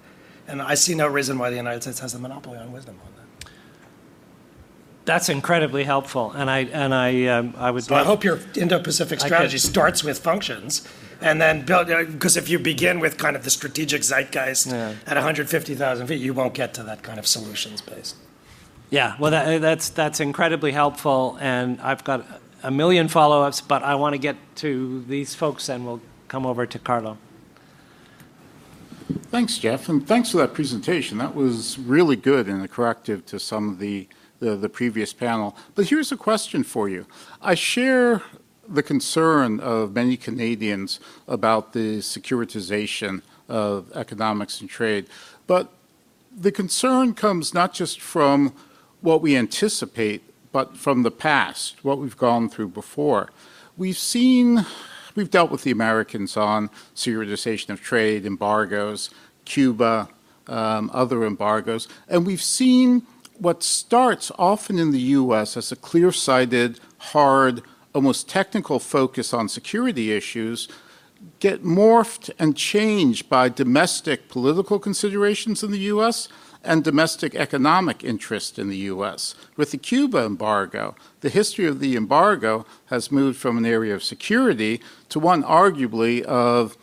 And 0.47 0.61
I 0.61 0.75
see 0.75 0.95
no 0.95 1.07
reason 1.07 1.37
why 1.37 1.49
the 1.49 1.55
United 1.55 1.83
States 1.83 1.99
has 1.99 2.13
a 2.13 2.19
monopoly 2.19 2.57
on 2.57 2.71
wisdom 2.71 2.97
on 3.05 3.11
that. 3.13 3.49
That's 5.05 5.29
incredibly 5.29 5.83
helpful, 5.83 6.31
and 6.31 6.49
I 6.49 6.59
and 6.59 6.93
I 6.93 7.25
um, 7.25 7.55
I 7.57 7.71
would. 7.71 7.83
So 7.83 7.95
I 7.95 8.03
hope 8.03 8.23
your 8.23 8.39
Indo-Pacific 8.55 9.19
strategy 9.19 9.57
could, 9.57 9.61
starts 9.61 10.03
with 10.03 10.19
functions 10.19 10.87
and 11.21 11.41
then 11.41 11.65
build 11.65 11.89
uh, 11.89 12.03
because 12.03 12.37
if 12.37 12.49
you 12.49 12.59
begin 12.59 12.99
with 12.99 13.17
kind 13.17 13.35
of 13.35 13.43
the 13.43 13.49
strategic 13.49 14.01
zeitgeist 14.01 14.71
yeah. 14.71 14.95
at 15.05 15.15
150,000 15.15 16.07
feet, 16.07 16.21
you 16.21 16.33
won't 16.33 16.53
get 16.53 16.73
to 16.75 16.83
that 16.83 17.03
kind 17.03 17.19
of 17.19 17.27
solutions 17.27 17.81
based. 17.81 18.15
Yeah, 18.89 19.15
well, 19.19 19.31
that, 19.31 19.61
that's 19.61 19.89
that's 19.89 20.19
incredibly 20.19 20.73
helpful, 20.73 21.37
and 21.39 21.79
I've 21.79 22.03
got 22.03 22.25
a 22.61 22.69
million 22.69 23.07
follow-ups, 23.07 23.61
but 23.61 23.83
I 23.83 23.95
want 23.95 24.13
to 24.13 24.19
get 24.19 24.35
to 24.57 25.03
these 25.07 25.33
folks, 25.33 25.69
and 25.69 25.85
we'll 25.85 26.01
come 26.27 26.45
over 26.45 26.65
to 26.65 26.79
Carlo. 26.79 27.17
Thanks, 29.29 29.57
Jeff, 29.57 29.87
and 29.87 30.05
thanks 30.05 30.31
for 30.31 30.37
that 30.37 30.53
presentation. 30.53 31.17
That 31.17 31.35
was 31.35 31.79
really 31.79 32.15
good 32.15 32.47
and 32.47 32.63
a 32.63 32.67
corrective 32.67 33.25
to 33.27 33.39
some 33.39 33.69
of 33.69 33.79
the, 33.79 34.07
the, 34.39 34.55
the 34.55 34.69
previous 34.69 35.13
panel. 35.13 35.55
But 35.73 35.87
here's 35.87 36.11
a 36.11 36.17
question 36.17 36.63
for 36.63 36.89
you. 36.89 37.05
I 37.41 37.55
share 37.55 38.21
the 38.67 38.83
concern 38.83 39.59
of 39.59 39.93
many 39.93 40.17
Canadians 40.17 40.99
about 41.27 41.73
the 41.73 41.97
securitization 41.97 43.21
of 43.49 43.91
economics 43.93 44.61
and 44.61 44.69
trade. 44.69 45.07
But 45.47 45.71
the 46.35 46.51
concern 46.51 47.13
comes 47.13 47.53
not 47.53 47.73
just 47.73 47.99
from 47.99 48.53
what 49.01 49.21
we 49.21 49.35
anticipate, 49.35 50.23
but 50.51 50.77
from 50.77 51.03
the 51.03 51.11
past, 51.11 51.83
what 51.83 51.97
we've 51.97 52.17
gone 52.17 52.49
through 52.49 52.69
before. 52.69 53.29
We've 53.77 53.97
seen, 53.97 54.65
we've 55.15 55.31
dealt 55.31 55.51
with 55.51 55.63
the 55.63 55.71
Americans 55.71 56.37
on 56.37 56.69
securitization 56.95 57.69
of 57.69 57.81
trade, 57.81 58.25
embargoes, 58.25 59.09
Cuba, 59.45 60.09
um, 60.47 60.89
other 60.93 61.25
embargoes. 61.25 61.87
And 62.07 62.25
we've 62.25 62.41
seen 62.41 63.03
what 63.39 63.63
starts 63.63 64.31
often 64.37 64.77
in 64.77 64.91
the 64.91 64.99
US 64.99 65.57
as 65.57 65.71
a 65.71 65.75
clear 65.75 66.11
sighted, 66.11 66.79
hard, 66.99 67.63
almost 67.93 68.29
technical 68.29 68.79
focus 68.79 69.33
on 69.33 69.49
security 69.49 70.11
issues 70.11 70.67
get 71.39 71.63
morphed 71.63 72.31
and 72.39 72.55
changed 72.55 73.29
by 73.29 73.47
domestic 73.47 74.27
political 74.27 74.79
considerations 74.79 75.63
in 75.63 75.71
the 75.71 75.79
US 75.79 76.27
and 76.63 76.83
domestic 76.83 77.35
economic 77.35 78.03
interest 78.03 78.59
in 78.59 78.69
the 78.69 78.77
US. 78.77 79.35
With 79.55 79.71
the 79.71 79.77
Cuba 79.77 80.19
embargo, 80.25 80.95
the 81.21 81.29
history 81.29 81.65
of 81.65 81.79
the 81.79 81.95
embargo 81.95 82.65
has 82.85 83.11
moved 83.11 83.37
from 83.37 83.57
an 83.57 83.65
area 83.65 83.93
of 83.93 84.03
security 84.03 84.81
to 85.09 85.19
one 85.19 85.43
arguably 85.43 86.21
of 86.23 86.77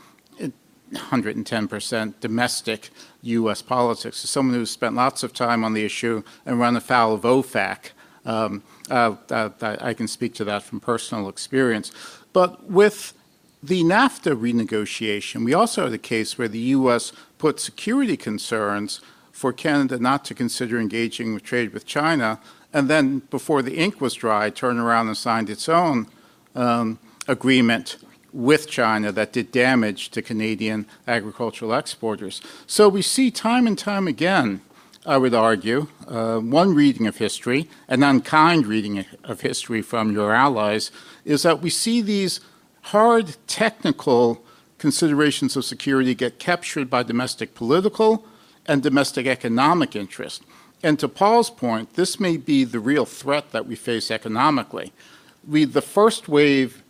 110% 0.93 2.15
domestic 2.21 2.91
US 3.23 3.63
politics. 3.63 4.25
As 4.25 4.31
someone 4.31 4.55
who's 4.55 4.71
spent 4.71 4.95
lots 4.95 5.23
of 5.23 5.33
time 5.33 5.65
on 5.65 5.75
the 5.75 5.85
issue 5.85 6.23
and 6.47 6.59
run 6.59 6.77
afoul 6.77 7.15
of 7.15 7.23
OFAC, 7.23 7.91
um, 8.25 8.63
uh, 8.91 9.17
I 9.61 9.95
can 9.95 10.09
speak 10.09 10.35
to 10.35 10.45
that 10.45 10.63
from 10.63 10.81
personal 10.81 11.29
experience. 11.29 11.93
But 12.33 12.71
with 12.71 13.15
the 13.63 13.83
NAFTA 13.83 14.37
renegotiation, 14.37 15.45
we 15.45 15.55
also 15.55 15.85
had 15.85 15.93
a 15.93 15.99
case 15.99 16.39
where 16.39 16.49
the 16.49 16.59
U.S. 16.59 17.13
put 17.39 17.61
security 17.61 18.17
concerns 18.17 19.01
for 19.33 19.53
Canada 19.53 19.99
not 19.99 20.25
to 20.27 20.35
consider 20.35 20.79
engaging 20.79 21.35
with 21.35 21.45
trade 21.45 21.73
with 21.73 21.87
China, 21.87 22.41
and 22.73 22.89
then 22.89 23.21
before 23.31 23.63
the 23.63 23.77
ink 23.77 24.01
was 24.01 24.15
dry, 24.15 24.51
turned 24.51 24.79
around 24.79 25.07
and 25.07 25.17
signed 25.17 25.49
its 25.49 25.69
own 25.69 26.07
um, 26.55 26.99
agreement 27.27 27.99
with 28.33 28.69
China 28.69 29.11
that 29.13 29.33
did 29.33 29.51
damage 29.51 30.11
to 30.11 30.23
Canadian 30.23 30.87
agricultural 31.07 31.73
exporters. 31.73 32.43
So 32.67 32.89
we 32.89 33.03
see 33.03 33.31
time 33.31 33.67
and 33.67 33.79
time 33.79 34.07
again, 34.07 34.61
I 35.07 35.17
would 35.17 35.35
argue, 35.35 35.87
uh, 36.07 36.39
one 36.39 36.75
reading 36.75 37.07
of 37.07 37.17
history, 37.17 37.69
an 37.89 38.03
unkind 38.03 38.67
reading 38.67 39.05
of 39.25 39.41
history 39.41 39.81
from 39.81 40.13
your 40.13 40.35
allies, 40.35 40.91
is 41.25 41.43
that 41.45 41.63
we 41.63 41.71
see 41.71 42.03
these 42.03 42.41
hard 42.83 43.37
technical 43.47 44.45
considerations 44.79 45.57
of 45.57 45.65
security 45.65 46.15
get 46.15 46.39
captured 46.39 46.91
by 46.91 47.03
domestic 47.03 47.55
political 47.55 48.27
and 48.67 48.83
domestic 48.83 49.27
economic 49.27 49.95
interest. 49.95 50.43
And 50.83 50.99
to 50.99 51.09
Paul's 51.09 51.51
point, 51.51 51.95
this 51.95 52.21
may 52.21 52.37
be 52.37 52.65
the 52.65 52.81
real 52.81 53.05
threat 53.05 53.53
that 53.53 53.67
we 53.67 53.77
face 53.77 54.11
economically. 54.11 54.93
We, 55.47 55.65
the 55.65 55.83
first 55.83 56.29
wave, 56.29 56.83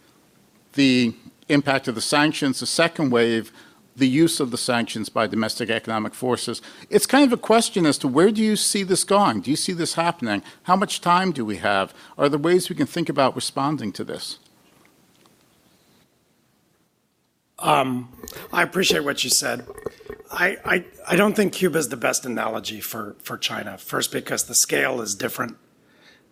the 0.74 1.14
impact 1.48 1.88
of 1.88 1.94
the 1.94 2.00
sanctions, 2.00 2.60
the 2.60 2.66
second 2.66 3.10
wave, 3.10 3.52
the 3.98 4.08
use 4.08 4.40
of 4.40 4.50
the 4.50 4.58
sanctions 4.58 5.08
by 5.08 5.26
domestic 5.26 5.70
economic 5.70 6.14
forces. 6.14 6.62
It's 6.88 7.06
kind 7.06 7.24
of 7.24 7.32
a 7.32 7.40
question 7.40 7.86
as 7.86 7.98
to 7.98 8.08
where 8.08 8.30
do 8.30 8.42
you 8.42 8.56
see 8.56 8.82
this 8.82 9.04
going? 9.04 9.40
Do 9.40 9.50
you 9.50 9.56
see 9.56 9.72
this 9.72 9.94
happening? 9.94 10.42
How 10.64 10.76
much 10.76 11.00
time 11.00 11.32
do 11.32 11.44
we 11.44 11.56
have? 11.56 11.94
Are 12.16 12.28
there 12.28 12.38
ways 12.38 12.68
we 12.68 12.76
can 12.76 12.86
think 12.86 13.08
about 13.08 13.34
responding 13.34 13.92
to 13.92 14.04
this? 14.04 14.38
Um, 17.58 18.08
I 18.52 18.62
appreciate 18.62 19.04
what 19.04 19.24
you 19.24 19.30
said. 19.30 19.66
I, 20.30 20.56
I, 20.64 20.84
I 21.08 21.16
don't 21.16 21.34
think 21.34 21.52
Cuba 21.54 21.78
is 21.78 21.88
the 21.88 21.96
best 21.96 22.24
analogy 22.24 22.80
for, 22.80 23.16
for 23.22 23.36
China. 23.36 23.78
First, 23.78 24.12
because 24.12 24.44
the 24.44 24.54
scale 24.54 25.00
is 25.00 25.14
different. 25.14 25.56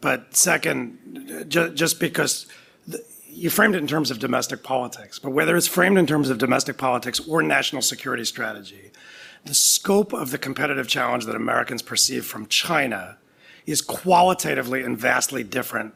But 0.01 0.37
second, 0.37 1.47
ju- 1.49 1.73
just 1.75 1.99
because 1.99 2.47
the, 2.87 3.03
you 3.37 3.51
framed 3.51 3.75
it 3.75 3.79
in 3.79 3.87
terms 3.87 4.11
of 4.11 4.19
domestic 4.19 4.63
politics, 4.63 5.19
but 5.19 5.31
whether 5.31 5.57
it's 5.57 5.67
framed 5.67 5.99
in 5.99 6.07
terms 6.07 6.31
of 6.31 6.39
domestic 6.39 6.79
politics 6.79 7.21
or 7.29 7.43
national 7.43 7.83
security 7.83 8.25
strategy, 8.25 8.91
the 9.45 9.55
scope 9.55 10.13
of 10.13 10.31
the 10.31 10.39
competitive 10.39 10.89
challenge 10.89 11.27
that 11.27 11.37
Americans 11.37 11.83
perceive 11.83 12.25
from 12.25 12.47
China 12.47 13.19
is 13.67 13.83
qualitatively 13.83 14.83
and 14.83 14.99
vastly 14.99 15.45
different 15.45 15.95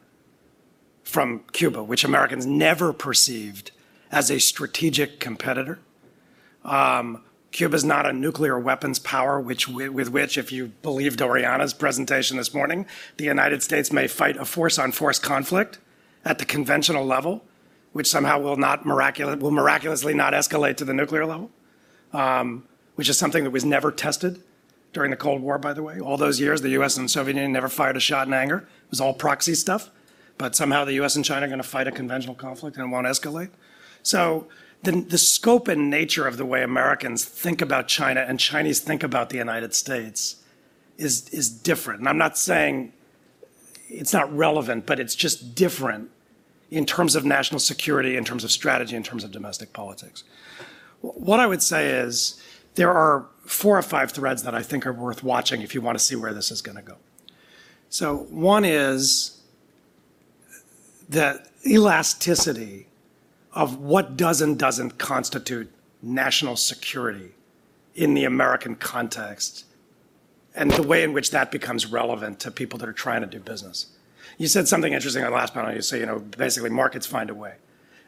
from 1.03 1.39
Cuba, 1.51 1.83
which 1.83 2.03
Americans 2.03 2.45
never 2.45 2.93
perceived 2.93 3.71
as 4.11 4.29
a 4.29 4.39
strategic 4.39 5.19
competitor. 5.19 5.79
Um, 6.63 7.23
Cuba 7.51 7.75
is 7.75 7.83
not 7.83 8.05
a 8.05 8.13
nuclear 8.13 8.57
weapons 8.59 8.99
power, 8.99 9.41
which, 9.41 9.67
with 9.67 10.09
which, 10.09 10.37
if 10.37 10.51
you 10.51 10.67
believed 10.83 11.21
Oriana's 11.21 11.73
presentation 11.73 12.37
this 12.37 12.53
morning, 12.53 12.85
the 13.17 13.25
United 13.25 13.63
States 13.63 13.91
may 13.91 14.07
fight 14.07 14.37
a 14.37 14.45
force 14.45 14.77
on 14.77 14.91
force 14.91 15.19
conflict 15.19 15.79
at 16.25 16.39
the 16.39 16.45
conventional 16.45 17.05
level, 17.05 17.43
which 17.93 18.07
somehow 18.07 18.39
will, 18.39 18.57
not 18.57 18.85
miraculous, 18.85 19.39
will 19.39 19.51
miraculously 19.51 20.13
not 20.13 20.33
escalate 20.33 20.77
to 20.77 20.85
the 20.85 20.93
nuclear 20.93 21.25
level, 21.25 21.51
um, 22.13 22.63
which 22.95 23.09
is 23.09 23.17
something 23.17 23.43
that 23.43 23.51
was 23.51 23.65
never 23.65 23.91
tested 23.91 24.41
during 24.93 25.11
the 25.11 25.17
Cold 25.17 25.41
War, 25.41 25.57
by 25.57 25.73
the 25.73 25.83
way. 25.83 25.99
All 25.99 26.17
those 26.17 26.39
years, 26.39 26.61
the 26.61 26.69
US 26.81 26.97
and 26.97 27.09
Soviet 27.09 27.35
Union 27.35 27.51
never 27.51 27.69
fired 27.69 27.97
a 27.97 27.99
shot 27.99 28.27
in 28.27 28.33
anger. 28.33 28.57
It 28.57 28.89
was 28.89 29.01
all 29.01 29.13
proxy 29.13 29.55
stuff. 29.55 29.89
But 30.37 30.55
somehow 30.55 30.85
the 30.85 30.93
US 30.93 31.15
and 31.15 31.23
China 31.23 31.45
are 31.45 31.49
going 31.49 31.61
to 31.61 31.67
fight 31.67 31.87
a 31.87 31.91
conventional 31.91 32.35
conflict 32.35 32.77
and 32.77 32.85
it 32.85 32.89
won't 32.89 33.07
escalate. 33.07 33.49
So 34.03 34.47
the, 34.83 34.91
the 35.01 35.17
scope 35.17 35.67
and 35.67 35.89
nature 35.89 36.27
of 36.27 36.37
the 36.37 36.45
way 36.45 36.63
Americans 36.63 37.23
think 37.23 37.61
about 37.61 37.87
China 37.87 38.21
and 38.21 38.39
Chinese 38.39 38.79
think 38.79 39.03
about 39.03 39.29
the 39.29 39.37
United 39.37 39.75
States 39.75 40.37
is, 40.97 41.29
is 41.29 41.49
different. 41.49 41.99
And 41.99 42.09
I'm 42.09 42.17
not 42.17 42.37
saying 42.37 42.93
it's 43.91 44.13
not 44.13 44.35
relevant, 44.35 44.85
but 44.85 44.99
it's 44.99 45.15
just 45.15 45.55
different 45.55 46.09
in 46.69 46.85
terms 46.85 47.15
of 47.15 47.25
national 47.25 47.59
security, 47.59 48.15
in 48.15 48.23
terms 48.23 48.43
of 48.43 48.51
strategy, 48.51 48.95
in 48.95 49.03
terms 49.03 49.23
of 49.23 49.31
domestic 49.31 49.73
politics. 49.73 50.23
What 51.01 51.39
I 51.39 51.47
would 51.47 51.61
say 51.61 51.89
is 51.89 52.41
there 52.75 52.91
are 52.91 53.25
four 53.45 53.77
or 53.77 53.81
five 53.81 54.11
threads 54.11 54.43
that 54.43 54.55
I 54.55 54.61
think 54.61 54.85
are 54.85 54.93
worth 54.93 55.23
watching 55.23 55.61
if 55.61 55.75
you 55.75 55.81
want 55.81 55.97
to 55.97 56.03
see 56.03 56.15
where 56.15 56.33
this 56.33 56.51
is 56.51 56.61
going 56.61 56.77
to 56.77 56.81
go. 56.81 56.97
So, 57.89 58.27
one 58.29 58.63
is 58.63 59.41
the 61.09 61.45
elasticity 61.67 62.87
of 63.51 63.77
what 63.77 64.15
does 64.15 64.39
and 64.39 64.57
doesn't 64.57 64.97
constitute 64.97 65.69
national 66.01 66.55
security 66.55 67.31
in 67.93 68.13
the 68.13 68.23
American 68.23 68.75
context 68.75 69.65
and 70.55 70.71
the 70.71 70.83
way 70.83 71.03
in 71.03 71.13
which 71.13 71.31
that 71.31 71.51
becomes 71.51 71.85
relevant 71.85 72.39
to 72.41 72.51
people 72.51 72.77
that 72.79 72.89
are 72.89 72.93
trying 72.93 73.21
to 73.21 73.27
do 73.27 73.39
business. 73.39 73.87
You 74.37 74.47
said 74.47 74.67
something 74.67 74.93
interesting 74.93 75.23
on 75.23 75.31
the 75.31 75.37
last 75.37 75.53
panel. 75.53 75.73
You 75.73 75.81
say, 75.81 75.99
you 75.99 76.05
know, 76.05 76.19
basically 76.19 76.69
markets 76.69 77.05
find 77.05 77.29
a 77.29 77.33
way. 77.33 77.55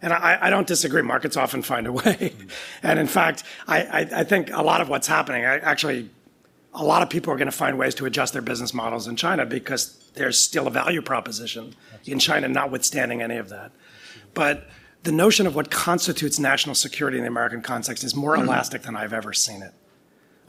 And 0.01 0.11
I, 0.11 0.37
I 0.41 0.49
don't 0.49 0.67
disagree. 0.67 1.01
Markets 1.01 1.37
often 1.37 1.61
find 1.61 1.87
a 1.87 1.91
way. 1.93 2.33
and 2.81 2.99
in 2.99 3.07
fact, 3.07 3.43
I, 3.67 3.83
I, 3.83 3.99
I, 4.19 4.23
think 4.23 4.51
a 4.51 4.61
lot 4.61 4.81
of 4.81 4.89
what's 4.89 5.07
happening, 5.07 5.43
actually, 5.45 6.09
a 6.73 6.83
lot 6.83 7.01
of 7.01 7.09
people 7.09 7.31
are 7.31 7.37
going 7.37 7.47
to 7.47 7.51
find 7.51 7.77
ways 7.77 7.95
to 7.95 8.05
adjust 8.05 8.33
their 8.33 8.41
business 8.41 8.73
models 8.73 9.07
in 9.07 9.15
China 9.15 9.45
because 9.45 10.11
there's 10.15 10.39
still 10.39 10.67
a 10.67 10.71
value 10.71 11.01
proposition 11.01 11.75
in 12.05 12.19
China, 12.19 12.47
notwithstanding 12.47 13.21
any 13.21 13.37
of 13.37 13.49
that. 13.49 13.71
But 14.33 14.67
the 15.03 15.11
notion 15.11 15.47
of 15.47 15.55
what 15.55 15.69
constitutes 15.69 16.39
national 16.39 16.75
security 16.75 17.17
in 17.17 17.23
the 17.23 17.29
American 17.29 17.61
context 17.61 18.03
is 18.03 18.15
more 18.15 18.35
mm-hmm. 18.35 18.47
elastic 18.47 18.81
than 18.81 18.95
I've 18.95 19.13
ever 19.13 19.33
seen 19.33 19.61
it. 19.61 19.73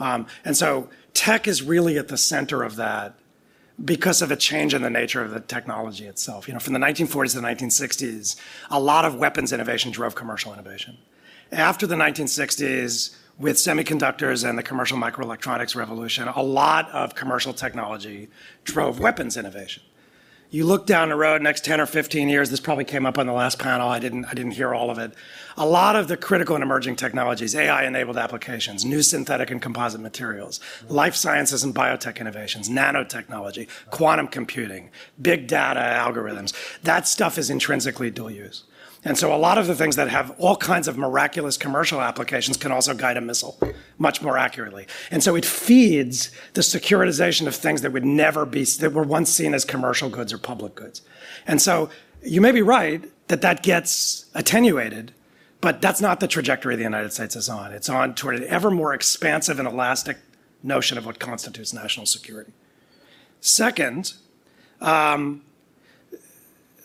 Um, 0.00 0.26
and 0.44 0.56
so 0.56 0.88
tech 1.12 1.46
is 1.46 1.62
really 1.62 1.98
at 1.98 2.08
the 2.08 2.16
center 2.16 2.62
of 2.62 2.76
that 2.76 3.14
because 3.84 4.22
of 4.22 4.30
a 4.30 4.36
change 4.36 4.74
in 4.74 4.82
the 4.82 4.90
nature 4.90 5.22
of 5.22 5.30
the 5.30 5.40
technology 5.40 6.06
itself. 6.06 6.46
You 6.46 6.54
know, 6.54 6.60
from 6.60 6.74
the 6.74 6.78
1940s 6.78 7.32
to 7.32 7.40
the 7.40 7.46
1960s, 7.46 8.36
a 8.70 8.78
lot 8.78 9.04
of 9.04 9.16
weapons 9.16 9.52
innovation 9.52 9.90
drove 9.90 10.14
commercial 10.14 10.52
innovation. 10.52 10.96
After 11.50 11.86
the 11.86 11.96
1960s, 11.96 13.16
with 13.38 13.56
semiconductors 13.56 14.48
and 14.48 14.56
the 14.56 14.62
commercial 14.62 14.96
microelectronics 14.96 15.74
revolution, 15.74 16.28
a 16.28 16.42
lot 16.42 16.88
of 16.90 17.16
commercial 17.16 17.52
technology 17.52 18.28
drove 18.62 19.00
weapons 19.00 19.36
innovation 19.36 19.82
you 20.54 20.64
look 20.64 20.86
down 20.86 21.08
the 21.08 21.16
road 21.16 21.42
next 21.42 21.64
10 21.64 21.80
or 21.80 21.86
15 21.86 22.28
years 22.28 22.48
this 22.48 22.60
probably 22.60 22.84
came 22.84 23.04
up 23.04 23.18
on 23.18 23.26
the 23.26 23.32
last 23.32 23.58
panel. 23.58 23.88
I 23.88 23.98
didn't 23.98 24.26
i 24.26 24.34
didn't 24.34 24.52
hear 24.52 24.72
all 24.72 24.88
of 24.88 24.98
it. 24.98 25.12
A 25.56 25.66
lot 25.66 25.96
of 25.96 26.06
the 26.06 26.16
critical 26.16 26.54
and 26.54 26.62
emerging 26.62 26.94
technologies 26.94 27.56
ai 27.56 27.84
enabled 27.84 28.16
applications 28.16 28.84
new 28.84 29.02
synthetic 29.02 29.50
and 29.50 29.60
composite 29.60 30.00
materials 30.00 30.60
life 30.88 31.16
sciences 31.16 31.64
and 31.64 31.74
biotech 31.74 32.20
innovations 32.20 32.68
nanotechnology 32.68 33.66
quantum 33.90 34.28
computing 34.28 34.90
big 35.20 35.48
data 35.48 35.80
algorithms. 35.80 36.52
That 36.82 37.08
stuff 37.08 37.36
is 37.36 37.50
intrinsically 37.50 38.12
dual 38.12 38.30
use 38.30 38.62
and 39.04 39.18
so 39.18 39.34
a 39.34 39.36
lot 39.36 39.58
of 39.58 39.66
the 39.66 39.74
things 39.74 39.96
that 39.96 40.08
have 40.08 40.34
all 40.38 40.56
kinds 40.56 40.88
of 40.88 40.96
miraculous 40.96 41.56
commercial 41.56 42.00
applications 42.00 42.56
can 42.56 42.72
also 42.72 42.94
guide 42.94 43.16
a 43.16 43.20
missile 43.20 43.58
much 43.98 44.22
more 44.22 44.38
accurately. 44.38 44.86
And 45.10 45.22
so 45.22 45.36
it 45.36 45.44
feeds 45.44 46.30
the 46.54 46.62
securitization 46.62 47.46
of 47.46 47.54
things 47.54 47.82
that 47.82 47.92
would 47.92 48.04
never 48.04 48.46
be, 48.46 48.64
that 48.64 48.92
were 48.92 49.02
once 49.02 49.30
seen 49.30 49.52
as 49.52 49.64
commercial 49.64 50.08
goods 50.08 50.32
or 50.32 50.38
public 50.38 50.74
goods. 50.74 51.02
And 51.46 51.60
so 51.60 51.90
you 52.22 52.40
may 52.40 52.52
be 52.52 52.62
right 52.62 53.04
that 53.28 53.42
that 53.42 53.62
gets 53.62 54.24
attenuated, 54.34 55.12
but 55.60 55.82
that's 55.82 56.00
not 56.00 56.20
the 56.20 56.28
trajectory 56.28 56.74
the 56.76 56.82
United 56.82 57.12
States 57.12 57.36
is 57.36 57.48
on. 57.48 57.72
It's 57.72 57.90
on 57.90 58.14
toward 58.14 58.36
an 58.36 58.44
ever 58.44 58.70
more 58.70 58.94
expansive 58.94 59.58
and 59.58 59.68
elastic 59.68 60.16
notion 60.62 60.96
of 60.96 61.04
what 61.04 61.18
constitutes 61.18 61.74
national 61.74 62.06
security. 62.06 62.52
Second, 63.40 64.14
um, 64.80 65.42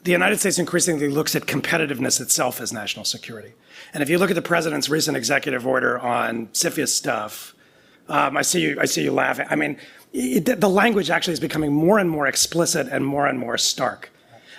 the 0.03 0.11
United 0.11 0.39
States 0.39 0.59
increasingly 0.59 1.09
looks 1.09 1.35
at 1.35 1.45
competitiveness 1.45 2.21
itself 2.21 2.61
as 2.61 2.71
national 2.71 3.05
security. 3.05 3.53
And 3.93 4.01
if 4.03 4.09
you 4.09 4.17
look 4.17 4.31
at 4.31 4.35
the 4.35 4.41
president's 4.41 4.89
recent 4.89 5.17
executive 5.17 5.65
order 5.67 5.99
on 5.99 6.47
CFIUS 6.47 6.89
stuff, 6.89 7.55
Um, 8.09 8.37
I 8.37 8.43
see 8.43 8.61
you. 8.61 8.81
I 8.81 8.87
see 8.87 9.03
you 9.03 9.13
laughing. 9.13 9.45
I 9.51 9.55
mean, 9.55 9.77
it, 10.13 10.59
the 10.59 10.69
language 10.69 11.11
actually 11.11 11.33
is 11.33 11.39
becoming 11.39 11.71
more 11.71 11.99
and 12.01 12.09
more 12.09 12.27
explicit 12.27 12.87
and 12.91 13.05
more 13.05 13.29
and 13.29 13.37
more 13.37 13.55
stark. 13.57 14.09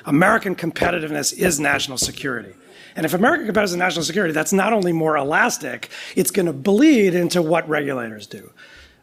American 0.04 0.54
competitiveness 0.54 1.32
is 1.36 1.58
national 1.58 1.98
security. 1.98 2.54
And 2.94 3.04
if 3.04 3.12
American 3.12 3.46
competitiveness 3.48 3.74
is 3.74 3.76
national 3.76 4.04
security, 4.04 4.32
that's 4.32 4.52
not 4.52 4.72
only 4.72 4.92
more 4.92 5.16
elastic, 5.16 5.88
it's 6.14 6.30
going 6.30 6.46
to 6.46 6.52
bleed 6.52 7.12
into 7.14 7.42
what 7.42 7.68
regulators 7.68 8.28
do. 8.28 8.52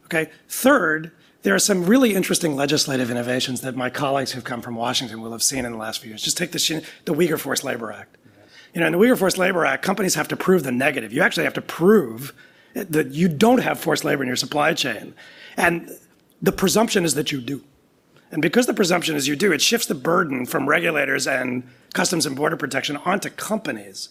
Okay. 0.05 0.31
Third, 0.47 1.11
there 1.43 1.53
are 1.55 1.59
some 1.59 1.85
really 1.85 2.15
interesting 2.15 2.55
legislative 2.55 3.11
innovations 3.11 3.61
that 3.61 3.75
my 3.75 3.89
colleagues 3.89 4.31
who've 4.31 4.43
come 4.43 4.61
from 4.61 4.75
Washington 4.75 5.21
will 5.21 5.31
have 5.31 5.43
seen 5.43 5.65
in 5.65 5.71
the 5.71 5.77
last 5.77 5.99
few 6.01 6.09
years. 6.09 6.21
Just 6.21 6.38
take 6.38 6.51
the, 6.51 6.85
the 7.05 7.13
Uyghur 7.13 7.39
Forced 7.39 7.63
Labor 7.63 7.91
Act. 7.91 8.17
You 8.73 8.81
know, 8.81 8.88
in 8.88 8.93
the 8.93 8.97
Uyghur 8.97 9.17
Forced 9.17 9.38
Labor 9.38 9.65
Act, 9.65 9.83
companies 9.83 10.15
have 10.15 10.27
to 10.29 10.35
prove 10.35 10.63
the 10.63 10.71
negative. 10.71 11.13
You 11.13 11.21
actually 11.21 11.45
have 11.45 11.53
to 11.53 11.61
prove 11.61 12.33
that 12.73 13.11
you 13.11 13.27
don't 13.27 13.59
have 13.59 13.79
forced 13.79 14.03
labor 14.03 14.23
in 14.23 14.27
your 14.27 14.35
supply 14.35 14.73
chain. 14.73 15.13
And 15.55 15.91
the 16.41 16.51
presumption 16.51 17.05
is 17.05 17.15
that 17.15 17.31
you 17.31 17.41
do. 17.41 17.63
And 18.31 18.41
because 18.41 18.67
the 18.67 18.73
presumption 18.73 19.15
is 19.15 19.27
you 19.27 19.35
do, 19.35 19.51
it 19.51 19.61
shifts 19.61 19.88
the 19.88 19.95
burden 19.95 20.45
from 20.45 20.67
regulators 20.67 21.27
and 21.27 21.63
Customs 21.93 22.25
and 22.25 22.35
Border 22.35 22.57
Protection 22.57 22.97
onto 22.97 23.29
companies. 23.29 24.09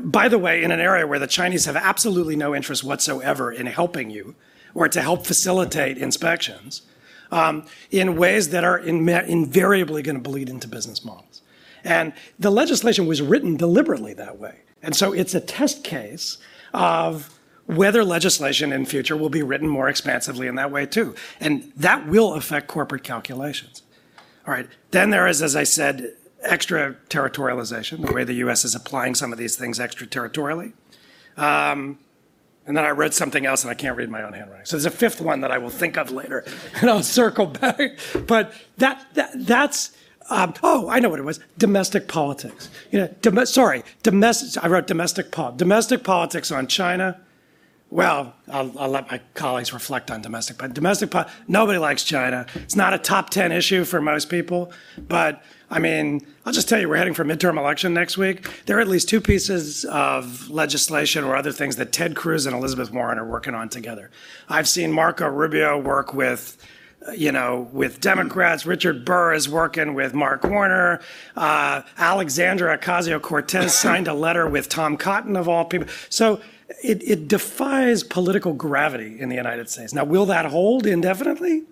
By 0.00 0.28
the 0.28 0.38
way, 0.38 0.62
in 0.62 0.70
an 0.70 0.80
area 0.80 1.06
where 1.06 1.18
the 1.18 1.26
Chinese 1.26 1.64
have 1.64 1.76
absolutely 1.76 2.36
no 2.36 2.54
interest 2.54 2.84
whatsoever 2.84 3.50
in 3.50 3.66
helping 3.66 4.10
you 4.10 4.36
or 4.74 4.88
to 4.88 5.00
help 5.00 5.26
facilitate 5.26 5.98
inspections 5.98 6.82
um, 7.30 7.66
in 7.90 8.16
ways 8.16 8.50
that 8.50 8.64
are 8.64 8.78
in, 8.78 9.08
invariably 9.08 10.02
going 10.02 10.16
to 10.16 10.22
bleed 10.22 10.48
into 10.48 10.68
business 10.68 11.04
models. 11.04 11.42
And 11.84 12.12
the 12.38 12.50
legislation 12.50 13.06
was 13.06 13.22
written 13.22 13.56
deliberately 13.56 14.14
that 14.14 14.38
way. 14.38 14.60
And 14.82 14.94
so 14.94 15.12
it's 15.12 15.34
a 15.34 15.40
test 15.40 15.84
case 15.84 16.38
of 16.72 17.38
whether 17.66 18.02
legislation 18.02 18.72
in 18.72 18.86
future 18.86 19.16
will 19.16 19.28
be 19.28 19.42
written 19.42 19.68
more 19.68 19.88
expansively 19.88 20.46
in 20.46 20.54
that 20.54 20.70
way 20.70 20.86
too. 20.86 21.14
And 21.38 21.70
that 21.76 22.06
will 22.06 22.34
affect 22.34 22.66
corporate 22.66 23.04
calculations. 23.04 23.82
All 24.46 24.54
right. 24.54 24.68
Then 24.90 25.10
there 25.10 25.26
is, 25.26 25.42
as 25.42 25.54
I 25.54 25.64
said, 25.64 26.14
extraterritorialization, 26.46 28.06
the 28.06 28.12
way 28.12 28.24
the 28.24 28.34
U.S. 28.34 28.64
is 28.64 28.74
applying 28.74 29.14
some 29.14 29.32
of 29.32 29.38
these 29.38 29.56
things 29.56 29.78
extraterritorially. 29.78 30.72
Um, 31.36 31.98
and 32.68 32.76
then 32.76 32.84
I 32.84 32.90
read 32.90 33.14
something 33.14 33.46
else 33.46 33.64
and 33.64 33.70
I 33.70 33.74
can't 33.74 33.96
read 33.96 34.10
my 34.10 34.22
own 34.22 34.34
handwriting. 34.34 34.66
So 34.66 34.76
there's 34.76 34.84
a 34.84 34.90
fifth 34.90 35.22
one 35.22 35.40
that 35.40 35.50
I 35.50 35.56
will 35.56 35.70
think 35.70 35.96
of 35.96 36.12
later 36.12 36.44
and 36.80 36.90
I'll 36.90 37.02
circle 37.02 37.46
back. 37.46 37.98
But 38.26 38.52
that, 38.76 39.04
that 39.14 39.30
that's, 39.34 39.96
um, 40.28 40.52
oh, 40.62 40.88
I 40.90 41.00
know 41.00 41.08
what 41.08 41.18
it 41.18 41.24
was. 41.24 41.40
Domestic 41.56 42.06
politics. 42.08 42.68
You 42.92 43.00
know, 43.00 43.14
dom- 43.22 43.46
sorry, 43.46 43.82
domestic, 44.02 44.62
I 44.62 44.68
wrote 44.68 44.86
domestic, 44.86 45.32
po- 45.32 45.54
domestic 45.56 46.04
politics 46.04 46.52
on 46.52 46.66
China 46.66 47.18
well, 47.90 48.34
I'll, 48.50 48.78
I'll, 48.78 48.90
let 48.90 49.10
my 49.10 49.18
colleagues 49.32 49.72
reflect 49.72 50.10
on 50.10 50.20
domestic, 50.20 50.58
but 50.58 50.74
domestic, 50.74 51.10
nobody 51.46 51.78
likes 51.78 52.04
China. 52.04 52.44
It's 52.56 52.76
not 52.76 52.92
a 52.92 52.98
top 52.98 53.30
10 53.30 53.50
issue 53.50 53.84
for 53.84 54.02
most 54.02 54.28
people. 54.28 54.72
But 54.98 55.42
I 55.70 55.78
mean, 55.78 56.26
I'll 56.46 56.52
just 56.52 56.68
tell 56.68 56.80
you, 56.80 56.88
we're 56.88 56.96
heading 56.96 57.14
for 57.14 57.24
midterm 57.24 57.58
election 57.58 57.92
next 57.92 58.16
week. 58.16 58.64
There 58.64 58.78
are 58.78 58.80
at 58.80 58.88
least 58.88 59.08
two 59.08 59.20
pieces 59.20 59.84
of 59.84 60.48
legislation 60.48 61.24
or 61.24 61.36
other 61.36 61.52
things 61.52 61.76
that 61.76 61.92
Ted 61.92 62.16
Cruz 62.16 62.46
and 62.46 62.56
Elizabeth 62.56 62.90
Warren 62.90 63.18
are 63.18 63.26
working 63.26 63.54
on 63.54 63.68
together. 63.68 64.10
I've 64.48 64.68
seen 64.68 64.92
Marco 64.92 65.28
Rubio 65.28 65.78
work 65.78 66.14
with 66.14 66.56
you 67.14 67.32
know, 67.32 67.68
with 67.72 68.00
Democrats. 68.00 68.66
Richard 68.66 69.04
Burr 69.04 69.32
is 69.32 69.48
working 69.48 69.94
with 69.94 70.14
Mark 70.14 70.44
Warner. 70.44 71.00
Uh, 71.36 71.82
Alexandria 71.96 72.76
Ocasio-Cortez 72.76 73.74
signed 73.74 74.08
a 74.08 74.14
letter 74.14 74.48
with 74.48 74.68
Tom 74.68 74.96
Cotton, 74.96 75.36
of 75.36 75.48
all 75.48 75.64
people. 75.64 75.88
So 76.08 76.40
it, 76.82 77.02
it 77.02 77.28
defies 77.28 78.02
political 78.02 78.52
gravity 78.52 79.18
in 79.18 79.28
the 79.28 79.36
United 79.36 79.70
States. 79.70 79.94
Now, 79.94 80.04
will 80.04 80.26
that 80.26 80.46
hold 80.46 80.86
indefinitely? 80.86 81.62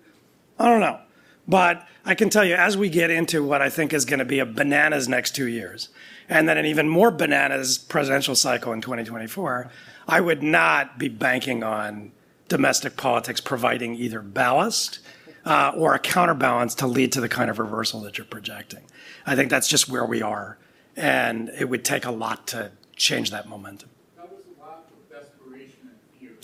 I 0.57 0.69
don't 0.69 0.79
know. 0.79 0.99
But 1.47 1.87
I 2.05 2.15
can 2.15 2.29
tell 2.29 2.43
you, 2.43 2.55
as 2.55 2.77
we 2.77 2.89
get 2.89 3.09
into 3.09 3.43
what 3.43 3.61
I 3.61 3.69
think 3.69 3.93
is 3.93 4.05
going 4.05 4.19
to 4.19 4.25
be 4.25 4.39
a 4.39 4.45
bananas 4.45 5.07
next 5.07 5.35
two 5.35 5.47
years, 5.47 5.89
and 6.27 6.47
then 6.47 6.57
an 6.57 6.65
even 6.65 6.89
more 6.89 7.11
bananas 7.11 7.77
presidential 7.77 8.35
cycle 8.35 8.73
in 8.73 8.81
2024, 8.81 9.69
I 10.07 10.21
would 10.21 10.43
not 10.43 10.97
be 10.97 11.07
banking 11.07 11.63
on 11.63 12.11
domestic 12.49 12.97
politics 12.97 13.41
providing 13.41 13.95
either 13.95 14.21
ballast 14.21 14.99
uh, 15.45 15.71
or 15.75 15.93
a 15.93 15.99
counterbalance 15.99 16.75
to 16.75 16.87
lead 16.87 17.11
to 17.13 17.21
the 17.21 17.29
kind 17.29 17.49
of 17.49 17.59
reversal 17.59 18.01
that 18.01 18.17
you're 18.17 18.25
projecting. 18.25 18.83
I 19.25 19.35
think 19.35 19.49
that's 19.49 19.67
just 19.67 19.87
where 19.87 20.05
we 20.05 20.21
are, 20.21 20.57
and 20.95 21.49
it 21.49 21.69
would 21.69 21.85
take 21.85 22.05
a 22.05 22.11
lot 22.11 22.47
to 22.47 22.71
change 22.95 23.31
that 23.31 23.47
momentum. 23.47 23.89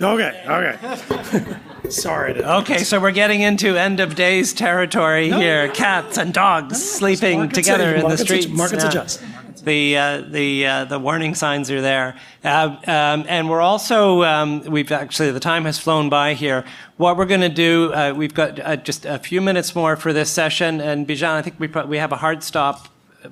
Okay, 0.03 0.43
okay. 0.45 1.57
Sorry. 1.89 2.33
To 2.33 2.55
okay, 2.57 2.79
so 2.79 2.99
we're 2.99 3.11
getting 3.11 3.41
into 3.41 3.77
end 3.77 3.99
of 3.99 4.15
days 4.15 4.53
territory 4.53 5.29
no, 5.29 5.39
here. 5.39 5.69
Cats 5.69 6.17
and 6.17 6.33
dogs 6.33 6.73
no, 6.73 6.77
sleeping 6.77 7.49
together 7.49 7.95
in 7.95 8.07
the 8.07 8.17
streets. 8.17 8.47
Markets 8.47 8.83
adjust. 8.83 9.23
The 9.63 9.97
uh, 9.97 10.21
the 10.27 10.65
uh, 10.65 10.85
the 10.85 10.99
warning 10.99 11.35
signs 11.35 11.71
are 11.71 11.79
there, 11.79 12.17
uh, 12.43 12.75
um, 12.85 13.25
and 13.29 13.49
we're 13.49 13.61
also 13.61 14.23
um, 14.23 14.61
we've 14.65 14.91
actually 14.91 15.31
the 15.31 15.39
time 15.39 15.63
has 15.63 15.79
flown 15.79 16.09
by 16.09 16.33
here. 16.33 16.65
What 16.97 17.15
we're 17.15 17.25
going 17.25 17.41
to 17.41 17.49
do, 17.49 17.93
uh, 17.93 18.13
we've 18.13 18.33
got 18.33 18.59
uh, 18.59 18.75
just 18.75 19.05
a 19.05 19.19
few 19.19 19.39
minutes 19.39 19.73
more 19.73 19.95
for 19.95 20.11
this 20.11 20.29
session, 20.29 20.81
and 20.81 21.07
Bijan, 21.07 21.29
I 21.29 21.41
think 21.41 21.59
we 21.59 21.69
pro- 21.69 21.85
we 21.85 21.97
have 21.97 22.11
a 22.11 22.17
hard 22.17 22.43
stop 22.43 22.89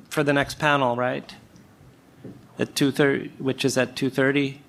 for 0.09 0.24
the 0.24 0.32
next 0.32 0.57
panel, 0.57 0.95
right? 0.95 1.36
At 2.57 2.76
two 2.76 2.91
thirty, 2.91 3.34
which 3.38 3.65
is 3.65 3.78
at 3.78 3.97
two 3.97 4.09
thirty. 4.09 4.61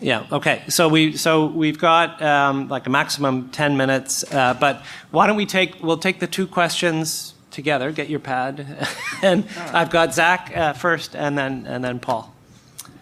Yeah. 0.00 0.26
Okay. 0.32 0.62
So 0.68 0.88
we 0.88 1.16
so 1.16 1.46
we've 1.46 1.78
got 1.78 2.20
um, 2.22 2.68
like 2.68 2.86
a 2.86 2.90
maximum 2.90 3.50
ten 3.50 3.76
minutes, 3.76 4.24
uh, 4.32 4.54
but 4.54 4.82
why 5.10 5.26
don't 5.26 5.36
we 5.36 5.46
take 5.46 5.82
we'll 5.82 5.98
take 5.98 6.20
the 6.20 6.26
two 6.26 6.46
questions 6.46 7.34
together. 7.50 7.92
Get 7.92 8.08
your 8.08 8.20
pad, 8.20 8.88
and 9.22 9.44
I've 9.72 9.90
got 9.90 10.14
Zach 10.14 10.52
uh, 10.56 10.72
first, 10.72 11.14
and 11.14 11.36
then 11.36 11.66
and 11.66 11.84
then 11.84 12.00
Paul. 12.00 12.34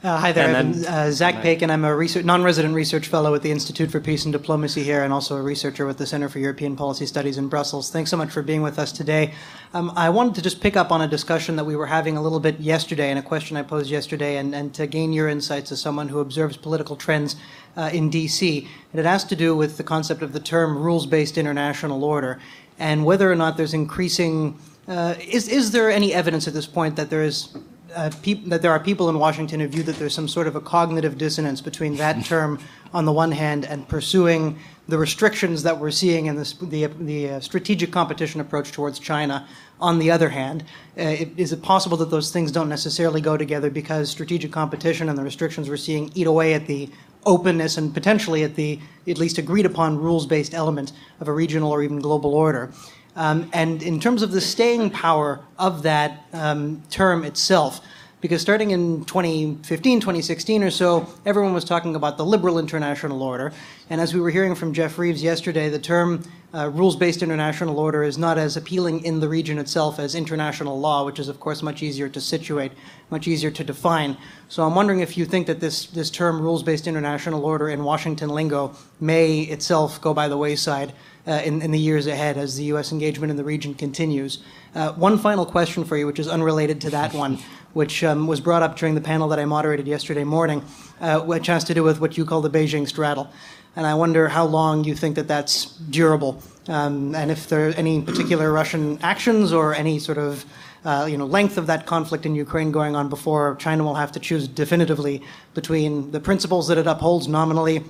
Uh, 0.01 0.17
hi 0.17 0.31
there, 0.31 0.55
I'm 0.55 0.85
uh, 0.87 1.11
Zach 1.11 1.43
Paikin. 1.43 1.73
I'm 1.73 1.85
a 1.85 1.93
research, 1.93 2.25
non-resident 2.25 2.73
research 2.73 3.09
fellow 3.09 3.35
at 3.35 3.43
the 3.43 3.51
Institute 3.51 3.91
for 3.91 3.99
Peace 3.99 4.25
and 4.27 4.33
Diplomacy 4.33 4.85
here, 4.85 5.03
and 5.03 5.13
also 5.13 5.37
a 5.37 5.43
researcher 5.43 5.87
with 5.87 5.99
the 5.99 6.07
Center 6.07 6.29
for 6.29 6.39
European 6.39 6.77
Policy 6.77 7.05
Studies 7.05 7.37
in 7.37 7.49
Brussels. 7.49 7.91
Thanks 7.91 8.09
so 8.09 8.17
much 8.17 8.31
for 8.31 8.41
being 8.41 8.63
with 8.63 8.79
us 8.79 8.93
today. 8.93 9.35
Um, 9.75 9.93
I 9.97 10.09
wanted 10.11 10.37
to 10.37 10.43
just 10.43 10.61
pick 10.61 10.77
up 10.77 10.93
on 10.93 11.03
a 11.03 11.09
discussion 11.09 11.57
that 11.57 11.65
we 11.65 11.75
were 11.75 11.87
having 11.87 12.17
a 12.17 12.23
little 12.23 12.39
bit 12.39 12.61
yesterday, 12.61 13.11
and 13.11 13.19
a 13.19 13.23
question 13.23 13.57
I 13.57 13.63
posed 13.63 13.91
yesterday, 13.91 14.37
and, 14.37 14.55
and 14.55 14.73
to 14.75 14.87
gain 14.87 15.13
your 15.13 15.29
insights 15.29 15.73
as 15.73 15.81
someone 15.81 16.09
who 16.11 16.21
observes 16.21 16.57
political 16.57 16.95
trends 16.95 17.35
uh, 17.77 17.91
in 17.93 18.09
D.C. 18.09 18.69
And 18.93 19.01
it 19.01 19.05
has 19.05 19.25
to 19.25 19.35
do 19.35 19.57
with 19.57 19.79
the 19.79 19.85
concept 19.85 20.23
of 20.23 20.33
the 20.33 20.39
term 20.39 20.79
rules-based 20.79 21.37
international 21.37 22.05
order, 22.05 22.39
and 22.79 23.05
whether 23.05 23.29
or 23.33 23.37
not 23.37 23.57
there's 23.57 23.75
increasing. 23.75 24.61
Uh, 24.87 25.17
is 25.19 25.49
is 25.49 25.73
there 25.73 25.91
any 25.91 26.15
evidence 26.15 26.47
at 26.47 26.55
this 26.55 26.69
point 26.69 26.95
that 26.95 27.11
there 27.11 27.25
is 27.25 27.49
uh, 27.95 28.11
peop- 28.23 28.47
that 28.47 28.63
there 28.63 28.73
are 28.73 28.81
people 28.81 29.09
in 29.09 29.19
Washington 29.19 29.61
who 29.61 29.69
view 29.69 29.83
that 29.83 29.97
there's 29.97 30.15
some 30.15 30.29
sort 30.29 30.47
of 30.47 30.57
a 30.57 30.61
cognitive 30.61 31.19
dissonance 31.19 31.61
between 31.61 31.97
that 31.97 32.25
term 32.25 32.59
on 32.93 33.05
the 33.05 33.13
one 33.13 33.33
hand 33.33 33.65
and 33.65 33.89
pursuing 33.89 34.59
the 34.89 34.97
restrictions 34.97 35.63
that 35.63 35.79
we're 35.79 35.91
seeing 35.91 36.27
in 36.27 36.37
this, 36.37 36.55
the, 36.55 36.87
the 36.87 37.29
uh, 37.31 37.41
strategic 37.41 37.93
competition 37.93 38.41
approach 38.41 38.73
towards 38.73 38.99
China 38.99 39.47
on 39.81 39.99
the 39.99 40.11
other 40.11 40.31
hand. 40.31 40.65
Uh, 40.97 41.03
it, 41.03 41.31
is 41.37 41.53
it 41.53 41.63
possible 41.63 41.97
that 41.99 42.11
those 42.11 42.33
things 42.33 42.51
don't 42.51 42.69
necessarily 42.69 43.21
go 43.21 43.37
together 43.37 43.71
because 43.71 44.11
strategic 44.11 44.51
competition 44.51 45.09
and 45.09 45.19
the 45.19 45.23
restrictions 45.23 45.69
we're 45.69 45.77
seeing 45.77 46.11
eat 46.15 46.27
away 46.27 46.55
at 46.55 46.67
the 46.67 46.89
openness 47.27 47.77
and 47.77 47.93
potentially 47.93 48.43
at 48.43 48.55
the 48.55 48.81
at 49.07 49.19
least 49.19 49.37
agreed 49.37 49.67
upon 49.67 49.99
rules 49.99 50.27
based 50.27 50.55
element 50.55 50.93
of 51.21 51.29
a 51.29 51.33
regional 51.33 51.71
or 51.71 51.83
even 51.83 52.01
global 52.01 52.35
order? 52.35 52.73
Um, 53.19 53.51
and 53.53 53.83
in 53.83 53.99
terms 53.99 54.23
of 54.23 54.31
the 54.31 54.41
staying 54.41 54.91
power 54.91 55.41
of 55.59 55.83
that 55.83 56.25
um, 56.33 56.85
term 56.89 57.25
itself, 57.25 57.81
because 58.21 58.41
starting 58.41 58.71
in 58.71 59.05
2015, 59.07 59.99
2016 59.99 60.63
or 60.63 60.71
so, 60.71 61.09
everyone 61.27 61.53
was 61.53 61.65
talking 61.65 61.97
about 61.97 62.17
the 62.17 62.25
liberal 62.25 62.61
international 62.61 63.21
order. 63.21 63.53
And 63.91 64.01
as 64.01 64.15
we 64.15 64.21
were 64.21 64.31
hearing 64.31 64.55
from 64.55 64.73
Jeff 64.73 64.99
Reeves 64.99 65.21
yesterday, 65.21 65.69
the 65.69 65.81
term 65.81 66.23
uh, 66.55 66.69
rules 66.71 66.95
based 66.95 67.21
international 67.21 67.81
order 67.81 68.05
is 68.05 68.19
not 68.19 68.39
as 68.39 68.57
appealing 68.57 69.05
in 69.05 69.19
the 69.19 69.29
region 69.29 69.59
itself 69.59 69.99
as 69.99 70.15
international 70.15 70.79
law, 70.79 71.05
which 71.05 71.19
is, 71.19 71.29
of 71.29 71.41
course, 71.41 71.61
much 71.61 71.83
easier 71.83 72.09
to 72.09 72.21
situate, 72.21 72.71
much 73.11 73.27
easier 73.27 73.51
to 73.51 73.65
define. 73.65 74.17
So 74.49 74.63
I'm 74.63 74.77
wondering 74.77 75.01
if 75.01 75.19
you 75.19 75.25
think 75.25 75.49
that 75.49 75.59
this, 75.59 75.87
this 75.87 76.09
term 76.09 76.41
rules 76.41 76.63
based 76.63 76.87
international 76.87 77.45
order 77.45 77.69
in 77.69 77.83
Washington 77.83 78.31
lingo 78.31 78.77
may 79.01 79.41
itself 79.41 80.01
go 80.01 80.15
by 80.15 80.29
the 80.29 80.39
wayside 80.39 80.93
uh, 81.29 81.43
in, 81.45 81.61
in, 81.61 81.71
the 81.71 81.79
years 81.79 82.07
ahead 82.07 82.39
as 82.39 82.57
the 82.57 82.65
U.S. 82.65 82.91
engagement 82.91 83.31
in 83.31 83.37
the 83.37 83.45
region 83.45 83.75
continues. 83.75 84.39
Uh, 84.75 84.93
one 84.95 85.19
final 85.19 85.45
question 85.45 85.85
for 85.85 85.97
you, 85.97 86.07
which 86.07 86.19
is 86.19 86.27
unrelated 86.27 86.81
to 86.81 86.91
that 86.91 87.13
one, 87.13 87.39
which 87.75 88.03
um, 88.03 88.27
was 88.27 88.41
brought 88.41 88.63
up 88.63 88.77
during 88.77 88.95
the 88.95 89.01
panel 89.01 89.29
that 89.29 89.39
I 89.39 89.45
moderated 89.45 89.87
yesterday 89.87 90.25
morning, 90.25 90.65
uh, 91.01 91.21
which 91.21 91.47
has 91.47 91.65
to 91.65 91.75
do 91.75 91.83
with 91.83 92.01
what 92.01 92.17
you 92.17 92.25
call 92.25 92.41
the 92.41 92.51
Beijing 92.51 92.89
straddle. 92.89 93.31
And 93.77 93.87
I 93.87 93.95
wonder 93.95 94.29
how 94.29 94.47
long 94.47 94.85
you 94.85 94.95
think 94.95 95.17
that 95.17 95.29
that's 95.29 95.67
durable, 95.67 96.43
um, 96.67 97.15
and 97.15 97.31
if 97.31 97.49
there 97.49 97.69
are 97.69 97.73
any 97.73 98.01
particular 98.03 98.51
Russian 98.51 98.99
actions 99.03 99.53
or 99.53 99.75
any 99.75 99.99
sort 99.99 100.19
of 100.19 100.45
uh, 100.85 101.07
you 101.11 101.19
know, 101.19 101.27
length 101.27 101.59
of 101.59 101.67
that 101.67 101.87
conflict 101.87 102.25
in 102.25 102.35
Ukraine 102.35 102.71
going 102.71 102.97
on 102.97 103.09
before 103.09 103.57
China 103.57 103.85
will 103.85 103.97
have 103.97 104.13
to 104.13 104.21
choose 104.21 104.49
definitively 104.49 105.23
between 105.55 106.11
the 106.13 106.21
principles 106.21 106.69
that 106.69 106.79
it 106.79 106.87
upholds 106.87 107.29
nominally 107.29 107.85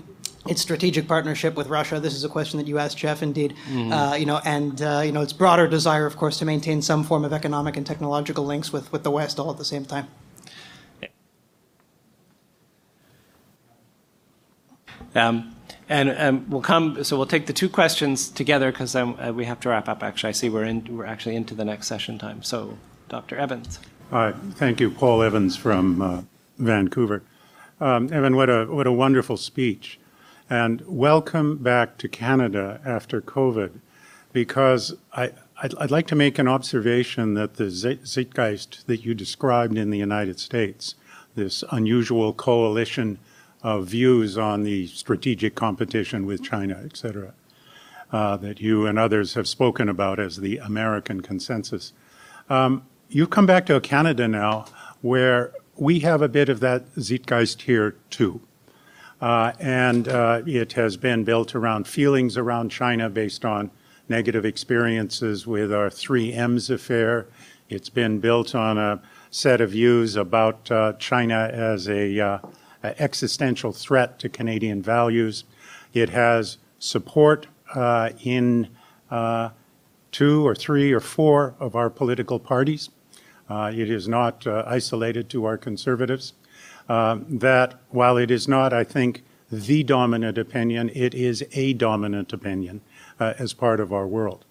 its 0.47 0.63
strategic 0.63 1.09
partnership 1.09 1.55
with 1.55 1.69
Russia. 1.69 1.99
This 2.01 2.15
is 2.15 2.25
a 2.25 2.29
question 2.29 2.59
that 2.59 2.67
you 2.67 2.79
asked 2.79 2.99
Jeff, 2.99 3.23
indeed. 3.23 3.55
Mm-hmm. 3.69 3.93
Uh, 3.93 4.15
you 4.15 4.27
know, 4.27 4.41
and 4.45 4.81
uh, 4.81 5.03
you 5.05 5.13
know, 5.13 5.23
its 5.23 5.33
broader 5.33 5.67
desire, 5.67 6.07
of 6.07 6.17
course, 6.17 6.39
to 6.39 6.45
maintain 6.45 6.83
some 6.83 7.05
form 7.05 7.25
of 7.25 7.33
economic 7.33 7.77
and 7.77 7.87
technological 7.87 8.45
links 8.45 8.73
with, 8.73 8.91
with 8.93 9.03
the 9.03 9.11
West 9.11 9.39
all 9.39 9.51
at 9.51 9.59
the 9.59 9.65
same 9.65 9.85
time. 9.85 10.09
Um, 15.15 15.55
and 15.89 16.11
um, 16.19 16.51
we'll 16.51 16.61
come. 16.61 17.03
So 17.03 17.17
we'll 17.17 17.27
take 17.27 17.47
the 17.47 17.53
two 17.53 17.69
questions 17.69 18.29
together 18.29 18.71
because 18.71 18.95
um, 18.95 19.19
uh, 19.19 19.33
we 19.33 19.47
have 19.47 19.59
to 19.61 19.71
wrap 19.71 19.89
up. 19.89 20.03
Actually, 20.03 20.29
I 20.29 20.33
see 20.33 20.51
we're 20.51 20.65
in. 20.65 20.97
We're 20.97 21.07
actually 21.07 21.35
into 21.35 21.55
the 21.55 21.65
next 21.65 21.87
session 21.87 22.19
time. 22.19 22.43
So, 22.43 22.77
Dr. 23.09 23.37
Evans. 23.37 23.79
Uh, 24.13 24.33
thank 24.53 24.81
you, 24.81 24.91
Paul 24.91 25.23
Evans 25.23 25.57
from 25.57 26.03
uh, 26.03 26.23
Vancouver. 26.59 27.23
Um, 27.81 28.13
Evan, 28.13 28.37
what 28.37 28.51
a 28.51 28.67
what 28.67 28.87
a 28.87 28.93
wonderful 28.93 29.37
speech. 29.37 29.99
And 30.51 30.83
welcome 30.87 31.59
back 31.59 31.99
to 31.99 32.09
Canada 32.09 32.81
after 32.83 33.21
COVID, 33.21 33.81
because 34.33 34.95
I, 35.13 35.33
I'd, 35.63 35.75
I'd 35.75 35.91
like 35.91 36.07
to 36.07 36.15
make 36.15 36.39
an 36.39 36.49
observation 36.49 37.35
that 37.35 37.57
the 37.57 37.65
zeitgeist 37.65 38.87
that 38.87 39.05
you 39.05 39.13
described 39.13 39.77
in 39.77 39.91
the 39.91 39.99
United 39.99 40.41
States, 40.41 40.95
this 41.35 41.63
unusual 41.71 42.33
coalition 42.33 43.19
of 43.63 43.89
views 43.89 44.39
on 44.39 44.63
the 44.63 44.87
strategic 44.87 45.55
competition 45.55 46.25
with 46.25 46.43
China, 46.43 46.81
et 46.83 46.97
cetera, 46.97 47.35
uh, 48.11 48.39
that 48.39 48.59
you 48.59 48.87
and 48.87 48.99
others 48.99 49.35
have 49.35 49.47
spoken 49.47 49.87
about 49.87 50.19
as 50.19 50.39
the 50.39 50.57
American 50.57 51.21
consensus. 51.21 51.93
Um, 52.49 52.87
you've 53.11 53.29
come 53.29 53.45
back 53.45 53.67
to 53.67 53.79
Canada 53.81 54.27
now 54.27 54.65
where 55.03 55.53
we 55.77 56.01
have 56.01 56.23
a 56.23 56.29
bit 56.29 56.49
of 56.49 56.61
that 56.61 56.87
zeitgeist 56.95 57.63
here 57.63 57.97
too. 58.09 58.41
Uh, 59.21 59.53
and 59.59 60.09
uh, 60.09 60.43
it 60.47 60.75
has 60.75 60.97
been 60.97 61.25
built 61.25 61.55
around 61.55 61.89
feelings 61.89 62.37
around 62.37 62.71
China 62.71 63.11
based 63.11 63.45
on 63.45 63.71
negative 64.09 64.45
experiences 64.45 65.47
with 65.47 65.73
our 65.73 65.91
three 65.91 66.33
M's 66.33 66.71
affair. 66.71 67.27
It's 67.69 67.89
been 67.89 68.21
built 68.21 68.55
on 68.55 68.79
a 68.79 69.03
set 69.31 69.61
of 69.61 69.71
views 69.71 70.17
about 70.17 70.71
uh, 70.71 70.95
China 70.95 71.51
as 71.53 71.89
a, 71.89 72.19
uh, 72.19 72.39
a, 72.83 73.03
existential 73.03 73.73
threat 73.73 74.19
to 74.21 74.29
Canadian 74.29 74.83
values. 74.83 75.45
It 75.93 76.11
has 76.11 76.59
support 76.79 77.49
in 78.25 78.69
two 80.13 80.47
or 80.47 80.55
three 80.55 80.93
or 80.93 81.01
four 81.01 81.55
of 81.59 81.75
our 81.75 81.91
political 81.91 82.39
parties. 82.39 82.89
it 83.51 83.91
is 83.91 84.09
not 84.09 84.47
isolated 84.47 85.29
to 85.31 85.45
our 85.45 85.59
conservatives. 85.59 86.33
Um, 86.89 87.27
that 87.39 87.81
while 87.91 88.17
it 88.17 88.31
is 88.31 88.49
not, 88.49 88.73
I 88.73 88.85
think, 88.85 89.23
the 89.51 89.83
dominant 89.83 90.39
opinion, 90.39 90.91
it 90.95 91.15
is 91.15 91.45
a 91.53 91.73
dominant 91.75 92.33
opinion 92.33 92.81
uh, 93.21 93.35
as 93.39 93.53
part 93.53 93.81
of 93.81 93.93
our 93.93 94.07
world. 94.07 94.45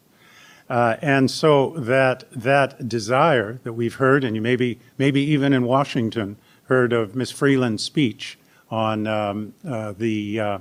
Uh, 0.69 0.97
and 1.01 1.31
so 1.31 1.69
that 1.77 2.25
that 2.31 2.89
desire 2.89 3.59
that 3.63 3.73
we've 3.73 3.95
heard, 3.95 4.23
and 4.23 4.35
you 4.35 4.41
maybe 4.41 4.79
maybe 4.97 5.21
even 5.21 5.53
in 5.53 5.63
Washington 5.63 6.35
heard 6.65 6.91
of 6.91 7.15
Miss 7.15 7.31
Freeland's 7.31 7.83
speech 7.83 8.37
on 8.69 9.07
um, 9.07 9.53
uh, 9.65 9.93
the 9.97 10.39
uh, 10.39 10.57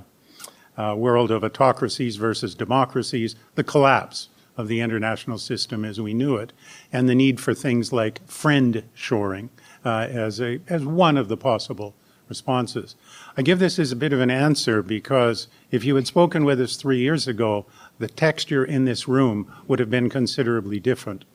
uh, 0.77 0.95
world 0.97 1.29
of 1.29 1.43
autocracies 1.43 2.15
versus 2.15 2.55
democracies, 2.55 3.35
the 3.55 3.63
collapse 3.63 4.29
of 4.55 4.67
the 4.67 4.79
international 4.79 5.37
system 5.37 5.83
as 5.83 5.99
we 5.99 6.13
knew 6.13 6.37
it, 6.37 6.53
and 6.93 7.09
the 7.09 7.15
need 7.15 7.39
for 7.39 7.53
things 7.53 7.91
like 7.91 8.25
friend 8.27 8.83
shoring, 8.93 9.49
uh, 9.85 10.07
as, 10.09 10.39
a, 10.41 10.59
as 10.67 10.85
one 10.85 11.17
of 11.17 11.27
the 11.27 11.37
possible 11.37 11.93
responses. 12.29 12.95
I 13.35 13.41
give 13.41 13.59
this 13.59 13.79
as 13.79 13.91
a 13.91 13.95
bit 13.95 14.13
of 14.13 14.19
an 14.19 14.29
answer 14.29 14.81
because 14.81 15.47
if 15.71 15.83
you 15.83 15.95
had 15.95 16.07
spoken 16.07 16.43
with 16.43 16.59
us 16.59 16.75
three 16.75 16.99
years 16.99 17.27
ago, 17.27 17.65
the 17.99 18.07
texture 18.07 18.65
in 18.65 18.85
this 18.85 19.07
room 19.07 19.51
would 19.67 19.79
have 19.79 19.89
been 19.89 20.09
considerably 20.09 20.79
different. 20.79 21.25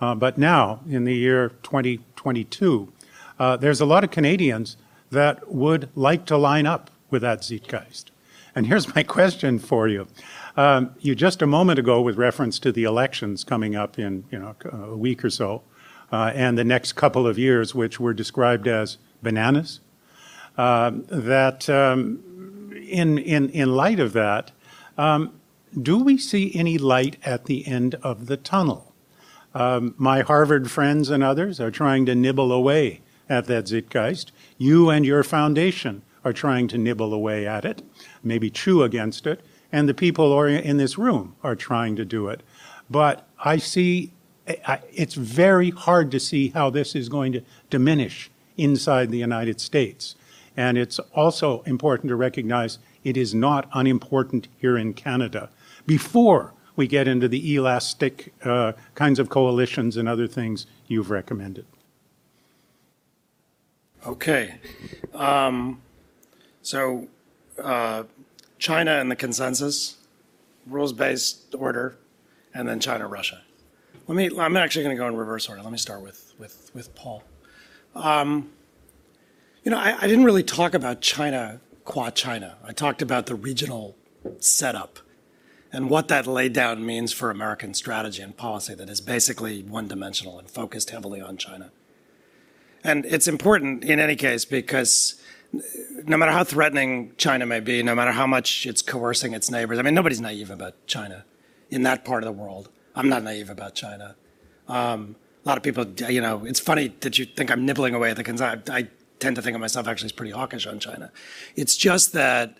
Uh, 0.00 0.14
but 0.14 0.36
now, 0.36 0.80
in 0.88 1.04
the 1.04 1.14
year 1.14 1.50
2022, 1.62 2.92
uh, 3.38 3.56
there's 3.56 3.80
a 3.80 3.86
lot 3.86 4.04
of 4.04 4.10
Canadians 4.10 4.76
that 5.10 5.50
would 5.50 5.88
like 5.94 6.26
to 6.26 6.36
line 6.36 6.66
up 6.66 6.90
with 7.10 7.22
that 7.22 7.40
zeitgeist. 7.40 8.10
And 8.54 8.66
here's 8.66 8.94
my 8.94 9.02
question 9.16 9.58
for 9.58 9.88
you. 9.88 10.06
Um, 10.56 10.94
you 11.00 11.14
just 11.14 11.42
a 11.42 11.46
moment 11.46 11.78
ago, 11.78 12.00
with 12.00 12.16
reference 12.16 12.58
to 12.60 12.72
the 12.72 12.84
elections 12.84 13.44
coming 13.44 13.76
up 13.76 13.98
in 13.98 14.24
you 14.30 14.38
know 14.38 14.54
a 14.70 14.96
week 14.96 15.24
or 15.24 15.30
so, 15.30 15.62
and 16.12 16.56
the 16.56 16.64
next 16.64 16.92
couple 16.92 17.26
of 17.26 17.38
years, 17.38 17.74
which 17.74 17.98
were 17.98 18.14
described 18.14 18.68
as 18.68 18.98
bananas. 19.22 19.80
Uh, 20.56 20.92
that 21.08 21.68
um, 21.68 22.72
in, 22.88 23.18
in, 23.18 23.50
in 23.50 23.74
light 23.74 24.00
of 24.00 24.12
that, 24.12 24.52
um, 24.96 25.38
do 25.80 25.98
we 25.98 26.16
see 26.16 26.54
any 26.54 26.78
light 26.78 27.16
at 27.24 27.44
the 27.44 27.66
end 27.66 27.94
of 27.96 28.26
the 28.26 28.36
tunnel? 28.36 28.94
Um, 29.54 29.94
my 29.98 30.20
Harvard 30.20 30.70
friends 30.70 31.10
and 31.10 31.22
others 31.22 31.60
are 31.60 31.70
trying 31.70 32.06
to 32.06 32.14
nibble 32.14 32.52
away 32.52 33.00
at 33.28 33.46
that 33.46 33.64
Zeitgeist. 33.64 34.30
You 34.58 34.90
and 34.90 35.04
your 35.04 35.22
foundation 35.22 36.02
are 36.24 36.32
trying 36.32 36.68
to 36.68 36.78
nibble 36.78 37.12
away 37.12 37.46
at 37.46 37.64
it, 37.64 37.82
maybe 38.22 38.50
chew 38.50 38.82
against 38.82 39.26
it, 39.26 39.40
and 39.72 39.88
the 39.88 39.94
people 39.94 40.42
in 40.44 40.76
this 40.76 40.96
room 40.96 41.36
are 41.42 41.56
trying 41.56 41.96
to 41.96 42.04
do 42.04 42.28
it. 42.28 42.42
But 42.88 43.28
I 43.38 43.56
see 43.58 44.12
it's 44.46 45.14
very 45.14 45.70
hard 45.70 46.10
to 46.12 46.20
see 46.20 46.48
how 46.48 46.70
this 46.70 46.94
is 46.94 47.08
going 47.08 47.32
to 47.32 47.42
diminish 47.70 48.30
inside 48.56 49.10
the 49.10 49.18
United 49.18 49.60
States. 49.60 50.14
And 50.56 50.78
it's 50.78 50.98
also 51.14 51.62
important 51.62 52.08
to 52.08 52.16
recognize 52.16 52.78
it 53.04 53.16
is 53.16 53.34
not 53.34 53.68
unimportant 53.74 54.48
here 54.58 54.78
in 54.78 54.94
Canada. 54.94 55.50
Before 55.86 56.54
we 56.76 56.86
get 56.86 57.08
into 57.08 57.28
the 57.28 57.54
elastic 57.54 58.32
uh, 58.44 58.72
kinds 58.94 59.18
of 59.18 59.28
coalitions 59.28 59.96
and 59.96 60.08
other 60.08 60.26
things 60.26 60.66
you've 60.86 61.10
recommended. 61.10 61.66
Okay. 64.06 64.56
Um, 65.14 65.80
so, 66.62 67.08
uh, 67.62 68.04
China 68.58 68.92
and 68.92 69.10
the 69.10 69.16
consensus, 69.16 69.96
rules 70.66 70.92
based 70.92 71.54
order, 71.58 71.96
and 72.54 72.68
then 72.68 72.78
China 72.78 73.08
Russia. 73.08 73.42
Let 74.08 74.14
me. 74.14 74.30
I'm 74.38 74.56
actually 74.56 74.84
going 74.84 74.96
to 74.96 75.00
go 75.00 75.08
in 75.08 75.16
reverse 75.16 75.48
order. 75.48 75.62
Let 75.62 75.72
me 75.72 75.78
start 75.78 76.02
with 76.02 76.34
with 76.38 76.70
with 76.74 76.94
Paul. 76.94 77.22
Um, 77.94 78.50
you 79.64 79.70
know, 79.70 79.78
I, 79.78 79.96
I 80.00 80.06
didn't 80.06 80.24
really 80.24 80.44
talk 80.44 80.74
about 80.74 81.00
China 81.00 81.60
qua 81.84 82.10
China. 82.10 82.56
I 82.64 82.72
talked 82.72 83.02
about 83.02 83.26
the 83.26 83.34
regional 83.34 83.96
setup 84.38 85.00
and 85.72 85.90
what 85.90 86.08
that 86.08 86.26
laid 86.26 86.52
down 86.52 86.84
means 86.84 87.12
for 87.12 87.30
American 87.30 87.74
strategy 87.74 88.22
and 88.22 88.36
policy 88.36 88.74
that 88.74 88.88
is 88.88 89.00
basically 89.00 89.62
one 89.62 89.88
dimensional 89.88 90.38
and 90.38 90.48
focused 90.48 90.90
heavily 90.90 91.20
on 91.20 91.36
China. 91.36 91.70
And 92.84 93.04
it's 93.06 93.26
important 93.26 93.84
in 93.84 93.98
any 93.98 94.14
case 94.14 94.44
because 94.44 95.20
no 96.04 96.16
matter 96.16 96.32
how 96.32 96.44
threatening 96.44 97.12
China 97.16 97.46
may 97.46 97.60
be, 97.60 97.82
no 97.82 97.94
matter 97.94 98.12
how 98.12 98.26
much 98.26 98.66
it's 98.66 98.82
coercing 98.82 99.34
its 99.34 99.50
neighbors, 99.50 99.78
I 99.78 99.82
mean, 99.82 99.94
nobody's 99.94 100.20
naive 100.20 100.50
about 100.50 100.74
China 100.86 101.24
in 101.70 101.82
that 101.82 102.04
part 102.04 102.22
of 102.22 102.26
the 102.26 102.32
world. 102.40 102.68
I'm 102.96 103.08
not 103.08 103.22
naive 103.22 103.50
about 103.50 103.74
China. 103.74 104.16
Um, 104.66 105.14
a 105.44 105.48
lot 105.48 105.58
of 105.58 105.62
people, 105.62 105.86
you 106.10 106.20
know, 106.20 106.44
it's 106.44 106.58
funny 106.58 106.88
that 107.00 107.18
you 107.18 107.26
think 107.26 107.50
I'm 107.52 107.64
nibbling 107.64 107.94
away 107.94 108.10
at 108.10 108.16
the 108.16 108.24
concerns. 108.24 108.68
I 108.68 108.88
tend 109.20 109.36
to 109.36 109.42
think 109.42 109.54
of 109.54 109.60
myself 109.60 109.86
actually 109.86 110.06
as 110.06 110.12
pretty 110.12 110.32
hawkish 110.32 110.66
on 110.66 110.80
China. 110.80 111.12
It's 111.54 111.76
just 111.76 112.14
that 112.14 112.58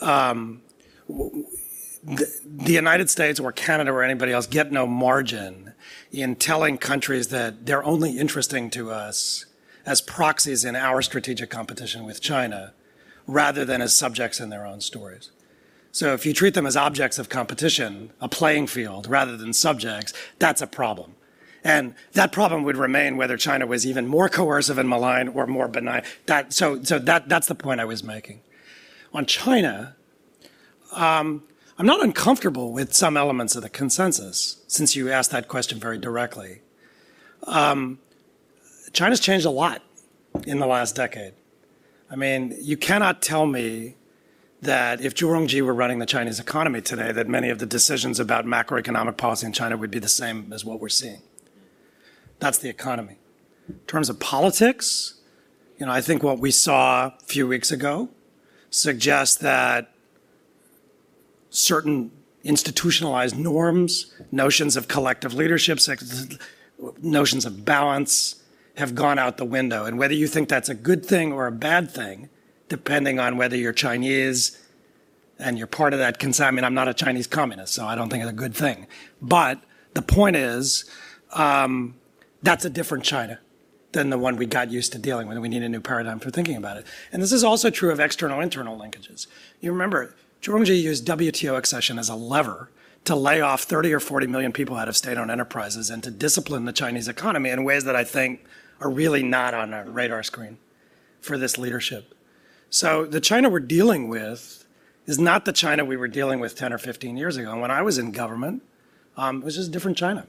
um, 0.00 0.60
the, 1.08 2.26
the 2.44 2.72
United 2.72 3.08
States 3.08 3.40
or 3.40 3.52
Canada 3.52 3.92
or 3.92 4.02
anybody 4.02 4.32
else 4.32 4.46
get 4.46 4.72
no 4.72 4.86
margin 4.86 5.72
in 6.10 6.36
telling 6.36 6.76
countries 6.76 7.28
that 7.28 7.64
they're 7.64 7.84
only 7.84 8.18
interesting 8.18 8.68
to 8.70 8.90
us 8.90 9.46
as 9.86 10.00
proxies 10.00 10.64
in 10.64 10.76
our 10.76 11.02
strategic 11.02 11.50
competition 11.50 12.04
with 12.04 12.20
China 12.20 12.74
rather 13.26 13.64
than 13.64 13.80
as 13.80 13.96
subjects 13.96 14.40
in 14.40 14.50
their 14.50 14.66
own 14.66 14.80
stories. 14.80 15.30
So 15.92 16.14
if 16.14 16.24
you 16.24 16.32
treat 16.32 16.54
them 16.54 16.66
as 16.66 16.74
objects 16.74 17.18
of 17.18 17.28
competition, 17.28 18.12
a 18.18 18.28
playing 18.28 18.66
field, 18.66 19.06
rather 19.06 19.36
than 19.36 19.52
subjects, 19.52 20.14
that's 20.38 20.62
a 20.62 20.66
problem. 20.66 21.14
And 21.62 21.94
that 22.14 22.32
problem 22.32 22.64
would 22.64 22.78
remain 22.78 23.16
whether 23.18 23.36
China 23.36 23.66
was 23.66 23.86
even 23.86 24.06
more 24.06 24.28
coercive 24.28 24.78
and 24.78 24.88
malign 24.88 25.28
or 25.28 25.46
more 25.46 25.68
benign. 25.68 26.02
That, 26.26 26.52
so 26.52 26.82
so 26.82 26.98
that, 26.98 27.28
that's 27.28 27.46
the 27.46 27.54
point 27.54 27.80
I 27.80 27.84
was 27.84 28.02
making. 28.02 28.40
On 29.12 29.26
China, 29.26 29.94
um, 30.92 31.44
I'm 31.78 31.86
not 31.86 32.02
uncomfortable 32.02 32.72
with 32.72 32.94
some 32.94 33.16
elements 33.16 33.54
of 33.54 33.62
the 33.62 33.68
consensus, 33.68 34.62
since 34.66 34.96
you 34.96 35.10
asked 35.10 35.30
that 35.30 35.46
question 35.46 35.78
very 35.78 35.98
directly. 35.98 36.62
Um, 37.44 37.98
China's 38.92 39.20
changed 39.20 39.46
a 39.46 39.50
lot 39.50 39.82
in 40.46 40.58
the 40.58 40.66
last 40.66 40.96
decade. 40.96 41.34
I 42.10 42.16
mean, 42.16 42.56
you 42.60 42.76
cannot 42.76 43.22
tell 43.22 43.46
me 43.46 43.96
that 44.62 45.00
if 45.00 45.14
Zhu 45.14 45.28
Rongji 45.28 45.60
were 45.60 45.74
running 45.74 45.98
the 45.98 46.06
Chinese 46.06 46.38
economy 46.38 46.80
today, 46.80 47.10
that 47.10 47.28
many 47.28 47.50
of 47.50 47.58
the 47.58 47.66
decisions 47.66 48.20
about 48.20 48.46
macroeconomic 48.46 49.16
policy 49.16 49.44
in 49.46 49.52
China 49.52 49.76
would 49.76 49.90
be 49.90 49.98
the 49.98 50.08
same 50.08 50.52
as 50.52 50.64
what 50.64 50.80
we're 50.80 50.88
seeing. 50.88 51.20
That's 52.38 52.58
the 52.58 52.68
economy. 52.68 53.18
In 53.68 53.80
terms 53.88 54.08
of 54.08 54.20
politics, 54.20 55.20
you 55.78 55.86
know, 55.86 55.92
I 55.92 56.00
think 56.00 56.22
what 56.22 56.38
we 56.38 56.52
saw 56.52 57.06
a 57.06 57.18
few 57.24 57.46
weeks 57.48 57.72
ago 57.72 58.08
suggests 58.70 59.36
that 59.36 59.92
certain 61.50 62.12
institutionalized 62.44 63.36
norms, 63.36 64.14
notions 64.30 64.76
of 64.76 64.86
collective 64.86 65.34
leadership, 65.34 65.80
notions 67.02 67.44
of 67.44 67.64
balance 67.64 68.36
have 68.76 68.94
gone 68.94 69.18
out 69.18 69.38
the 69.38 69.44
window. 69.44 69.84
And 69.84 69.98
whether 69.98 70.14
you 70.14 70.28
think 70.28 70.48
that's 70.48 70.68
a 70.68 70.74
good 70.74 71.04
thing 71.04 71.32
or 71.32 71.48
a 71.48 71.52
bad 71.52 71.90
thing, 71.90 72.28
depending 72.72 73.20
on 73.20 73.36
whether 73.36 73.54
you're 73.54 73.74
Chinese 73.74 74.58
and 75.38 75.58
you're 75.58 75.66
part 75.66 75.92
of 75.92 75.98
that 75.98 76.18
mean, 76.54 76.64
I'm 76.64 76.72
not 76.72 76.88
a 76.88 76.94
Chinese 76.94 77.26
communist, 77.26 77.74
so 77.74 77.84
I 77.84 77.94
don't 77.94 78.08
think 78.08 78.22
it's 78.22 78.32
a 78.32 78.34
good 78.34 78.54
thing. 78.54 78.86
But 79.20 79.60
the 79.92 80.00
point 80.00 80.36
is, 80.36 80.86
um, 81.34 81.96
that's 82.42 82.64
a 82.64 82.70
different 82.70 83.04
China 83.04 83.40
than 83.92 84.08
the 84.08 84.16
one 84.16 84.36
we 84.36 84.46
got 84.46 84.70
used 84.70 84.90
to 84.92 84.98
dealing 84.98 85.28
with. 85.28 85.36
We 85.36 85.50
need 85.50 85.62
a 85.62 85.68
new 85.68 85.82
paradigm 85.82 86.18
for 86.18 86.30
thinking 86.30 86.56
about 86.56 86.78
it. 86.78 86.86
And 87.12 87.22
this 87.22 87.30
is 87.30 87.44
also 87.44 87.68
true 87.68 87.92
of 87.92 88.00
external 88.00 88.40
internal 88.40 88.78
linkages. 88.78 89.26
You 89.60 89.70
remember, 89.70 90.16
Zhu 90.40 90.82
used 90.82 91.06
WTO 91.06 91.58
accession 91.58 91.98
as 91.98 92.08
a 92.08 92.14
lever 92.14 92.70
to 93.04 93.14
lay 93.14 93.42
off 93.42 93.64
30 93.64 93.92
or 93.92 94.00
40 94.00 94.28
million 94.28 94.50
people 94.50 94.76
out 94.76 94.88
of 94.88 94.96
state 94.96 95.18
owned 95.18 95.30
enterprises 95.30 95.90
and 95.90 96.02
to 96.04 96.10
discipline 96.10 96.64
the 96.64 96.72
Chinese 96.72 97.06
economy 97.06 97.50
in 97.50 97.64
ways 97.64 97.84
that 97.84 97.96
I 97.96 98.04
think 98.04 98.46
are 98.80 98.88
really 98.88 99.22
not 99.22 99.52
on 99.52 99.74
our 99.74 99.84
radar 99.84 100.22
screen 100.22 100.56
for 101.20 101.36
this 101.36 101.58
leadership. 101.58 102.14
So 102.72 103.04
the 103.04 103.20
China 103.20 103.50
we're 103.50 103.60
dealing 103.60 104.08
with 104.08 104.66
is 105.04 105.18
not 105.18 105.44
the 105.44 105.52
China 105.52 105.84
we 105.84 105.98
were 105.98 106.08
dealing 106.08 106.40
with 106.40 106.56
10 106.56 106.72
or 106.72 106.78
15 106.78 107.18
years 107.18 107.36
ago. 107.36 107.52
And 107.52 107.60
when 107.60 107.70
I 107.70 107.82
was 107.82 107.98
in 107.98 108.12
government, 108.12 108.62
um, 109.14 109.42
it 109.42 109.44
was 109.44 109.56
just 109.56 109.68
a 109.68 109.70
different 109.70 109.98
China 109.98 110.26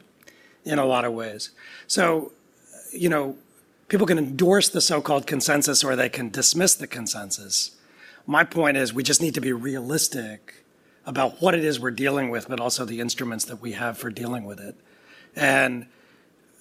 in 0.65 0.77
a 0.77 0.83
lot 0.83 1.05
of 1.05 1.13
ways. 1.13 1.51
So, 1.87 2.33
you 2.91 3.07
know, 3.07 3.37
people 3.87 4.05
can 4.05 4.17
endorse 4.17 4.67
the 4.67 4.81
so 4.81 4.99
called 4.99 5.25
consensus 5.25 5.85
or 5.85 5.95
they 5.95 6.09
can 6.09 6.29
dismiss 6.29 6.75
the 6.75 6.85
consensus. 6.85 7.71
My 8.27 8.43
point 8.43 8.75
is, 8.75 8.93
we 8.93 9.03
just 9.03 9.21
need 9.21 9.35
to 9.35 9.41
be 9.41 9.53
realistic 9.53 10.65
about 11.05 11.41
what 11.41 11.55
it 11.55 11.63
is 11.63 11.79
we're 11.79 11.91
dealing 11.91 12.29
with, 12.29 12.49
but 12.49 12.59
also 12.59 12.83
the 12.83 12.99
instruments 12.99 13.45
that 13.45 13.61
we 13.61 13.71
have 13.71 13.97
for 13.97 14.09
dealing 14.09 14.43
with 14.43 14.59
it. 14.59 14.75
And 15.33 15.87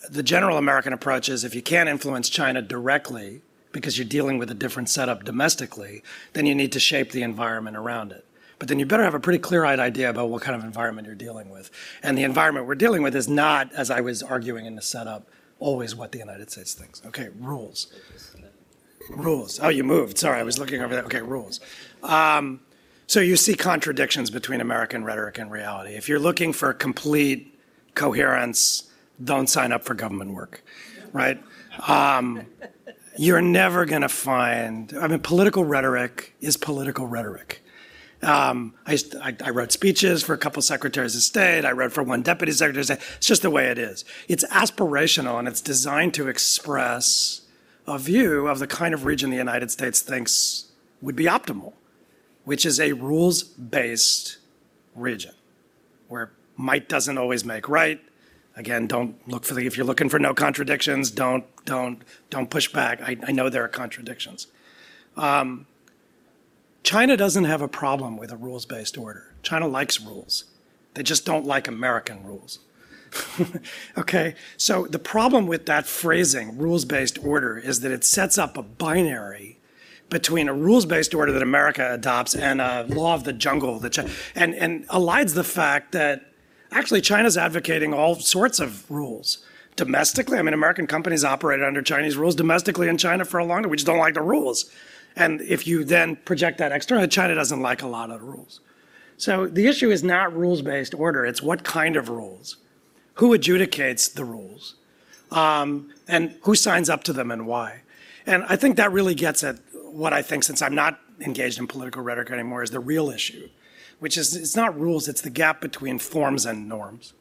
the 0.09 0.22
general 0.22 0.59
American 0.59 0.93
approach 0.93 1.28
is 1.28 1.43
if 1.43 1.57
you 1.57 1.62
can't 1.62 1.89
influence 1.89 2.28
China 2.28 2.62
directly 2.62 3.43
because 3.72 3.98
you're 3.98 4.06
dealing 4.06 4.38
with 4.38 4.50
a 4.50 4.54
different 4.54 4.88
setup 4.88 5.24
domestically, 5.24 6.02
then 6.34 6.46
you 6.46 6.54
need 6.54 6.72
to 6.72 6.80
shape 6.80 7.10
the 7.12 7.22
environment 7.22 7.76
around 7.76 8.12
it. 8.12 8.24
But 8.58 8.68
then 8.68 8.78
you 8.78 8.86
better 8.86 9.02
have 9.02 9.14
a 9.14 9.20
pretty 9.20 9.40
clear 9.40 9.64
eyed 9.64 9.80
idea 9.80 10.08
about 10.08 10.28
what 10.28 10.42
kind 10.42 10.54
of 10.54 10.62
environment 10.62 11.06
you're 11.06 11.16
dealing 11.16 11.50
with. 11.50 11.70
And 12.02 12.16
the 12.16 12.22
environment 12.22 12.66
we're 12.66 12.76
dealing 12.76 13.02
with 13.02 13.16
is 13.16 13.28
not, 13.28 13.72
as 13.72 13.90
I 13.90 14.00
was 14.00 14.22
arguing 14.22 14.66
in 14.66 14.76
the 14.76 14.82
setup, 14.82 15.26
always 15.58 15.96
what 15.96 16.12
the 16.12 16.18
United 16.18 16.50
States 16.50 16.74
thinks. 16.74 17.02
Okay, 17.06 17.30
rules. 17.40 17.92
Rules. 19.10 19.58
Oh, 19.60 19.68
you 19.68 19.82
moved. 19.82 20.16
Sorry, 20.18 20.38
I 20.38 20.44
was 20.44 20.58
looking 20.58 20.80
over 20.80 20.94
there. 20.94 21.04
Okay, 21.04 21.22
rules. 21.22 21.58
Um, 22.04 22.60
so 23.08 23.20
you 23.20 23.36
see 23.36 23.54
contradictions 23.54 24.30
between 24.30 24.60
American 24.60 25.04
rhetoric 25.04 25.38
and 25.38 25.50
reality. 25.50 25.94
If 25.94 26.08
you're 26.08 26.20
looking 26.20 26.52
for 26.52 26.72
complete 26.72 27.58
coherence, 27.94 28.90
don't 29.22 29.48
sign 29.48 29.72
up 29.72 29.82
for 29.82 29.94
government 29.94 30.34
work, 30.34 30.62
right? 31.12 31.42
Um, 31.88 32.46
you're 33.16 33.42
never 33.42 33.84
going 33.84 34.02
to 34.02 34.08
find, 34.08 34.94
I 35.00 35.06
mean, 35.06 35.20
political 35.20 35.64
rhetoric 35.64 36.34
is 36.40 36.56
political 36.56 37.06
rhetoric. 37.06 37.62
Um, 38.22 38.74
I, 38.86 38.98
I, 39.20 39.36
I, 39.44 39.50
wrote 39.50 39.72
speeches 39.72 40.22
for 40.22 40.32
a 40.32 40.38
couple 40.38 40.62
secretaries 40.62 41.16
of 41.16 41.22
state. 41.22 41.64
I 41.64 41.72
wrote 41.72 41.90
for 41.90 42.04
one 42.04 42.22
deputy 42.22 42.52
secretary 42.52 42.80
of 42.80 42.86
state. 42.86 43.00
It's 43.16 43.26
just 43.26 43.42
the 43.42 43.50
way 43.50 43.66
it 43.66 43.78
is. 43.78 44.04
It's 44.28 44.44
aspirational 44.44 45.40
and 45.40 45.48
it's 45.48 45.60
designed 45.60 46.14
to 46.14 46.28
express 46.28 47.40
a 47.84 47.98
view 47.98 48.46
of 48.46 48.60
the 48.60 48.68
kind 48.68 48.94
of 48.94 49.04
region 49.04 49.30
the 49.30 49.36
United 49.36 49.72
States 49.72 50.00
thinks 50.00 50.70
would 51.00 51.16
be 51.16 51.24
optimal, 51.24 51.72
which 52.44 52.64
is 52.64 52.78
a 52.78 52.92
rules 52.92 53.42
based 53.42 54.38
region 54.94 55.34
where 56.06 56.30
might 56.56 56.88
doesn't 56.88 57.18
always 57.18 57.44
make 57.44 57.68
right. 57.68 58.00
Again, 58.54 58.86
don't 58.86 59.16
look 59.28 59.44
for 59.44 59.54
the, 59.54 59.66
if 59.66 59.76
you're 59.76 59.86
looking 59.86 60.08
for 60.08 60.20
no 60.20 60.32
contradictions, 60.32 61.10
don't, 61.10 61.44
don't, 61.64 62.02
don't 62.30 62.50
push 62.50 62.72
back. 62.72 63.00
I, 63.02 63.16
I 63.26 63.32
know 63.32 63.48
there 63.48 63.64
are 63.64 63.68
contradictions. 63.68 64.46
Um, 65.16 65.66
China 66.82 67.16
doesn't 67.16 67.44
have 67.44 67.62
a 67.62 67.68
problem 67.68 68.16
with 68.16 68.32
a 68.32 68.36
rules 68.36 68.66
based 68.66 68.98
order. 68.98 69.34
China 69.42 69.68
likes 69.68 70.00
rules. 70.00 70.44
They 70.94 71.02
just 71.02 71.24
don't 71.24 71.46
like 71.46 71.68
American 71.68 72.24
rules. 72.24 72.58
okay? 73.98 74.34
So 74.56 74.86
the 74.86 74.98
problem 74.98 75.46
with 75.46 75.66
that 75.66 75.86
phrasing, 75.86 76.56
rules 76.58 76.84
based 76.84 77.18
order, 77.24 77.58
is 77.58 77.80
that 77.80 77.92
it 77.92 78.04
sets 78.04 78.38
up 78.38 78.56
a 78.56 78.62
binary 78.62 79.58
between 80.08 80.48
a 80.48 80.54
rules 80.54 80.84
based 80.86 81.14
order 81.14 81.32
that 81.32 81.42
America 81.42 81.92
adopts 81.92 82.34
and 82.34 82.60
a 82.60 82.84
law 82.88 83.14
of 83.14 83.24
the 83.24 83.32
jungle 83.32 83.78
that 83.78 83.92
China, 83.92 84.10
and, 84.34 84.54
and 84.54 84.86
elides 84.88 85.34
the 85.34 85.44
fact 85.44 85.92
that 85.92 86.32
actually 86.70 87.00
China's 87.00 87.36
advocating 87.36 87.94
all 87.94 88.16
sorts 88.16 88.60
of 88.60 88.90
rules. 88.90 89.44
Domestically, 89.76 90.38
I 90.38 90.42
mean, 90.42 90.54
American 90.54 90.86
companies 90.86 91.24
operated 91.24 91.64
under 91.64 91.80
Chinese 91.80 92.16
rules 92.16 92.34
domestically 92.34 92.88
in 92.88 92.98
China 92.98 93.24
for 93.24 93.38
a 93.38 93.44
long 93.44 93.62
time. 93.62 93.70
We 93.70 93.76
just 93.76 93.86
don't 93.86 93.98
like 93.98 94.14
the 94.14 94.22
rules. 94.22 94.70
And 95.16 95.40
if 95.42 95.66
you 95.66 95.84
then 95.84 96.16
project 96.16 96.58
that 96.58 96.72
externally, 96.72 97.08
China 97.08 97.34
doesn't 97.34 97.60
like 97.60 97.82
a 97.82 97.86
lot 97.86 98.10
of 98.10 98.20
the 98.20 98.26
rules. 98.26 98.60
So 99.16 99.46
the 99.46 99.66
issue 99.66 99.90
is 99.90 100.02
not 100.02 100.36
rules 100.36 100.62
based 100.62 100.94
order, 100.94 101.24
it's 101.24 101.42
what 101.42 101.64
kind 101.64 101.96
of 101.96 102.08
rules, 102.08 102.56
who 103.14 103.36
adjudicates 103.36 104.12
the 104.12 104.24
rules, 104.24 104.74
um, 105.30 105.92
and 106.08 106.34
who 106.42 106.54
signs 106.54 106.90
up 106.90 107.04
to 107.04 107.12
them 107.12 107.30
and 107.30 107.46
why. 107.46 107.82
And 108.26 108.44
I 108.48 108.56
think 108.56 108.76
that 108.76 108.92
really 108.92 109.14
gets 109.14 109.44
at 109.44 109.58
what 109.72 110.12
I 110.12 110.22
think, 110.22 110.44
since 110.44 110.62
I'm 110.62 110.74
not 110.74 110.98
engaged 111.20 111.58
in 111.58 111.66
political 111.66 112.02
rhetoric 112.02 112.30
anymore, 112.30 112.62
is 112.62 112.70
the 112.70 112.80
real 112.80 113.10
issue, 113.10 113.48
which 114.00 114.16
is 114.16 114.34
it's 114.34 114.56
not 114.56 114.78
rules, 114.78 115.08
it's 115.08 115.20
the 115.20 115.30
gap 115.30 115.60
between 115.60 115.98
forms 115.98 116.46
and 116.46 116.68
norms. 116.68 117.12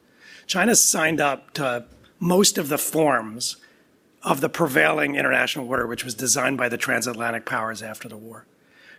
China 0.46 0.74
signed 0.74 1.20
up 1.20 1.52
to 1.54 1.84
most 2.22 2.56
of 2.56 2.68
the 2.68 2.78
forms 2.78 3.56
of 4.22 4.40
the 4.40 4.48
prevailing 4.48 5.16
international 5.16 5.68
order, 5.68 5.88
which 5.88 6.04
was 6.04 6.14
designed 6.14 6.56
by 6.56 6.68
the 6.68 6.76
transatlantic 6.76 7.44
powers 7.44 7.82
after 7.82 8.08
the 8.08 8.16
war. 8.16 8.46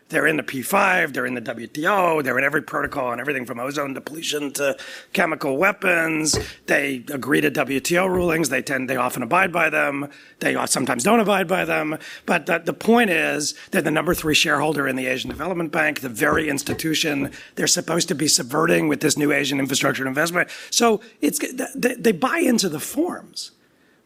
They're 0.09 0.27
in 0.27 0.37
the 0.37 0.43
P5, 0.43 1.13
they're 1.13 1.25
in 1.25 1.33
the 1.33 1.41
WTO, 1.41 2.23
they're 2.23 2.37
in 2.37 2.43
every 2.43 2.61
protocol 2.61 3.11
and 3.11 3.19
everything 3.19 3.45
from 3.45 3.59
ozone 3.59 3.93
depletion 3.93 4.51
to 4.53 4.77
chemical 5.11 5.57
weapons. 5.57 6.37
They 6.67 7.03
agree 7.11 7.41
to 7.41 7.49
WTO 7.49 8.07
rulings. 8.07 8.49
They 8.49 8.61
tend, 8.61 8.89
they 8.89 8.95
often 8.95 9.23
abide 9.23 9.51
by 9.51 9.69
them. 9.69 10.09
They 10.39 10.55
sometimes 10.67 11.03
don't 11.03 11.19
abide 11.19 11.47
by 11.47 11.65
them. 11.65 11.97
But 12.25 12.45
the, 12.45 12.59
the 12.59 12.73
point 12.73 13.09
is, 13.09 13.55
they're 13.71 13.81
the 13.81 13.91
number 13.91 14.13
three 14.13 14.35
shareholder 14.35 14.87
in 14.87 14.95
the 14.95 15.07
Asian 15.07 15.29
Development 15.29 15.71
Bank, 15.71 16.01
the 16.01 16.09
very 16.09 16.47
institution 16.49 17.31
they're 17.55 17.67
supposed 17.67 18.07
to 18.09 18.15
be 18.15 18.27
subverting 18.27 18.87
with 18.87 18.99
this 19.01 19.17
new 19.17 19.31
Asian 19.31 19.59
infrastructure 19.59 20.07
investment. 20.07 20.49
So 20.69 21.01
it's, 21.21 21.39
they, 21.75 21.95
they 21.95 22.11
buy 22.11 22.39
into 22.39 22.69
the 22.69 22.79
forms. 22.79 23.51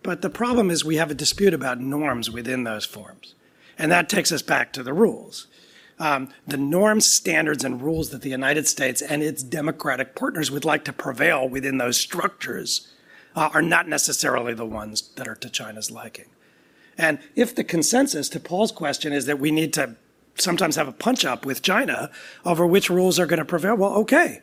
But 0.04 0.22
the 0.22 0.30
problem 0.30 0.70
is 0.70 0.86
we 0.86 0.96
have 0.96 1.12
a 1.12 1.16
dispute 1.16 1.54
about 1.54 1.82
norms 1.82 2.32
within 2.32 2.64
those 2.64 2.86
forms. 2.86 3.36
And 3.78 3.92
that 3.92 4.10
takes 4.10 4.32
us 4.32 4.42
back 4.42 4.72
to 4.74 4.84
the 4.84 4.94
rules. 4.94 5.48
Um, 6.00 6.30
the 6.46 6.58
norms, 6.58 7.06
standards, 7.06 7.64
and 7.64 7.82
rules 7.82 8.12
that 8.12 8.22
the 8.22 8.30
United 8.30 8.68
States 8.68 9.02
and 9.02 9.24
its 9.24 9.42
democratic 9.42 10.16
partners 10.16 10.52
would 10.52 10.66
like 10.66 10.86
to 10.86 10.94
prevail 10.94 11.50
within 11.50 11.80
those 11.80 11.98
structures 11.98 12.94
uh, 13.36 13.50
are 13.54 13.62
not 13.62 13.88
necessarily 13.88 14.54
the 14.54 14.66
ones 14.66 15.02
that 15.16 15.28
are 15.28 15.36
to 15.36 15.50
China's 15.50 15.90
liking. 15.90 16.26
And 16.98 17.20
if 17.36 17.56
the 17.56 17.64
consensus 17.64 18.30
to 18.30 18.40
Paul's 18.40 18.72
question 18.72 19.14
is 19.14 19.26
that 19.26 19.40
we 19.40 19.52
need 19.52 19.74
to 19.74 19.96
sometimes 20.36 20.76
have 20.76 20.88
a 20.88 20.92
punch 20.92 21.26
up 21.26 21.46
with 21.46 21.62
China 21.62 22.12
over 22.46 22.66
which 22.66 22.90
rules 22.90 23.20
are 23.20 23.26
going 23.26 23.40
to 23.40 23.46
prevail, 23.46 23.76
well, 23.76 23.94
okay. 23.94 24.42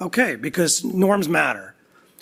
Okay, 0.00 0.36
because 0.36 0.84
norms 0.84 1.28
matter. 1.28 1.74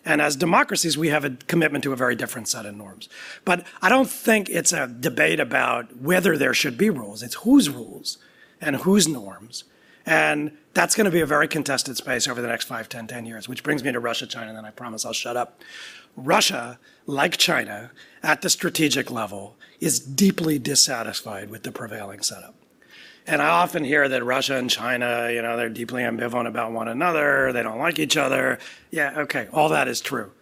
And 0.04 0.20
as 0.20 0.34
democracies, 0.36 0.96
we 0.96 1.08
have 1.08 1.24
a 1.24 1.30
commitment 1.30 1.84
to 1.84 1.92
a 1.92 1.96
very 1.96 2.14
different 2.14 2.48
set 2.48 2.66
of 2.66 2.74
norms. 2.74 3.08
But 3.44 3.66
I 3.82 3.88
don't 3.88 4.08
think 4.08 4.48
it's 4.48 4.72
a 4.72 4.86
debate 4.86 5.40
about 5.40 5.96
whether 5.96 6.38
there 6.38 6.54
should 6.54 6.78
be 6.78 6.90
rules. 6.90 7.22
It's 7.22 7.36
whose 7.36 7.68
rules 7.68 8.18
and 8.60 8.76
whose 8.76 9.08
norms. 9.08 9.64
And 10.06 10.56
that's 10.74 10.94
going 10.94 11.04
to 11.04 11.10
be 11.10 11.20
a 11.20 11.26
very 11.26 11.48
contested 11.48 11.96
space 11.96 12.26
over 12.26 12.40
the 12.40 12.48
next 12.48 12.64
5, 12.64 12.88
10, 12.88 13.06
10 13.06 13.26
years, 13.26 13.48
which 13.48 13.62
brings 13.62 13.84
me 13.84 13.92
to 13.92 14.00
Russia, 14.00 14.26
China, 14.26 14.48
and 14.48 14.56
then 14.56 14.64
I 14.64 14.70
promise 14.70 15.04
I'll 15.04 15.12
shut 15.12 15.36
up. 15.36 15.60
Russia, 16.16 16.78
like 17.06 17.36
China, 17.36 17.90
at 18.22 18.42
the 18.42 18.50
strategic 18.50 19.10
level, 19.10 19.56
is 19.78 20.00
deeply 20.00 20.58
dissatisfied 20.58 21.50
with 21.50 21.62
the 21.62 21.72
prevailing 21.72 22.22
setup. 22.22 22.54
And 23.26 23.42
I 23.42 23.48
often 23.48 23.84
hear 23.84 24.08
that 24.08 24.24
Russia 24.24 24.56
and 24.56 24.68
China, 24.70 25.30
you 25.32 25.42
know, 25.42 25.56
they're 25.56 25.68
deeply 25.68 26.02
ambivalent 26.02 26.48
about 26.48 26.72
one 26.72 26.88
another. 26.88 27.52
They 27.52 27.62
don't 27.62 27.78
like 27.78 27.98
each 27.98 28.16
other. 28.16 28.58
Yeah, 28.90 29.14
okay, 29.18 29.48
all 29.52 29.68
that 29.68 29.86
is 29.86 30.00
true. 30.00 30.32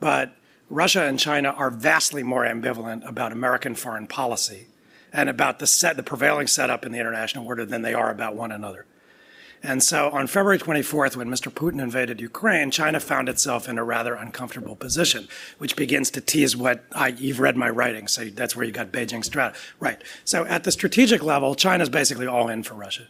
But 0.00 0.36
Russia 0.68 1.04
and 1.04 1.18
China 1.18 1.50
are 1.50 1.70
vastly 1.70 2.22
more 2.22 2.44
ambivalent 2.44 3.08
about 3.08 3.32
American 3.32 3.74
foreign 3.74 4.06
policy 4.06 4.66
and 5.14 5.30
about 5.30 5.60
the 5.60 5.66
set, 5.66 5.96
the 5.96 6.02
prevailing 6.02 6.48
setup 6.48 6.84
in 6.84 6.92
the 6.92 6.98
international 6.98 7.46
order 7.46 7.64
than 7.64 7.82
they 7.82 7.94
are 7.94 8.10
about 8.10 8.34
one 8.34 8.50
another. 8.52 8.84
And 9.62 9.82
so 9.82 10.10
on 10.10 10.26
February 10.26 10.58
24th, 10.58 11.16
when 11.16 11.28
Mr. 11.28 11.50
Putin 11.50 11.80
invaded 11.80 12.20
Ukraine, 12.20 12.70
China 12.70 13.00
found 13.00 13.30
itself 13.30 13.66
in 13.66 13.78
a 13.78 13.84
rather 13.84 14.14
uncomfortable 14.14 14.76
position, 14.76 15.26
which 15.56 15.74
begins 15.74 16.10
to 16.10 16.20
tease 16.20 16.54
what 16.54 16.84
I, 16.92 17.08
you've 17.08 17.40
read 17.40 17.56
my 17.56 17.70
writing, 17.70 18.06
so 18.06 18.26
that's 18.26 18.54
where 18.54 18.66
you 18.66 18.72
got 18.72 18.92
Beijing 18.92 19.26
strat. 19.26 19.54
Right. 19.80 20.02
So 20.24 20.44
at 20.44 20.64
the 20.64 20.72
strategic 20.72 21.22
level, 21.22 21.54
China's 21.54 21.88
basically 21.88 22.26
all 22.26 22.48
in 22.48 22.62
for 22.62 22.74
Russia. 22.74 23.06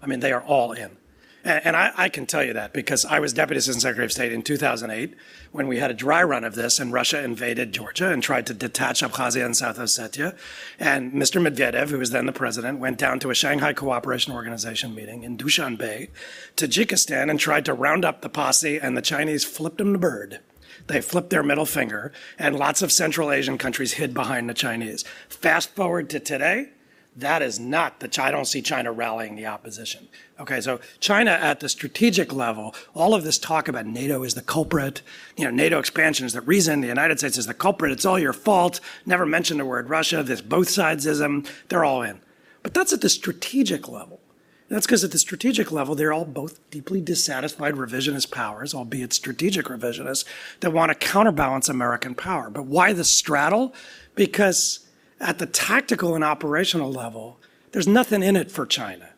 I 0.00 0.06
mean, 0.06 0.20
they 0.20 0.30
are 0.30 0.42
all 0.42 0.70
in. 0.70 0.98
And, 1.44 1.76
I, 1.76 1.92
I, 1.96 2.08
can 2.08 2.26
tell 2.26 2.42
you 2.42 2.52
that 2.54 2.72
because 2.72 3.04
I 3.04 3.20
was 3.20 3.32
Deputy 3.32 3.58
Assistant 3.58 3.82
Secretary 3.82 4.04
of 4.04 4.12
State 4.12 4.32
in 4.32 4.42
2008 4.42 5.14
when 5.52 5.68
we 5.68 5.78
had 5.78 5.90
a 5.90 5.94
dry 5.94 6.22
run 6.22 6.42
of 6.42 6.56
this 6.56 6.80
and 6.80 6.92
Russia 6.92 7.22
invaded 7.22 7.72
Georgia 7.72 8.10
and 8.10 8.22
tried 8.22 8.46
to 8.46 8.54
detach 8.54 9.02
Abkhazia 9.02 9.44
and 9.44 9.56
South 9.56 9.78
Ossetia. 9.78 10.36
And 10.80 11.12
Mr. 11.12 11.40
Medvedev, 11.40 11.90
who 11.90 11.98
was 11.98 12.10
then 12.10 12.26
the 12.26 12.32
president, 12.32 12.80
went 12.80 12.98
down 12.98 13.20
to 13.20 13.30
a 13.30 13.34
Shanghai 13.34 13.72
Cooperation 13.72 14.32
Organization 14.32 14.94
meeting 14.94 15.22
in 15.22 15.38
Dushanbe, 15.38 16.08
Tajikistan, 16.56 17.30
and 17.30 17.38
tried 17.38 17.64
to 17.66 17.72
round 17.72 18.04
up 18.04 18.20
the 18.20 18.28
posse, 18.28 18.78
and 18.78 18.96
the 18.96 19.02
Chinese 19.02 19.44
flipped 19.44 19.80
him 19.80 19.92
the 19.92 19.98
bird. 19.98 20.40
They 20.88 21.00
flipped 21.00 21.30
their 21.30 21.42
middle 21.42 21.66
finger, 21.66 22.12
and 22.38 22.56
lots 22.56 22.82
of 22.82 22.90
Central 22.90 23.30
Asian 23.30 23.58
countries 23.58 23.94
hid 23.94 24.12
behind 24.12 24.48
the 24.48 24.54
Chinese. 24.54 25.04
Fast 25.28 25.74
forward 25.74 26.10
to 26.10 26.20
today, 26.20 26.70
that 27.18 27.42
is 27.42 27.58
not 27.58 28.00
the 28.00 28.08
I 28.22 28.30
don't 28.30 28.44
see 28.44 28.62
China 28.62 28.92
rallying 28.92 29.34
the 29.34 29.46
opposition. 29.46 30.08
Okay, 30.38 30.60
so 30.60 30.80
China 31.00 31.32
at 31.32 31.60
the 31.60 31.68
strategic 31.68 32.32
level, 32.32 32.74
all 32.94 33.14
of 33.14 33.24
this 33.24 33.38
talk 33.38 33.66
about 33.68 33.86
NATO 33.86 34.22
is 34.22 34.34
the 34.34 34.42
culprit, 34.42 35.02
you 35.36 35.44
know, 35.44 35.50
NATO 35.50 35.78
expansion 35.78 36.26
is 36.26 36.32
the 36.32 36.40
reason, 36.40 36.80
the 36.80 36.86
United 36.86 37.18
States 37.18 37.36
is 37.36 37.46
the 37.46 37.54
culprit, 37.54 37.92
it's 37.92 38.04
all 38.04 38.18
your 38.18 38.32
fault, 38.32 38.80
never 39.04 39.26
mention 39.26 39.58
the 39.58 39.64
word 39.64 39.88
Russia, 39.88 40.22
this 40.22 40.40
both 40.40 40.68
sidesism, 40.68 41.48
they're 41.68 41.84
all 41.84 42.02
in. 42.02 42.20
But 42.62 42.72
that's 42.72 42.92
at 42.92 43.00
the 43.00 43.08
strategic 43.08 43.88
level. 43.88 44.20
That's 44.68 44.86
because 44.86 45.02
at 45.02 45.12
the 45.12 45.18
strategic 45.18 45.72
level, 45.72 45.94
they're 45.94 46.12
all 46.12 46.26
both 46.26 46.70
deeply 46.70 47.00
dissatisfied 47.00 47.74
revisionist 47.74 48.30
powers, 48.30 48.74
albeit 48.74 49.14
strategic 49.14 49.66
revisionists, 49.66 50.24
that 50.60 50.72
want 50.72 50.90
to 50.90 50.94
counterbalance 50.94 51.68
American 51.68 52.14
power. 52.14 52.50
But 52.50 52.66
why 52.66 52.92
the 52.92 53.04
straddle? 53.04 53.74
Because 54.14 54.80
at 55.20 55.38
the 55.38 55.46
tactical 55.46 56.14
and 56.14 56.24
operational 56.24 56.92
level, 56.92 57.40
there's 57.72 57.88
nothing 57.88 58.22
in 58.22 58.36
it 58.36 58.50
for 58.50 58.66
China 58.66 59.10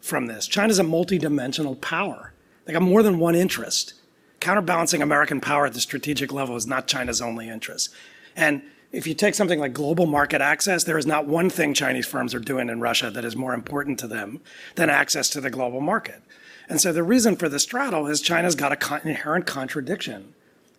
from 0.00 0.26
this. 0.26 0.46
China's 0.46 0.78
a 0.78 0.84
multidimensional 0.84 1.80
power. 1.80 2.32
They 2.64 2.72
got 2.72 2.82
more 2.82 3.02
than 3.02 3.18
one 3.18 3.34
interest. 3.34 3.94
Counterbalancing 4.40 5.02
American 5.02 5.40
power 5.40 5.66
at 5.66 5.74
the 5.74 5.80
strategic 5.80 6.32
level 6.32 6.56
is 6.56 6.66
not 6.66 6.86
China's 6.86 7.20
only 7.20 7.48
interest. 7.48 7.94
And 8.36 8.62
if 8.92 9.06
you 9.06 9.14
take 9.14 9.34
something 9.34 9.58
like 9.58 9.72
global 9.72 10.06
market 10.06 10.40
access, 10.40 10.84
there 10.84 10.98
is 10.98 11.06
not 11.06 11.26
one 11.26 11.50
thing 11.50 11.74
Chinese 11.74 12.06
firms 12.06 12.34
are 12.34 12.40
doing 12.40 12.68
in 12.68 12.80
Russia 12.80 13.10
that 13.10 13.24
is 13.24 13.36
more 13.36 13.54
important 13.54 13.98
to 14.00 14.06
them 14.06 14.40
than 14.76 14.88
access 14.88 15.28
to 15.30 15.40
the 15.40 15.50
global 15.50 15.80
market. 15.80 16.22
And 16.68 16.80
so 16.80 16.92
the 16.92 17.02
reason 17.02 17.36
for 17.36 17.48
the 17.48 17.58
straddle 17.58 18.06
is 18.06 18.20
China's 18.20 18.54
got 18.54 18.72
an 18.72 19.08
inherent 19.08 19.46
contradiction 19.46 20.34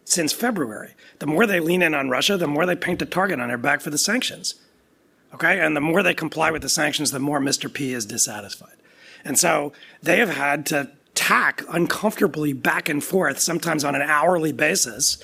since 0.06 0.32
February. 0.32 0.93
The 1.20 1.28
more 1.28 1.45
they 1.45 1.60
lean 1.60 1.82
in 1.82 1.93
on 1.93 2.10
Russia, 2.10 2.38
the 2.38 2.47
more 2.47 2.66
they 2.66 2.76
paint 2.76 3.01
a 3.01 3.06
target 3.06 3.39
on 3.39 3.49
their 3.49 3.58
back 3.58 3.82
for 3.82 3.89
the 3.89 3.97
sanctions. 3.97 4.56
Okay? 5.34 5.60
And 5.60 5.76
the 5.76 5.82
more 5.82 6.01
they 6.01 6.14
comply 6.14 6.51
with 6.51 6.62
the 6.62 6.70
sanctions, 6.70 7.12
the 7.12 7.20
more 7.20 7.41
Mr. 7.41 7.72
P 7.72 7.93
is 7.93 8.06
dissatisfied. 8.06 8.78
And 9.26 9.38
so 9.38 9.74
they 10.01 10.20
have 10.20 10.30
had 10.30 10.66
to 10.68 10.91
tack 11.16 11.64
uncomfortably 11.70 12.53
back 12.53 12.88
and 12.88 13.03
forth, 13.03 13.39
sometimes 13.39 13.84
on 13.84 13.95
an 13.95 14.03
hourly 14.03 14.51
basis, 14.51 15.18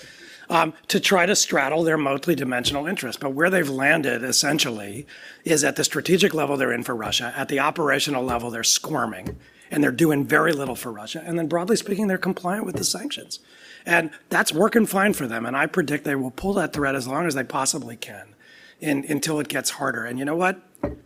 um, 0.49 0.73
to 0.87 0.99
try 0.99 1.25
to 1.25 1.35
straddle 1.35 1.83
their 1.83 1.97
multi-dimensional 1.97 2.87
interests. 2.87 3.19
But 3.19 3.33
where 3.33 3.49
they've 3.49 3.69
landed 3.69 4.23
essentially 4.23 5.05
is 5.45 5.63
at 5.63 5.75
the 5.75 5.83
strategic 5.83 6.33
level 6.33 6.57
they're 6.57 6.73
in 6.73 6.83
for 6.83 6.95
Russia. 6.95 7.33
At 7.37 7.47
the 7.47 7.59
operational 7.59 8.23
level, 8.23 8.49
they're 8.49 8.63
squirming 8.63 9.37
and 9.69 9.81
they're 9.81 9.91
doing 9.91 10.25
very 10.25 10.51
little 10.51 10.75
for 10.75 10.91
Russia. 10.91 11.23
And 11.25 11.39
then 11.39 11.47
broadly 11.47 11.77
speaking, 11.77 12.07
they're 12.07 12.17
compliant 12.17 12.65
with 12.65 12.75
the 12.75 12.83
sanctions. 12.83 13.39
And 13.85 14.11
that's 14.29 14.53
working 14.53 14.85
fine 14.85 15.13
for 15.13 15.27
them. 15.27 15.45
And 15.45 15.55
I 15.55 15.65
predict 15.65 16.03
they 16.03 16.15
will 16.15 16.31
pull 16.31 16.53
that 16.53 16.73
thread 16.73 16.95
as 16.95 17.07
long 17.07 17.25
as 17.25 17.35
they 17.35 17.43
possibly 17.43 17.95
can 17.95 18.35
in, 18.79 19.05
until 19.09 19.39
it 19.39 19.47
gets 19.47 19.71
harder. 19.71 20.05
And 20.05 20.19
you 20.19 20.25
know 20.25 20.35
what? 20.35 20.59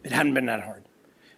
It 0.04 0.12
hadn't 0.12 0.34
been 0.34 0.46
that 0.48 0.64
hard. 0.64 0.84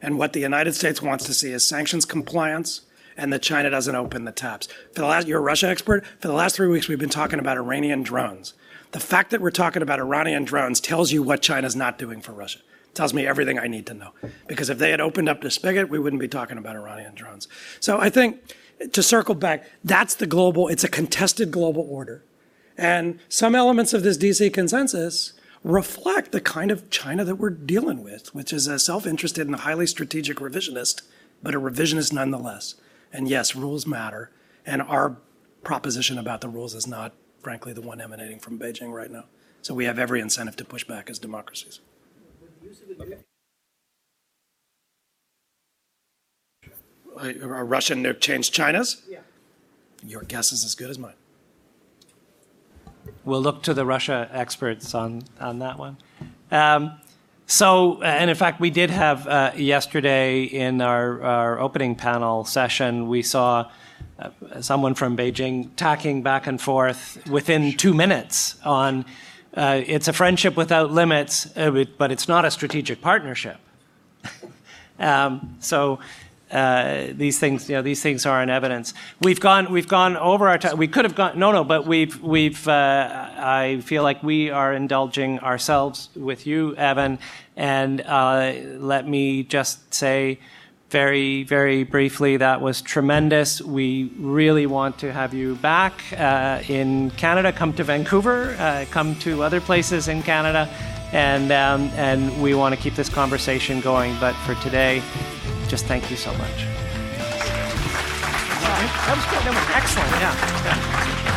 And 0.02 0.18
what 0.18 0.34
the 0.34 0.40
United 0.40 0.74
States 0.76 1.02
wants 1.02 1.26
to 1.26 1.34
see 1.34 1.52
is 1.52 1.66
sanctions 1.66 2.06
compliance 2.06 2.82
and 3.18 3.34
that 3.34 3.42
China 3.42 3.70
doesn't 3.70 3.96
open 3.96 4.26
the 4.26 4.32
taps. 4.32 4.68
For 4.94 5.02
the 5.02 5.08
last, 5.08 5.28
you're 5.28 5.40
a 5.40 5.42
Russia 5.42 5.68
expert. 5.68 6.06
For 6.20 6.28
the 6.28 6.36
last 6.36 6.56
three 6.56 6.68
weeks, 6.68 6.88
we've 6.88 7.00
been 7.00 7.10
talking 7.10 7.40
about 7.40 7.58
Iranian 7.58 8.04
drones. 8.04 8.54
The 8.92 9.00
fact 9.00 9.32
that 9.32 9.42
we're 9.42 9.52
talking 9.52 9.82
about 9.82 10.00
Iranian 10.00 10.46
drones 10.46 10.80
tells 10.80 11.12
you 11.12 11.24
what 11.24 11.42
China's 11.42 11.76
not 11.76 11.98
doing 11.98 12.22
for 12.22 12.32
Russia. 12.32 12.60
It 12.86 12.96
tells 12.96 13.14
me 13.14 13.26
everything 13.26 13.58
I 13.58 13.68
need 13.68 13.88
to 13.88 13.94
know. 13.96 14.12
Because 14.46 14.70
if 14.70 14.78
they 14.78 14.92
had 14.92 15.02
opened 15.02 15.30
up 15.30 15.42
the 15.42 15.50
spigot, 15.50 15.90
we 15.90 16.00
wouldn't 16.00 16.22
be 16.22 16.28
talking 16.28 16.58
about 16.58 16.76
Iranian 16.76 17.16
drones. 17.16 17.48
So 17.80 18.00
I 18.00 18.10
think 18.10 18.40
to 18.92 19.04
circle 19.04 19.36
back, 19.36 19.66
that's 19.84 20.16
the 20.16 20.28
global, 20.28 20.68
it's 20.68 20.84
a 20.84 20.90
contested 20.90 21.52
global 21.52 21.86
order. 21.90 22.24
And 22.78 23.20
some 23.28 23.56
elements 23.56 23.94
of 23.94 24.04
this 24.04 24.18
DC 24.18 24.54
consensus 24.54 25.34
reflect 25.64 26.32
the 26.32 26.42
kind 26.42 26.72
of 26.72 26.90
China 26.90 27.26
that 27.26 27.36
we're 27.36 27.50
dealing 27.50 28.04
with, 28.04 28.34
which 28.36 28.54
is 28.54 28.68
a 28.68 28.78
self 28.78 29.08
interested 29.08 29.48
and 29.48 29.56
highly 29.56 29.88
strategic 29.88 30.38
revisionist, 30.38 31.02
but 31.42 31.56
a 31.56 31.60
revisionist 31.60 32.14
nonetheless. 32.14 32.76
And 33.12 33.28
yes, 33.28 33.56
rules 33.56 33.88
matter. 33.88 34.32
And 34.66 34.82
our 34.82 35.18
proposition 35.64 36.18
about 36.18 36.42
the 36.42 36.50
rules 36.50 36.76
is 36.76 36.88
not, 36.88 37.14
frankly, 37.42 37.74
the 37.74 37.82
one 37.82 38.00
emanating 38.00 38.40
from 38.40 38.60
Beijing 38.60 38.92
right 38.92 39.12
now. 39.12 39.26
So 39.62 39.74
we 39.74 39.86
have 39.86 39.98
every 39.98 40.22
incentive 40.22 40.56
to 40.58 40.66
push 40.66 40.84
back 40.84 41.10
as 41.10 41.20
democracies. 41.20 41.80
Okay. 43.00 43.18
A, 47.18 47.64
Russian 47.64 48.04
nuke 48.04 48.20
change 48.20 48.52
China's? 48.52 49.02
Yeah. 49.10 49.20
Your 50.06 50.22
guess 50.24 50.52
is 50.52 50.64
as 50.64 50.76
good 50.76 50.90
as 50.90 51.00
mine. 51.00 51.14
We'll 53.26 53.42
look 53.42 53.64
to 53.64 53.74
the 53.74 53.86
Russia 53.86 54.30
experts 54.32 54.94
on, 54.94 55.24
on 55.40 55.60
that 55.60 55.78
one. 55.78 55.98
Um, 56.52 57.00
so, 57.46 58.02
uh, 58.02 58.06
and 58.06 58.30
in 58.30 58.36
fact, 58.36 58.60
we 58.60 58.70
did 58.70 58.90
have 58.90 59.28
uh, 59.28 59.52
yesterday 59.56 60.44
in 60.44 60.82
our, 60.82 61.22
our 61.22 61.60
opening 61.60 61.96
panel 61.96 62.44
session, 62.46 63.08
we 63.08 63.22
saw 63.22 63.70
uh, 64.20 64.30
someone 64.62 64.96
from 64.96 65.16
Beijing 65.16 65.70
tacking 65.76 66.24
back 66.24 66.48
and 66.48 66.62
forth 66.62 67.26
within 67.30 67.74
two 67.74 67.94
minutes 67.94 68.58
on 68.66 69.06
uh, 69.58 69.82
it's 69.88 70.08
a 70.08 70.14
friendship 70.14 70.56
without 70.56 70.92
limits, 70.92 71.48
uh, 71.58 71.86
but 71.98 72.12
it's 72.12 72.28
not 72.28 72.46
a 72.46 72.52
strategic 72.52 73.02
partnership. 73.02 73.58
um, 75.00 75.56
so, 75.60 76.00
uh, 76.52 77.08
these 77.12 77.40
things, 77.40 77.70
you 77.70 77.76
know, 77.76 77.82
these 77.82 78.02
things 78.02 78.26
are 78.26 78.42
in 78.42 78.50
evidence. 78.50 78.94
We've 79.22 79.40
gone, 79.40 79.72
we've 79.72 79.88
gone 79.88 80.16
over 80.18 80.48
our 80.48 80.58
time. 80.58 80.78
We 80.78 80.88
could 80.88 81.06
have 81.06 81.16
gone, 81.16 81.38
no, 81.38 81.52
no, 81.52 81.64
but 81.64 81.86
we've, 81.86 82.22
we've. 82.22 82.68
Uh, 82.68 83.30
I 83.38 83.82
feel 83.84 84.04
like 84.04 84.24
we 84.24 84.50
are 84.50 84.74
indulging 84.74 85.40
ourselves 85.40 86.10
with 86.16 86.48
you, 86.48 86.76
Evan, 86.76 87.20
and 87.56 88.02
uh, 88.02 88.54
let 88.78 89.08
me 89.08 89.44
just 89.44 89.94
say, 89.94 90.40
very, 90.90 91.44
very 91.44 91.84
briefly, 91.84 92.38
that 92.38 92.62
was 92.62 92.82
tremendous. 92.82 93.62
We 93.62 94.10
really 94.18 94.66
want 94.66 94.98
to 95.00 95.12
have 95.12 95.34
you 95.34 95.56
back 95.56 96.02
uh, 96.18 96.62
in 96.70 97.12
Canada. 97.12 97.52
Come 97.52 97.74
to 97.74 97.84
Vancouver. 97.84 98.56
Uh, 98.58 98.86
come 98.90 99.16
to 99.16 99.44
other 99.44 99.60
places 99.60 100.08
in 100.08 100.24
Canada, 100.24 100.70
and 101.12 101.52
um, 101.52 101.90
and 101.96 102.42
we 102.42 102.56
want 102.56 102.74
to 102.74 102.80
keep 102.80 102.96
this 102.96 103.10
conversation 103.10 103.82
going. 103.82 104.16
But 104.22 104.34
for 104.46 104.56
today 104.56 105.02
just 105.68 105.86
thank 105.86 106.10
you 106.10 106.18
so 106.18 106.32
much. 106.34 106.66
That 109.08 109.16
was 109.16 109.26
good. 109.26 109.42
That 109.44 109.54
was 109.56 109.68
excellent. 109.76 110.12
Yeah. 110.20 111.32
yeah. 111.32 111.37